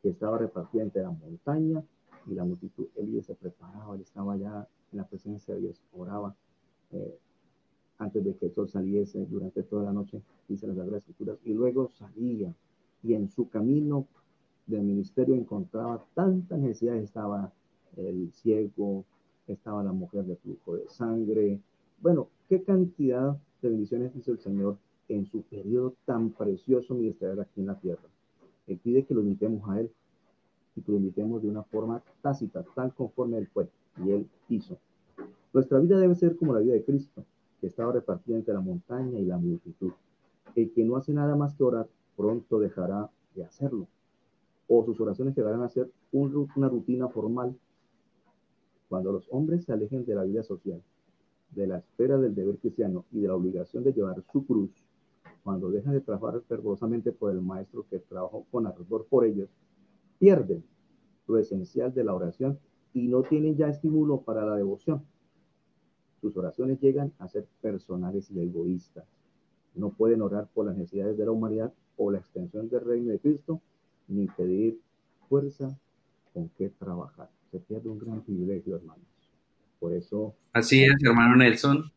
que 0.03 0.11
estaba 0.11 0.39
repartida 0.39 0.83
entre 0.83 1.03
la 1.03 1.11
montaña 1.11 1.83
y 2.27 2.35
la 2.35 2.45
multitud. 2.45 2.87
Él 2.95 3.23
se 3.25 3.35
preparaba, 3.35 3.95
él 3.95 4.03
estaba 4.03 4.37
ya 4.37 4.69
en 4.93 4.99
la 4.99 5.07
presencia 5.07 5.55
de 5.55 5.61
Dios, 5.61 5.83
oraba 5.93 6.37
eh, 6.93 7.19
antes 7.99 8.23
de 8.23 8.37
que 8.37 8.47
el 8.47 8.53
sol 8.53 8.69
saliese 8.69 9.25
durante 9.27 9.63
toda 9.63 9.85
la 9.85 9.93
noche, 9.93 10.21
dice 10.47 10.67
las 10.67 10.77
Sagradas 10.77 11.03
Escrituras, 11.03 11.39
y 11.45 11.55
luego 11.55 11.89
salía 11.89 12.55
y 13.03 13.15
en 13.15 13.31
su 13.31 13.49
camino 13.49 14.07
del 14.67 14.83
ministerio 14.83 15.35
encontraba 15.35 16.05
tantas 16.15 16.59
necesidades, 16.59 17.05
estaba 17.05 17.51
el 17.97 18.31
ciego, 18.33 19.05
estaba 19.47 19.83
la 19.83 19.93
mujer 19.93 20.25
de 20.25 20.37
flujo 20.37 20.77
de 20.77 20.89
sangre, 20.89 21.61
bueno, 22.01 22.29
qué 22.49 22.63
cantidad 22.63 23.37
de 23.61 23.69
bendiciones 23.69 24.15
dice 24.15 24.31
el 24.31 24.39
Señor 24.39 24.77
en 25.09 25.27
su 25.27 25.43
periodo 25.43 25.95
tan 26.05 26.31
precioso 26.31 26.95
ministerial 26.95 27.41
aquí 27.41 27.61
en 27.61 27.67
la 27.67 27.79
tierra. 27.79 28.09
Él 28.67 28.79
pide 28.79 29.05
que 29.05 29.15
lo 29.15 29.21
invitemos 29.21 29.69
a 29.69 29.81
Él 29.81 29.91
y 30.77 30.83
que 30.83 30.93
lo 30.93 30.99
invitemos 30.99 31.43
de 31.43 31.49
una 31.49 31.65
forma 31.65 32.03
tácita, 32.23 32.65
tal 32.75 32.95
conforme 32.95 33.39
Él 33.39 33.49
fue 33.49 33.69
y 34.05 34.11
Él 34.11 34.29
hizo. 34.49 34.79
Nuestra 35.53 35.81
vida 35.81 35.99
debe 35.99 36.15
ser 36.15 36.37
como 36.37 36.55
la 36.55 36.61
vida 36.61 36.75
de 36.75 36.85
Cristo, 36.85 37.25
que 37.61 37.67
estaba 37.67 37.93
repartida 37.93 38.37
entre 38.37 38.55
la 38.55 38.61
montaña 38.61 39.19
y 39.19 39.25
la 39.25 39.39
multitud. 39.39 39.93
El 40.55 40.71
que 40.73 40.85
no 40.85 40.97
hace 40.97 41.13
nada 41.13 41.35
más 41.35 41.55
que 41.55 41.65
orar, 41.65 41.89
pronto 42.17 42.61
dejará 42.61 43.11
de 43.35 43.45
hacerlo. 43.45 43.89
O 44.69 44.85
sus 44.85 45.01
oraciones 45.01 45.35
llegarán 45.35 45.63
a 45.63 45.69
ser 45.69 45.91
una 46.13 46.69
rutina 46.69 47.09
formal. 47.09 47.57
Cuando 48.89 49.13
los 49.13 49.27
hombres 49.31 49.65
se 49.65 49.73
alejen 49.73 50.05
de 50.05 50.15
la 50.15 50.25
vida 50.25 50.43
social 50.43 50.81
de 51.51 51.67
la 51.67 51.79
espera 51.79 52.19
del 52.19 52.35
deber 52.35 52.59
cristiano 52.59 53.05
y 53.13 53.21
de 53.21 53.29
la 53.29 53.35
obligación 53.35 53.85
de 53.85 53.93
llevar 53.93 54.23
su 54.33 54.47
cruz, 54.47 54.71
cuando 55.43 55.71
dejan 55.71 55.95
de 55.95 56.01
trabajar 56.01 56.43
fervorosamente 56.43 57.13
por 57.13 57.31
el 57.31 57.41
maestro 57.41 57.87
que 57.89 57.99
trabajó 57.99 58.45
con 58.51 58.67
ardor 58.67 59.07
por 59.07 59.25
ellos, 59.25 59.49
pierden 60.19 60.65
lo 61.27 61.39
esencial 61.39 61.95
de 61.95 62.05
la 62.05 62.15
oración 62.15 62.59
y 62.93 63.09
no 63.09 63.23
tienen 63.23 63.57
ya 63.57 63.69
estímulo 63.69 64.23
para 64.23 64.45
la 64.45 64.57
devoción. 64.57 65.03
Sus 66.21 66.37
oraciones 66.37 66.81
llegan 66.81 67.13
a 67.19 67.29
ser 67.29 67.47
personales 67.61 68.31
y 68.31 68.41
egoístas. 68.41 69.07
No 69.75 69.91
pueden 69.91 70.23
orar 70.23 70.49
por 70.53 70.67
las 70.67 70.77
necesidades 70.77 71.17
de 71.17 71.25
la 71.25 71.31
humanidad 71.31 71.73
o 71.97 72.11
la 72.11 72.19
extensión 72.19 72.69
del 72.69 72.81
reino 72.81 73.11
de 73.11 73.21
Cristo, 73.21 73.61
ni 74.09 74.27
pedir 74.27 74.81
fuerza 75.29 75.79
con 76.33 76.49
qué 76.51 76.71
trabajar. 76.71 77.31
Se 77.51 77.61
pierde 77.61 77.89
un 77.89 77.99
gran 77.99 78.23
privilegio, 78.23 78.77
hermanos. 78.77 79.18
Por 79.79 79.95
eso. 79.95 80.35
Así 80.53 80.83
es, 80.85 80.95
hermano 81.05 81.37
Nelson. 81.37 81.93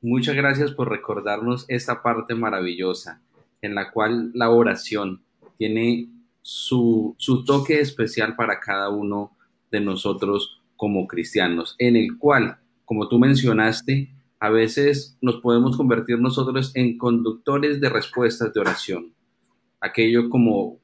Muchas 0.00 0.36
gracias 0.36 0.70
por 0.70 0.88
recordarnos 0.88 1.64
esta 1.68 2.02
parte 2.02 2.34
maravillosa 2.34 3.20
en 3.62 3.74
la 3.74 3.90
cual 3.90 4.30
la 4.34 4.50
oración 4.50 5.22
tiene 5.56 6.08
su, 6.42 7.14
su 7.18 7.44
toque 7.44 7.80
especial 7.80 8.36
para 8.36 8.60
cada 8.60 8.90
uno 8.90 9.36
de 9.70 9.80
nosotros 9.80 10.62
como 10.76 11.08
cristianos, 11.08 11.74
en 11.78 11.96
el 11.96 12.16
cual, 12.16 12.58
como 12.84 13.08
tú 13.08 13.18
mencionaste, 13.18 14.10
a 14.40 14.50
veces 14.50 15.18
nos 15.20 15.40
podemos 15.40 15.76
convertir 15.76 16.20
nosotros 16.20 16.70
en 16.74 16.96
conductores 16.96 17.80
de 17.80 17.88
respuestas 17.88 18.54
de 18.54 18.60
oración. 18.60 19.12
Aquello 19.80 20.30
como 20.30 20.78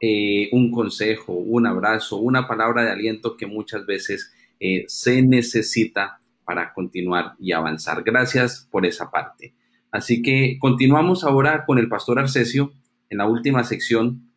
eh, 0.00 0.48
un 0.52 0.70
consejo, 0.70 1.32
un 1.32 1.66
abrazo, 1.66 2.18
una 2.18 2.46
palabra 2.46 2.84
de 2.84 2.92
aliento 2.92 3.36
que 3.36 3.46
muchas 3.46 3.84
veces 3.84 4.32
eh, 4.60 4.84
se 4.88 5.22
necesita 5.22 6.20
para 6.44 6.72
continuar 6.72 7.34
y 7.38 7.52
avanzar. 7.52 8.02
Gracias 8.02 8.66
por 8.70 8.86
esa 8.86 9.10
parte. 9.10 9.54
Así 9.90 10.22
que 10.22 10.58
continuamos 10.60 11.24
ahora 11.24 11.64
con 11.66 11.78
el 11.78 11.88
pastor 11.88 12.18
Arcesio 12.18 12.72
en 13.10 13.18
la 13.18 13.26
última 13.26 13.64
sección 13.64 14.32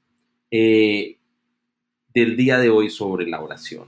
eh, 0.49 1.17
del 2.13 2.37
día 2.37 2.57
de 2.57 2.69
hoy 2.69 2.89
sobre 2.89 3.27
la 3.27 3.41
oración. 3.41 3.87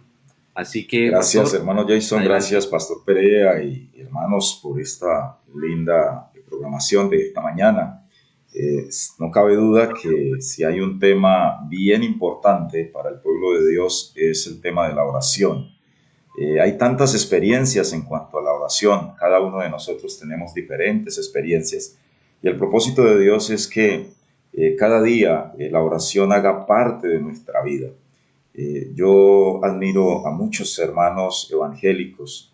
Así 0.53 0.85
que... 0.85 1.07
Gracias, 1.07 1.53
hermano 1.53 1.85
Jason. 1.87 2.23
Gracias, 2.23 2.67
pastor 2.67 3.03
Perea 3.05 3.63
y 3.63 3.89
hermanos 3.97 4.59
por 4.61 4.79
esta 4.79 5.39
linda 5.55 6.31
programación 6.53 7.09
de 7.09 7.27
esta 7.27 7.41
mañana. 7.41 8.05
Eh, 8.53 8.87
no 9.17 9.31
cabe 9.31 9.55
duda 9.55 9.89
que 9.93 10.39
si 10.39 10.63
hay 10.63 10.79
un 10.79 10.99
tema 10.99 11.67
bien 11.67 12.03
importante 12.03 12.85
para 12.85 13.09
el 13.09 13.19
pueblo 13.19 13.59
de 13.59 13.71
Dios 13.71 14.13
es 14.15 14.45
el 14.45 14.61
tema 14.61 14.87
de 14.87 14.93
la 14.93 15.03
oración. 15.03 15.69
Eh, 16.35 16.59
hay 16.59 16.77
tantas 16.77 17.13
experiencias 17.13 17.93
en 17.93 18.01
cuanto 18.01 18.39
a 18.39 18.41
la 18.41 18.53
oración, 18.53 19.13
cada 19.19 19.39
uno 19.39 19.59
de 19.59 19.69
nosotros 19.69 20.19
tenemos 20.19 20.53
diferentes 20.53 21.17
experiencias 21.19 21.95
y 22.41 22.47
el 22.47 22.57
propósito 22.57 23.03
de 23.03 23.19
Dios 23.19 23.51
es 23.51 23.67
que 23.67 24.07
eh, 24.53 24.75
cada 24.75 25.01
día 25.03 25.53
eh, 25.59 25.69
la 25.69 25.81
oración 25.81 26.31
haga 26.31 26.65
parte 26.65 27.07
de 27.07 27.19
nuestra 27.19 27.61
vida. 27.61 27.89
yo 28.95 29.63
admiro 29.63 30.27
a 30.27 30.31
muchos 30.31 30.77
hermanos 30.77 31.49
evangélicos 31.51 32.53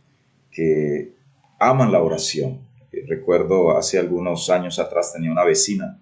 que 0.51 1.13
aman 1.59 1.91
la 1.91 2.01
oración. 2.01 2.59
recuerdo 3.07 3.77
hace 3.77 3.99
algunos 3.99 4.49
años 4.49 4.79
atrás 4.79 5.13
tenía 5.13 5.31
una 5.31 5.43
vecina 5.43 5.99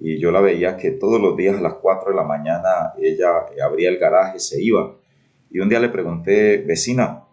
y 0.00 0.18
yo 0.18 0.30
la 0.30 0.40
veía 0.40 0.76
que 0.76 0.90
todos 0.92 1.20
los 1.20 1.36
días 1.36 1.56
a 1.56 1.60
las 1.60 1.74
4 1.74 2.10
de 2.10 2.16
la 2.16 2.24
mañana 2.24 2.94
ella 2.98 3.28
abría 3.62 3.88
el 3.90 3.98
garaje, 3.98 4.38
se 4.38 4.62
iba 4.62 4.96
y 5.50 5.60
un 5.60 5.68
día 5.68 5.80
le 5.80 5.88
pregunté, 5.88 6.58
vecina, 6.58 7.24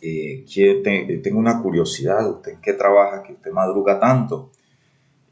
eh, 0.00 0.44
tengo 1.22 1.38
una 1.38 1.62
curiosidad, 1.62 2.28
¿usted 2.28 2.52
en 2.52 2.60
qué 2.60 2.74
trabaja 2.74 3.22
que 3.22 3.32
usted 3.32 3.50
madruga 3.50 3.98
tanto? 3.98 4.52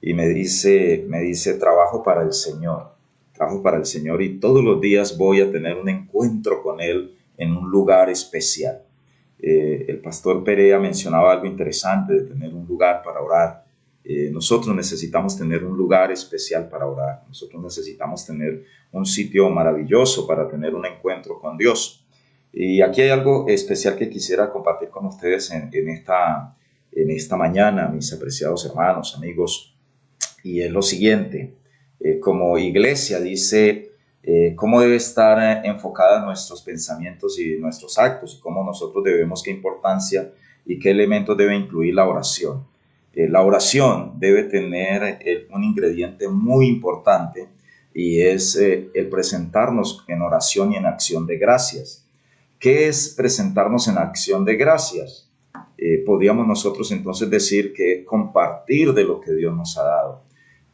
Y 0.01 0.15
me 0.15 0.29
dice, 0.29 1.05
me 1.09 1.21
dice, 1.21 1.55
trabajo 1.55 2.03
para 2.03 2.23
el 2.23 2.33
Señor, 2.33 2.93
trabajo 3.33 3.63
para 3.63 3.77
el 3.77 3.87
Señor 3.87 4.23
y 4.23 4.39
todos 4.39 4.65
los 4.65 4.81
días 4.81 5.17
voy 5.17 5.41
a 5.41 5.51
tener 5.51 5.77
un 5.77 5.89
encuentro 5.89 6.63
con 6.63 6.81
Él 6.81 7.17
en 7.37 7.57
un 7.57 7.71
lugar 7.71 8.11
especial. 8.11 8.83
Eh, 9.39 9.87
el 9.89 10.01
pastor 10.01 10.43
Perea 10.45 10.79
mencionaba 10.79 11.33
algo 11.33 11.47
interesante 11.47 12.15
de 12.15 12.23
tener 12.23 12.55
un 12.55 12.67
lugar 12.67 13.03
para 13.03 13.21
orar. 13.21 13.65
Eh, 14.05 14.31
nosotros 14.31 14.75
necesitamos 14.75 15.37
tener 15.37 15.65
un 15.65 15.77
lugar 15.77 16.13
especial 16.13 16.69
para 16.69 16.87
orar. 16.87 17.25
Nosotros 17.27 17.63
necesitamos 17.63 18.27
tener 18.27 18.65
un 18.93 19.07
sitio 19.07 19.49
maravilloso 19.51 20.27
para 20.27 20.49
tener 20.49 20.75
un 20.75 20.87
encuentro 20.87 21.39
con 21.41 21.57
Dios. 21.57 22.04
Y 22.57 22.83
aquí 22.83 23.03
hay 23.03 23.11
algo 23.11 23.49
especial 23.49 23.97
que 23.97 24.09
quisiera 24.09 24.53
compartir 24.53 24.89
con 24.89 25.07
ustedes 25.07 25.51
en, 25.51 25.89
esta, 25.89 26.57
en 26.93 27.11
esta 27.11 27.37
mañana, 27.37 27.89
mis 27.89 28.13
apreciados 28.13 28.65
hermanos, 28.65 29.17
amigos. 29.17 29.75
Y 30.45 30.61
es 30.61 30.71
lo 30.71 30.81
siguiente. 30.81 31.57
Eh, 31.99 32.21
como 32.21 32.57
iglesia 32.57 33.19
dice 33.19 33.91
eh, 34.23 34.55
cómo 34.55 34.81
debe 34.81 34.95
estar 34.95 35.39
eh, 35.43 35.69
enfocada 35.69 36.25
nuestros 36.25 36.63
pensamientos 36.63 37.41
y 37.41 37.59
nuestros 37.59 37.99
actos 37.99 38.37
y 38.39 38.41
cómo 38.41 38.63
nosotros 38.63 39.03
debemos, 39.03 39.43
qué 39.43 39.51
importancia 39.51 40.31
y 40.65 40.79
qué 40.79 40.93
elementos 40.93 41.37
debe 41.37 41.57
incluir 41.57 41.95
la 41.95 42.07
oración. 42.07 42.67
La 43.15 43.43
oración 43.43 44.15
debe 44.19 44.43
tener 44.45 45.47
un 45.53 45.63
ingrediente 45.63 46.29
muy 46.29 46.67
importante 46.67 47.49
y 47.95 48.21
es 48.21 48.57
el 48.57 49.09
presentarnos 49.09 50.05
en 50.09 50.21
oración 50.21 50.73
y 50.73 50.77
en 50.77 50.87
acción 50.87 51.25
de 51.25 51.39
gracias. 51.39 52.04
¿Qué 52.65 52.89
es 52.89 53.15
presentarnos 53.15 53.89
en 53.89 53.99
acción 53.99 54.45
de 54.47 54.57
gracias? 54.57 55.31
podríamos 56.07 56.47
nosotros 56.47 56.91
entonces 56.93 57.29
decir 57.29 57.75
que 57.75 58.07
compartir 58.07 58.95
de 58.95 59.05
lo 59.05 59.21
que 59.21 59.35
Dios 59.35 59.55
nos 59.55 59.77
ha 59.77 59.83
dado 59.83 60.25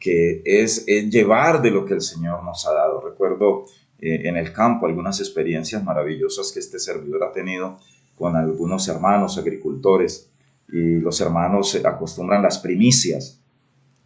que 0.01 0.41
es, 0.43 0.85
llevar 0.85 1.61
de 1.61 1.69
lo 1.71 1.85
que 1.85 1.93
el 1.93 2.01
Señor 2.01 2.43
nos 2.43 2.67
ha 2.67 2.73
dado. 2.73 2.99
Recuerdo 2.99 3.65
eh, 3.99 4.21
en 4.23 4.35
el 4.35 4.51
campo 4.51 4.87
algunas 4.87 5.19
experiencias 5.19 5.83
maravillosas 5.83 6.51
que 6.51 6.59
este 6.59 6.79
servidor 6.79 7.23
ha 7.23 7.31
tenido 7.31 7.77
con 8.17 8.35
algunos 8.35 8.87
hermanos 8.87 9.37
agricultores 9.37 10.29
y 10.67 10.95
los 10.95 11.21
hermanos 11.21 11.79
acostumbran 11.85 12.41
las 12.41 12.57
primicias 12.59 13.39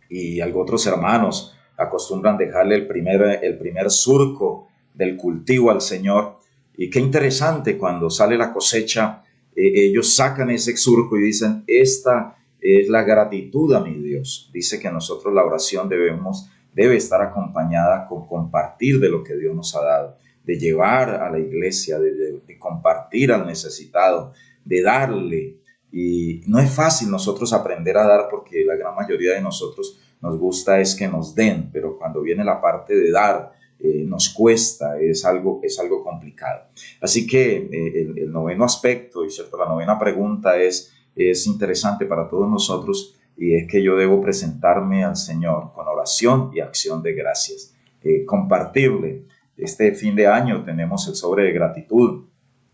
y 0.10 0.42
otros 0.42 0.86
hermanos 0.86 1.56
acostumbran 1.78 2.38
dejarle 2.38 2.76
el 2.76 2.88
primer, 2.88 3.40
el 3.44 3.58
primer 3.58 3.90
surco 3.90 4.68
del 4.94 5.16
cultivo 5.16 5.72
al 5.72 5.82
Señor. 5.82 6.40
Y 6.78 6.90
qué 6.90 7.00
interesante 7.00 7.78
cuando 7.78 8.10
sale 8.10 8.38
la 8.38 8.54
cosecha, 8.54 9.24
eh, 9.56 9.88
ellos 9.88 10.16
sacan 10.16 10.50
ese 10.50 10.76
surco 10.76 11.18
y 11.18 11.24
dicen, 11.24 11.64
esta 11.68 12.36
es 12.60 12.90
la 12.90 13.04
gratitud 13.04 13.74
a 13.74 13.80
mi 13.80 13.94
Dios. 14.02 14.50
Dice 14.54 14.80
que 14.80 14.92
nosotros 14.92 15.34
la 15.34 15.46
oración 15.46 15.88
debemos, 15.88 16.50
debe 16.74 16.98
estar 16.98 17.22
acompañada 17.22 18.08
con 18.08 18.28
compartir 18.28 19.00
de 19.00 19.10
lo 19.10 19.24
que 19.24 19.36
Dios 19.36 19.56
nos 19.56 19.76
ha 19.76 19.84
dado, 19.84 20.18
de 20.44 20.58
llevar 20.58 21.10
a 21.22 21.30
la 21.30 21.40
iglesia, 21.40 22.00
de, 22.00 22.42
compartir 22.60 23.32
al 23.32 23.46
necesitado, 23.46 24.34
de 24.64 24.82
darle. 24.82 25.58
Y 25.92 26.42
no 26.48 26.60
es 26.60 26.72
fácil 26.72 27.10
nosotros 27.10 27.54
aprender 27.54 27.98
a 27.98 28.08
dar 28.08 28.28
porque 28.30 28.66
la 28.66 28.76
gran 28.76 28.96
mayoría 28.96 29.34
de 29.34 29.42
nosotros 29.42 30.00
nos 30.22 30.38
gusta 30.38 30.80
es 30.80 30.96
que 30.96 31.08
nos 31.08 31.36
den, 31.36 31.70
pero 31.72 31.98
cuando 31.98 32.22
viene 32.22 32.44
la 32.44 32.60
parte 32.60 32.96
de 32.96 33.12
dar, 33.12 33.54
eh, 33.80 34.04
nos 34.08 34.30
cuesta, 34.30 35.00
es 35.00 35.26
algo, 35.26 35.60
es 35.64 35.80
algo 35.80 36.04
complicado. 36.04 36.66
Así 37.02 37.28
que 37.28 37.58
eh, 37.58 38.02
el, 38.02 38.18
el, 38.18 38.32
noveno 38.32 38.66
aspecto, 38.66 39.26
y 39.26 39.30
cierto, 39.30 39.58
la 39.58 39.66
novena 39.66 40.00
pregunta 40.00 40.58
es, 40.58 40.94
es 41.16 41.48
interesante 41.48 42.06
para 42.06 42.28
todos 42.28 42.50
nosotros 42.50 43.16
y 43.38 43.56
es 43.56 43.68
que 43.68 43.84
yo 43.84 43.96
debo 43.96 44.22
presentarme 44.22 45.04
al 45.04 45.18
Señor 45.18 45.72
con 45.74 45.88
oración 45.88 46.52
y 46.54 46.62
acción 46.62 47.04
de 47.04 47.14
gracias. 47.14 47.76
Eh, 48.08 48.24
compartirle. 48.24 49.24
Este 49.58 49.92
fin 49.94 50.16
de 50.16 50.28
año 50.28 50.64
tenemos 50.64 51.08
el 51.08 51.16
sobre 51.16 51.46
de 51.46 51.54
gratitud 51.54 52.26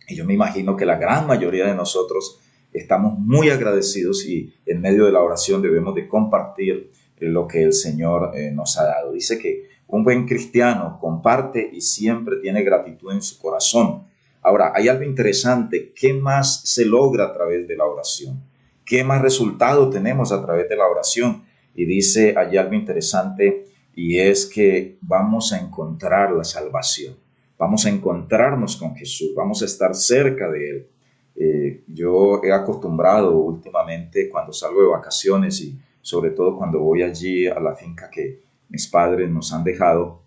y 0.06 0.16
yo 0.16 0.26
me 0.26 0.34
imagino 0.34 0.76
que 0.76 0.86
la 0.86 0.98
gran 0.98 1.26
mayoría 1.26 1.68
de 1.68 1.74
nosotros 1.74 2.42
estamos 2.74 3.18
muy 3.18 3.50
agradecidos 3.50 4.26
y 4.26 4.54
en 4.66 4.82
medio 4.82 5.06
de 5.06 5.14
la 5.14 5.22
oración 5.22 5.62
debemos 5.62 5.96
de 5.96 6.10
compartir 6.10 6.92
lo 7.20 7.48
que 7.48 7.64
el 7.64 7.72
Señor 7.72 8.32
eh, 8.36 8.52
nos 8.52 8.78
ha 8.78 8.84
dado. 8.84 9.14
Dice 9.14 9.40
que 9.40 9.70
un 9.92 10.04
buen 10.04 10.26
cristiano 10.26 10.98
comparte 11.00 11.70
y 11.72 11.82
siempre 11.82 12.38
tiene 12.38 12.64
gratitud 12.64 13.12
en 13.12 13.22
su 13.22 13.38
corazón. 13.38 14.08
Ahora, 14.42 14.72
hay 14.74 14.88
algo 14.88 15.04
interesante. 15.04 15.94
¿Qué 15.94 16.14
más 16.14 16.62
se 16.62 16.86
logra 16.86 17.26
a 17.26 17.34
través 17.34 17.68
de 17.68 17.76
la 17.76 17.86
oración? 17.86 18.42
¿Qué 18.86 19.04
más 19.04 19.22
resultado 19.22 19.90
tenemos 19.90 20.32
a 20.32 20.42
través 20.44 20.68
de 20.70 20.78
la 20.78 20.88
oración? 20.88 21.44
Y 21.76 21.86
dice 21.86 22.34
allí 22.38 22.58
algo 22.58 22.74
interesante 22.74 23.68
y 23.94 24.18
es 24.18 24.46
que 24.46 24.98
vamos 25.02 25.52
a 25.54 25.60
encontrar 25.60 26.32
la 26.32 26.46
salvación. 26.46 27.16
Vamos 27.58 27.86
a 27.86 27.90
encontrarnos 27.90 28.78
con 28.78 28.96
Jesús, 28.96 29.34
vamos 29.36 29.62
a 29.62 29.66
estar 29.66 29.94
cerca 29.94 30.50
de 30.50 30.70
Él. 30.70 30.88
Eh, 31.36 31.84
yo 31.88 32.42
he 32.44 32.52
acostumbrado 32.52 33.38
últimamente 33.38 34.30
cuando 34.30 34.54
salgo 34.54 34.82
de 34.82 34.88
vacaciones 34.88 35.62
y 35.62 35.78
sobre 36.02 36.32
todo 36.32 36.58
cuando 36.58 36.80
voy 36.80 37.04
allí 37.04 37.48
a 37.48 37.60
la 37.60 37.76
finca 37.76 38.10
que 38.10 38.51
mis 38.72 38.88
padres 38.88 39.30
nos 39.30 39.54
han 39.54 39.64
dejado, 39.64 40.22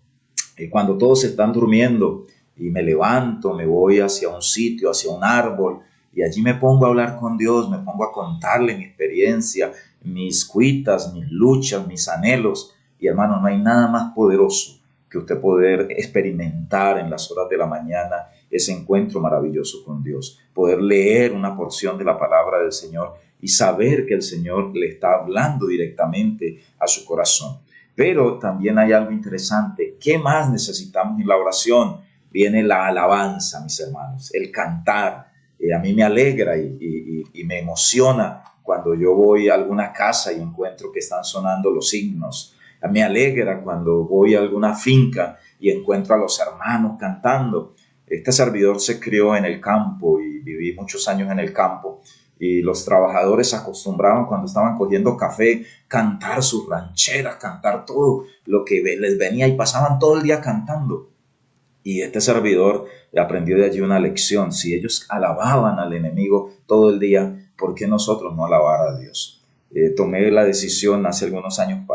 y 0.57 0.69
cuando 0.69 0.97
todos 0.97 1.23
están 1.23 1.51
durmiendo, 1.51 2.25
y 2.55 2.69
me 2.69 2.81
levanto, 2.81 3.53
me 3.53 3.65
voy 3.65 3.99
hacia 3.99 4.29
un 4.29 4.41
sitio, 4.41 4.89
hacia 4.89 5.11
un 5.11 5.23
árbol, 5.23 5.79
y 6.13 6.23
allí 6.23 6.41
me 6.41 6.53
pongo 6.53 6.85
a 6.85 6.89
hablar 6.89 7.17
con 7.17 7.37
Dios, 7.37 7.69
me 7.69 7.79
pongo 7.79 8.05
a 8.05 8.13
contarle 8.13 8.77
mi 8.77 8.85
experiencia, 8.85 9.73
mis 10.01 10.45
cuitas, 10.45 11.13
mis 11.13 11.29
luchas, 11.29 11.85
mis 11.85 12.07
anhelos. 12.07 12.73
Y 12.99 13.07
hermano, 13.07 13.41
no 13.41 13.47
hay 13.47 13.57
nada 13.57 13.89
más 13.89 14.13
poderoso 14.13 14.79
que 15.09 15.17
usted 15.17 15.41
poder 15.41 15.87
experimentar 15.89 16.99
en 16.99 17.09
las 17.09 17.29
horas 17.29 17.49
de 17.49 17.57
la 17.57 17.65
mañana 17.65 18.27
ese 18.49 18.71
encuentro 18.71 19.19
maravilloso 19.19 19.83
con 19.83 20.03
Dios, 20.03 20.39
poder 20.53 20.81
leer 20.81 21.33
una 21.33 21.55
porción 21.57 21.97
de 21.97 22.05
la 22.05 22.17
palabra 22.17 22.59
del 22.59 22.71
Señor 22.71 23.15
y 23.41 23.49
saber 23.49 24.05
que 24.05 24.13
el 24.13 24.21
Señor 24.21 24.75
le 24.75 24.87
está 24.87 25.15
hablando 25.15 25.67
directamente 25.67 26.61
a 26.79 26.87
su 26.87 27.05
corazón. 27.05 27.59
Pero 27.95 28.37
también 28.39 28.77
hay 28.77 28.91
algo 28.91 29.11
interesante. 29.11 29.97
¿Qué 29.99 30.17
más 30.17 30.51
necesitamos 30.51 31.19
en 31.19 31.27
la 31.27 31.37
oración? 31.37 32.05
viene 32.35 32.63
la 32.63 32.87
alabanza, 32.87 33.61
mis 33.61 33.79
hermanos, 33.79 34.29
el 34.33 34.51
cantar. 34.51 35.31
Eh, 35.57 35.73
a 35.73 35.79
mí 35.79 35.93
me 35.93 36.03
alegra 36.03 36.57
y, 36.57 37.23
me 37.45 37.59
emociona 37.59 38.43
cuando 38.61 38.93
yo 38.93 39.13
voy 39.13 39.47
a 39.47 39.53
alguna 39.53 39.93
casa 39.93 40.33
y 40.33 40.41
encuentro 40.41 40.91
que 40.91 40.99
están 40.99 41.23
sonando 41.23 41.71
los 41.71 41.93
himnos. 41.93 42.57
Me 42.91 43.01
alegra 43.03 43.61
cuando 43.61 44.03
voy 44.03 44.35
a 44.35 44.39
alguna 44.39 44.75
finca 44.75 45.37
y 45.59 45.69
encuentro 45.69 46.15
a 46.15 46.17
los 46.17 46.37
hermanos 46.41 46.97
cantando. 46.99 47.73
Este 48.05 48.33
servidor 48.33 48.81
se 48.81 48.99
crió 48.99 49.33
en 49.33 49.45
el 49.45 49.61
campo 49.61 50.19
y 50.19 50.39
viví 50.39 50.73
muchos 50.73 51.07
años 51.07 51.31
en 51.31 51.39
el 51.39 51.53
campo 51.53 52.01
y 52.39 52.61
los 52.61 52.83
trabajadores 52.83 53.53
acostumbraban 53.53 54.25
cuando 54.25 54.47
estaban 54.47 54.77
cogiendo 54.77 55.15
café 55.15 55.65
cantar 55.87 56.43
sus 56.43 56.67
rancheras, 56.67 57.35
cantar 57.35 57.85
todo 57.85 58.25
lo 58.45 58.65
que 58.65 58.81
les 58.81 59.17
venía 59.17 59.47
y 59.47 59.55
pasaban 59.55 59.99
todo 59.99 60.17
el 60.17 60.23
día 60.23 60.41
cantando. 60.41 61.09
Y 61.83 62.01
este 62.01 62.19
servidor 62.19 62.87
aprendió 63.15 63.57
de 63.57 63.65
allí 63.65 63.79
una 63.79 63.99
lección. 63.99 64.51
Si 64.51 64.73
ellos 64.73 65.05
alababan 65.09 65.79
al 65.79 65.93
enemigo 65.93 66.51
todo 66.65 66.89
el 66.89 66.99
día, 66.99 67.51
¿por 67.57 67.75
qué 67.75 67.87
nosotros 67.87 68.35
no 68.35 68.45
alabar 68.45 68.87
a 68.87 68.99
Dios? 68.99 69.43
Eh, 69.73 69.89
tomé 69.89 70.31
la 70.31 70.45
decisión 70.45 71.05
hace 71.05 71.25
algunos 71.25 71.59
años, 71.59 71.87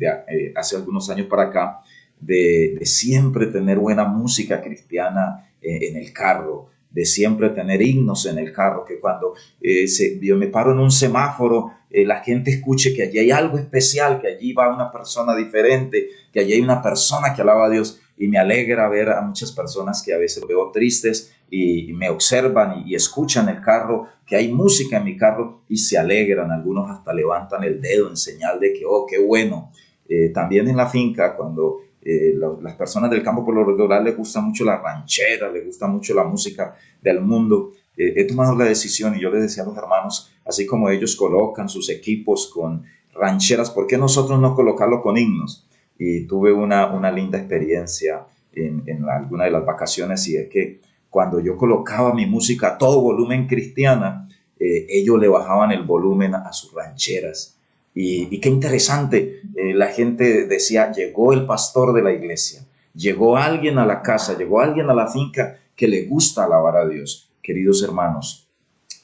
eh, 0.00 0.52
hace 0.54 0.76
algunos 0.76 1.10
años 1.10 1.26
para 1.26 1.44
acá 1.44 1.80
de, 2.20 2.78
siempre 2.84 3.46
tener 3.46 3.78
buena 3.78 4.04
música 4.04 4.60
cristiana 4.62 5.50
eh, 5.60 5.88
en 5.88 5.96
el 5.96 6.12
carro, 6.12 6.68
de 6.92 7.04
siempre 7.04 7.50
tener 7.50 7.82
himnos 7.82 8.26
en 8.26 8.38
el 8.38 8.52
carro, 8.52 8.84
que 8.84 9.00
cuando 9.00 9.34
se, 9.60 10.18
yo 10.20 10.36
me 10.36 10.48
paro 10.48 10.72
en 10.72 10.78
un 10.78 10.90
semáforo, 10.90 11.72
la 11.90 12.20
gente 12.20 12.50
escuche 12.50 12.94
que 12.94 13.02
allí 13.02 13.18
hay 13.18 13.30
algo 13.30 13.58
especial, 13.58 14.20
que 14.20 14.28
allí 14.28 14.52
va 14.52 14.74
una 14.74 14.90
persona 14.90 15.34
diferente, 15.34 16.08
que 16.32 16.40
allí 16.40 16.54
hay 16.54 16.60
una 16.60 16.82
persona 16.82 17.34
que 17.34 17.42
alaba 17.42 17.66
a 17.66 17.70
Dios 17.70 18.00
y 18.16 18.28
me 18.28 18.38
alegra 18.38 18.88
ver 18.88 19.10
a 19.10 19.20
muchas 19.20 19.52
personas 19.52 20.02
que 20.02 20.14
a 20.14 20.18
veces 20.18 20.44
veo 20.46 20.70
tristes 20.70 21.34
y, 21.50 21.92
me 21.92 22.08
observan 22.08 22.84
y, 22.86 22.94
escuchan 22.94 23.48
el 23.48 23.60
carro, 23.60 24.08
que 24.26 24.36
hay 24.36 24.52
música 24.52 24.98
en 24.98 25.04
mi 25.04 25.16
carro 25.16 25.62
y 25.68 25.76
se 25.76 25.98
alegran, 25.98 26.50
algunos 26.50 26.90
hasta 26.90 27.12
levantan 27.12 27.64
el 27.64 27.80
dedo 27.80 28.08
en 28.08 28.16
señal 28.16 28.60
de 28.60 28.72
que, 28.72 28.84
oh, 28.86 29.06
qué 29.06 29.18
bueno. 29.18 29.70
Eh, 30.08 30.28
también 30.28 30.68
en 30.68 30.76
la 30.76 30.88
finca, 30.88 31.36
cuando 31.36 31.80
eh, 32.04 32.34
las 32.60 32.74
personas 32.74 33.10
del 33.10 33.22
campo 33.22 33.44
por 33.44 33.54
lo 33.54 33.64
regular 33.64 34.02
les 34.02 34.16
gusta 34.16 34.40
mucho 34.40 34.64
la 34.64 34.80
ranchera, 34.80 35.50
les 35.50 35.66
gusta 35.66 35.86
mucho 35.86 36.14
la 36.14 36.24
música 36.24 36.76
del 37.00 37.20
mundo, 37.20 37.72
eh, 37.96 38.14
he 38.16 38.24
tomado 38.24 38.56
la 38.56 38.64
decisión 38.64 39.16
y 39.16 39.20
yo 39.20 39.30
les 39.30 39.42
decía 39.42 39.62
a 39.62 39.66
los 39.66 39.76
hermanos, 39.76 40.32
así 40.44 40.66
como 40.66 40.90
ellos 40.90 41.16
colocan 41.16 41.68
sus 41.68 41.88
equipos 41.90 42.50
con 42.52 42.84
rancheras, 43.14 43.70
¿por 43.70 43.86
qué 43.86 43.98
nosotros 43.98 44.40
no 44.40 44.54
colocarlo 44.54 45.02
con 45.02 45.16
himnos? 45.16 45.66
y 45.98 46.26
tuve 46.26 46.52
una, 46.52 46.92
una 46.92 47.10
linda 47.12 47.38
experiencia 47.38 48.26
en, 48.52 48.82
en 48.86 49.08
alguna 49.08 49.44
de 49.44 49.50
las 49.50 49.64
vacaciones 49.64 50.26
y 50.28 50.36
es 50.36 50.48
que 50.48 50.80
cuando 51.10 51.40
yo 51.40 51.56
colocaba 51.56 52.14
mi 52.14 52.26
música 52.26 52.68
a 52.68 52.78
todo 52.78 53.00
volumen 53.02 53.46
cristiana, 53.46 54.28
eh, 54.58 54.86
ellos 54.88 55.20
le 55.20 55.28
bajaban 55.28 55.70
el 55.70 55.82
volumen 55.82 56.34
a 56.34 56.52
sus 56.52 56.72
rancheras. 56.72 57.58
Y, 57.94 58.40
qué 58.40 58.48
interesante, 58.48 59.42
eh, 59.54 59.74
la 59.74 59.88
gente 59.88 60.46
decía, 60.46 60.92
llegó 60.92 61.32
el 61.32 61.44
pastor 61.46 61.92
de 61.92 62.02
la 62.02 62.12
iglesia, 62.12 62.66
llegó 62.94 63.36
alguien 63.36 63.78
a 63.78 63.86
la 63.86 64.00
casa, 64.02 64.36
llegó 64.36 64.60
alguien 64.60 64.88
a 64.88 64.94
la 64.94 65.08
finca 65.08 65.58
que 65.76 65.88
le 65.88 66.06
gusta 66.06 66.44
alabar 66.44 66.76
a 66.76 66.88
Dios. 66.88 67.30
Queridos 67.42 67.82
hermanos, 67.82 68.48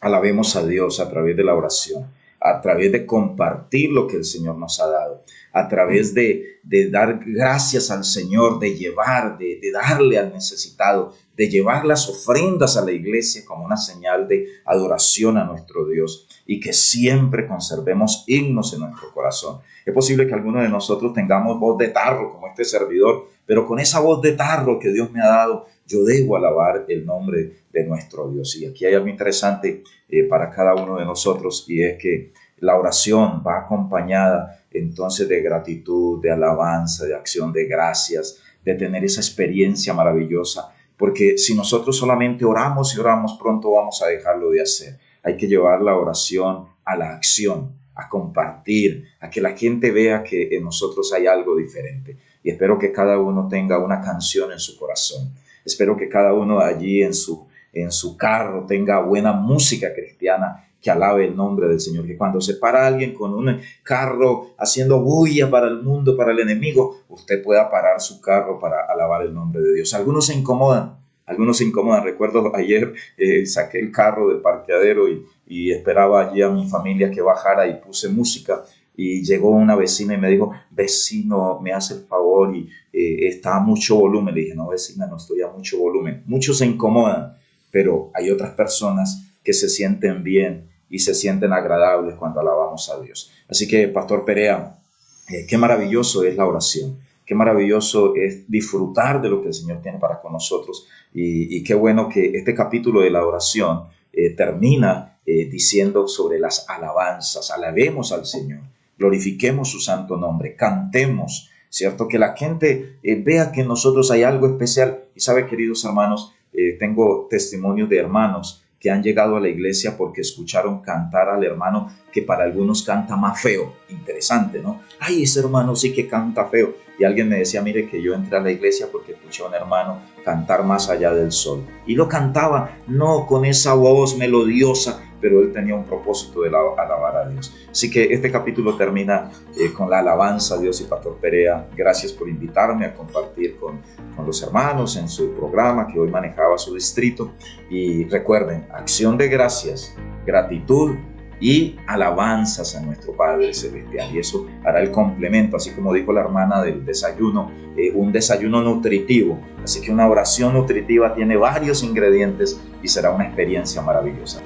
alabemos 0.00 0.56
a 0.56 0.66
Dios 0.66 1.00
a 1.00 1.10
través 1.10 1.36
de 1.36 1.44
la 1.44 1.54
oración 1.54 2.17
a 2.40 2.60
través 2.60 2.92
de 2.92 3.04
compartir 3.04 3.90
lo 3.90 4.06
que 4.06 4.16
el 4.16 4.24
Señor 4.24 4.56
nos 4.56 4.80
ha 4.80 4.86
dado, 4.88 5.24
a 5.52 5.68
través 5.68 6.14
de, 6.14 6.60
dar 6.90 7.20
gracias 7.24 7.90
al 7.90 8.04
Señor, 8.04 8.58
de 8.58 8.76
llevar, 8.76 9.38
de, 9.38 9.60
darle 9.72 10.18
al 10.18 10.32
necesitado, 10.32 11.14
de 11.36 11.48
llevar 11.48 11.84
las 11.84 12.08
ofrendas 12.08 12.76
a 12.76 12.84
la 12.84 12.92
iglesia 12.92 13.44
como 13.44 13.64
una 13.64 13.76
señal 13.76 14.28
de 14.28 14.46
adoración 14.64 15.36
a 15.36 15.44
nuestro 15.44 15.86
Dios 15.86 16.28
y 16.46 16.60
que 16.60 16.72
siempre 16.72 17.46
conservemos 17.46 18.24
himnos 18.26 18.72
en 18.72 18.80
nuestro 18.80 19.12
corazón. 19.12 19.60
Es 19.84 19.94
posible 19.94 20.26
que 20.26 20.34
algunos 20.34 20.62
de 20.62 20.68
nosotros 20.68 21.12
tengamos 21.14 21.58
voz 21.58 21.78
de 21.78 21.88
tarro 21.88 22.32
como 22.32 22.48
este 22.48 22.64
servidor, 22.64 23.28
pero 23.46 23.66
con 23.66 23.78
esa 23.78 24.00
voz 24.00 24.20
de 24.20 24.32
tarro 24.32 24.78
que 24.78 24.92
Dios 24.92 25.10
me 25.10 25.22
ha 25.22 25.28
dado, 25.28 25.66
yo 25.88 26.04
debo 26.04 26.36
alabar 26.36 26.84
el 26.88 27.04
nombre 27.04 27.64
de 27.72 27.84
nuestro 27.84 28.30
Dios. 28.30 28.54
Y 28.56 28.66
aquí 28.66 28.84
hay 28.84 28.94
algo 28.94 29.08
interesante 29.08 29.82
eh, 30.08 30.24
para 30.24 30.50
cada 30.50 30.74
uno 30.74 30.98
de 30.98 31.04
nosotros 31.04 31.64
y 31.68 31.82
es 31.82 31.98
que 31.98 32.32
la 32.58 32.76
oración 32.76 33.42
va 33.44 33.60
acompañada 33.60 34.64
entonces 34.70 35.28
de 35.28 35.40
gratitud, 35.40 36.20
de 36.20 36.30
alabanza, 36.30 37.06
de 37.06 37.14
acción 37.14 37.52
de 37.52 37.66
gracias, 37.66 38.40
de 38.64 38.74
tener 38.74 39.02
esa 39.04 39.20
experiencia 39.20 39.94
maravillosa. 39.94 40.74
Porque 40.96 41.38
si 41.38 41.54
nosotros 41.54 41.96
solamente 41.96 42.44
oramos 42.44 42.94
y 42.94 43.00
oramos, 43.00 43.38
pronto 43.40 43.70
vamos 43.72 44.02
a 44.02 44.08
dejarlo 44.08 44.50
de 44.50 44.62
hacer. 44.62 44.98
Hay 45.22 45.36
que 45.36 45.46
llevar 45.46 45.80
la 45.80 45.96
oración 45.96 46.66
a 46.84 46.96
la 46.96 47.14
acción, 47.14 47.72
a 47.94 48.08
compartir, 48.08 49.04
a 49.20 49.30
que 49.30 49.40
la 49.40 49.56
gente 49.56 49.90
vea 49.90 50.22
que 50.22 50.48
en 50.56 50.64
nosotros 50.64 51.12
hay 51.12 51.26
algo 51.26 51.56
diferente. 51.56 52.16
Y 52.42 52.50
espero 52.50 52.78
que 52.78 52.92
cada 52.92 53.18
uno 53.18 53.48
tenga 53.48 53.78
una 53.78 54.00
canción 54.00 54.52
en 54.52 54.58
su 54.58 54.76
corazón. 54.76 55.32
Espero 55.68 55.98
que 55.98 56.08
cada 56.08 56.32
uno 56.32 56.60
allí 56.60 57.02
en 57.02 57.12
su, 57.12 57.46
en 57.74 57.92
su 57.92 58.16
carro 58.16 58.64
tenga 58.66 59.00
buena 59.02 59.34
música 59.34 59.92
cristiana 59.92 60.64
que 60.80 60.90
alabe 60.90 61.26
el 61.26 61.36
nombre 61.36 61.68
del 61.68 61.78
Señor. 61.78 62.06
Que 62.06 62.16
cuando 62.16 62.40
se 62.40 62.54
para 62.54 62.86
alguien 62.86 63.12
con 63.12 63.34
un 63.34 63.60
carro 63.82 64.54
haciendo 64.56 65.02
bulla 65.02 65.50
para 65.50 65.68
el 65.68 65.82
mundo, 65.82 66.16
para 66.16 66.32
el 66.32 66.40
enemigo, 66.40 67.02
usted 67.10 67.42
pueda 67.42 67.70
parar 67.70 68.00
su 68.00 68.18
carro 68.22 68.58
para 68.58 68.86
alabar 68.88 69.20
el 69.22 69.34
nombre 69.34 69.60
de 69.60 69.74
Dios. 69.74 69.92
Algunos 69.92 70.24
se 70.24 70.34
incomodan, 70.34 70.96
algunos 71.26 71.58
se 71.58 71.64
incomodan. 71.64 72.02
Recuerdo 72.02 72.56
ayer 72.56 72.94
eh, 73.18 73.44
saqué 73.44 73.78
el 73.78 73.92
carro 73.92 74.30
del 74.30 74.40
parqueadero 74.40 75.06
y, 75.10 75.22
y 75.46 75.70
esperaba 75.70 76.30
allí 76.30 76.40
a 76.40 76.48
mi 76.48 76.66
familia 76.66 77.10
que 77.10 77.20
bajara 77.20 77.66
y 77.66 77.78
puse 77.78 78.08
música 78.08 78.64
y 79.00 79.22
llegó 79.22 79.50
una 79.50 79.76
vecina 79.76 80.14
y 80.14 80.18
me 80.18 80.28
dijo, 80.28 80.50
vecino, 80.70 81.60
me 81.60 81.72
hace 81.72 81.94
el 81.94 82.00
favor 82.00 82.54
y 82.56 82.68
eh, 82.92 83.28
está 83.28 83.54
a 83.54 83.60
mucho 83.60 83.94
volumen. 83.94 84.34
Le 84.34 84.40
dije, 84.40 84.56
no, 84.56 84.66
vecina, 84.66 85.06
no 85.06 85.18
estoy 85.18 85.40
a 85.40 85.46
mucho 85.46 85.78
volumen. 85.78 86.24
Muchos 86.26 86.58
se 86.58 86.66
incomodan, 86.66 87.36
pero 87.70 88.10
hay 88.12 88.28
otras 88.28 88.54
personas 88.54 89.24
que 89.44 89.52
se 89.52 89.68
sienten 89.68 90.24
bien 90.24 90.68
y 90.90 90.98
se 90.98 91.14
sienten 91.14 91.52
agradables 91.52 92.16
cuando 92.16 92.40
alabamos 92.40 92.90
a 92.90 93.00
Dios. 93.00 93.30
Así 93.48 93.68
que, 93.68 93.86
Pastor 93.86 94.24
Perea, 94.24 94.80
eh, 95.28 95.46
qué 95.48 95.56
maravilloso 95.56 96.24
es 96.24 96.36
la 96.36 96.46
oración. 96.46 96.98
Qué 97.24 97.36
maravilloso 97.36 98.16
es 98.16 98.50
disfrutar 98.50 99.22
de 99.22 99.28
lo 99.28 99.42
que 99.42 99.48
el 99.48 99.54
Señor 99.54 99.80
tiene 99.80 100.00
para 100.00 100.20
con 100.20 100.32
nosotros. 100.32 100.88
Y, 101.14 101.62
qué 101.62 101.74
bueno 101.74 102.08
que 102.08 102.36
este 102.36 102.52
capítulo 102.52 103.02
de 103.02 103.10
la 103.10 103.24
oración 103.24 103.84
eh, 104.12 104.30
termina 104.30 105.14
diciendo 105.24 106.08
sobre 106.08 106.40
las 106.40 106.68
alabanzas. 106.70 107.50
Alabemos 107.50 108.12
al 108.12 108.24
Señor 108.24 108.60
glorifiquemos 108.98 109.70
su 109.70 109.80
santo 109.80 110.16
nombre, 110.16 110.56
cantemos, 110.56 111.50
¿cierto? 111.68 112.08
Que 112.08 112.18
la 112.18 112.36
gente 112.36 112.98
eh, 113.02 113.22
vea 113.22 113.52
que 113.52 113.62
en 113.62 113.68
nosotros 113.68 114.10
hay 114.10 114.24
algo 114.24 114.46
especial. 114.46 115.04
Y 115.14 115.20
sabe, 115.20 115.46
queridos 115.46 115.84
hermanos, 115.84 116.34
eh, 116.52 116.76
tengo 116.78 117.26
testimonios 117.30 117.88
de 117.88 117.98
hermanos 117.98 118.64
que 118.80 118.90
han 118.90 119.02
llegado 119.02 119.36
a 119.36 119.40
la 119.40 119.48
iglesia 119.48 119.96
porque 119.96 120.20
escucharon 120.20 120.82
cantar 120.82 121.28
al 121.28 121.44
hermano 121.44 121.90
que 122.18 122.26
para 122.26 122.44
algunos 122.44 122.82
canta 122.82 123.16
más 123.16 123.40
feo. 123.40 123.74
Interesante, 123.88 124.60
¿no? 124.60 124.80
Ay, 124.98 125.22
ese 125.22 125.40
hermano 125.40 125.76
sí 125.76 125.92
que 125.92 126.08
canta 126.08 126.46
feo. 126.46 126.74
Y 126.98 127.04
alguien 127.04 127.28
me 127.28 127.38
decía, 127.38 127.62
mire 127.62 127.88
que 127.88 128.02
yo 128.02 128.12
entré 128.12 128.38
a 128.38 128.40
la 128.40 128.50
iglesia 128.50 128.88
porque 128.90 129.12
escuché 129.12 129.44
a 129.44 129.46
un 129.46 129.54
hermano 129.54 130.00
cantar 130.24 130.64
más 130.64 130.90
allá 130.90 131.14
del 131.14 131.30
sol. 131.30 131.64
Y 131.86 131.94
lo 131.94 132.08
cantaba 132.08 132.78
no 132.88 133.24
con 133.26 133.44
esa 133.44 133.74
voz 133.74 134.18
melodiosa, 134.18 135.00
pero 135.20 135.40
él 135.40 135.52
tenía 135.52 135.76
un 135.76 135.84
propósito 135.84 136.42
de 136.42 136.48
alabar 136.48 137.16
a 137.16 137.28
Dios. 137.28 137.54
Así 137.70 137.88
que 137.88 138.12
este 138.12 138.32
capítulo 138.32 138.76
termina 138.76 139.30
eh, 139.56 139.72
con 139.72 139.88
la 139.88 140.00
alabanza 140.00 140.56
a 140.56 140.58
Dios 140.58 140.80
y 140.80 140.84
Pastor 140.84 141.18
Perea. 141.20 141.68
Gracias 141.76 142.12
por 142.12 142.28
invitarme 142.28 142.86
a 142.86 142.94
compartir 142.94 143.56
con, 143.58 143.80
con 144.16 144.26
los 144.26 144.42
hermanos 144.42 144.96
en 144.96 145.08
su 145.08 145.34
programa 145.34 145.86
que 145.86 146.00
hoy 146.00 146.10
manejaba 146.10 146.58
su 146.58 146.74
distrito. 146.74 147.30
Y 147.70 148.04
recuerden, 148.08 148.66
acción 148.72 149.16
de 149.16 149.28
gracias, 149.28 149.94
gratitud 150.26 150.96
y 151.40 151.76
alabanzas 151.86 152.74
a 152.74 152.80
nuestro 152.80 153.12
Padre 153.12 153.54
Celestial. 153.54 154.14
Y 154.14 154.18
eso 154.18 154.46
hará 154.64 154.80
el 154.80 154.90
complemento, 154.90 155.56
así 155.56 155.70
como 155.70 155.92
dijo 155.92 156.12
la 156.12 156.20
hermana 156.20 156.62
del 156.62 156.84
desayuno, 156.84 157.50
eh, 157.76 157.92
un 157.94 158.12
desayuno 158.12 158.62
nutritivo. 158.62 159.38
Así 159.62 159.80
que 159.80 159.92
una 159.92 160.08
oración 160.08 160.54
nutritiva 160.54 161.14
tiene 161.14 161.36
varios 161.36 161.82
ingredientes 161.82 162.60
y 162.82 162.88
será 162.88 163.10
una 163.10 163.26
experiencia 163.26 163.82
maravillosa. 163.82 164.40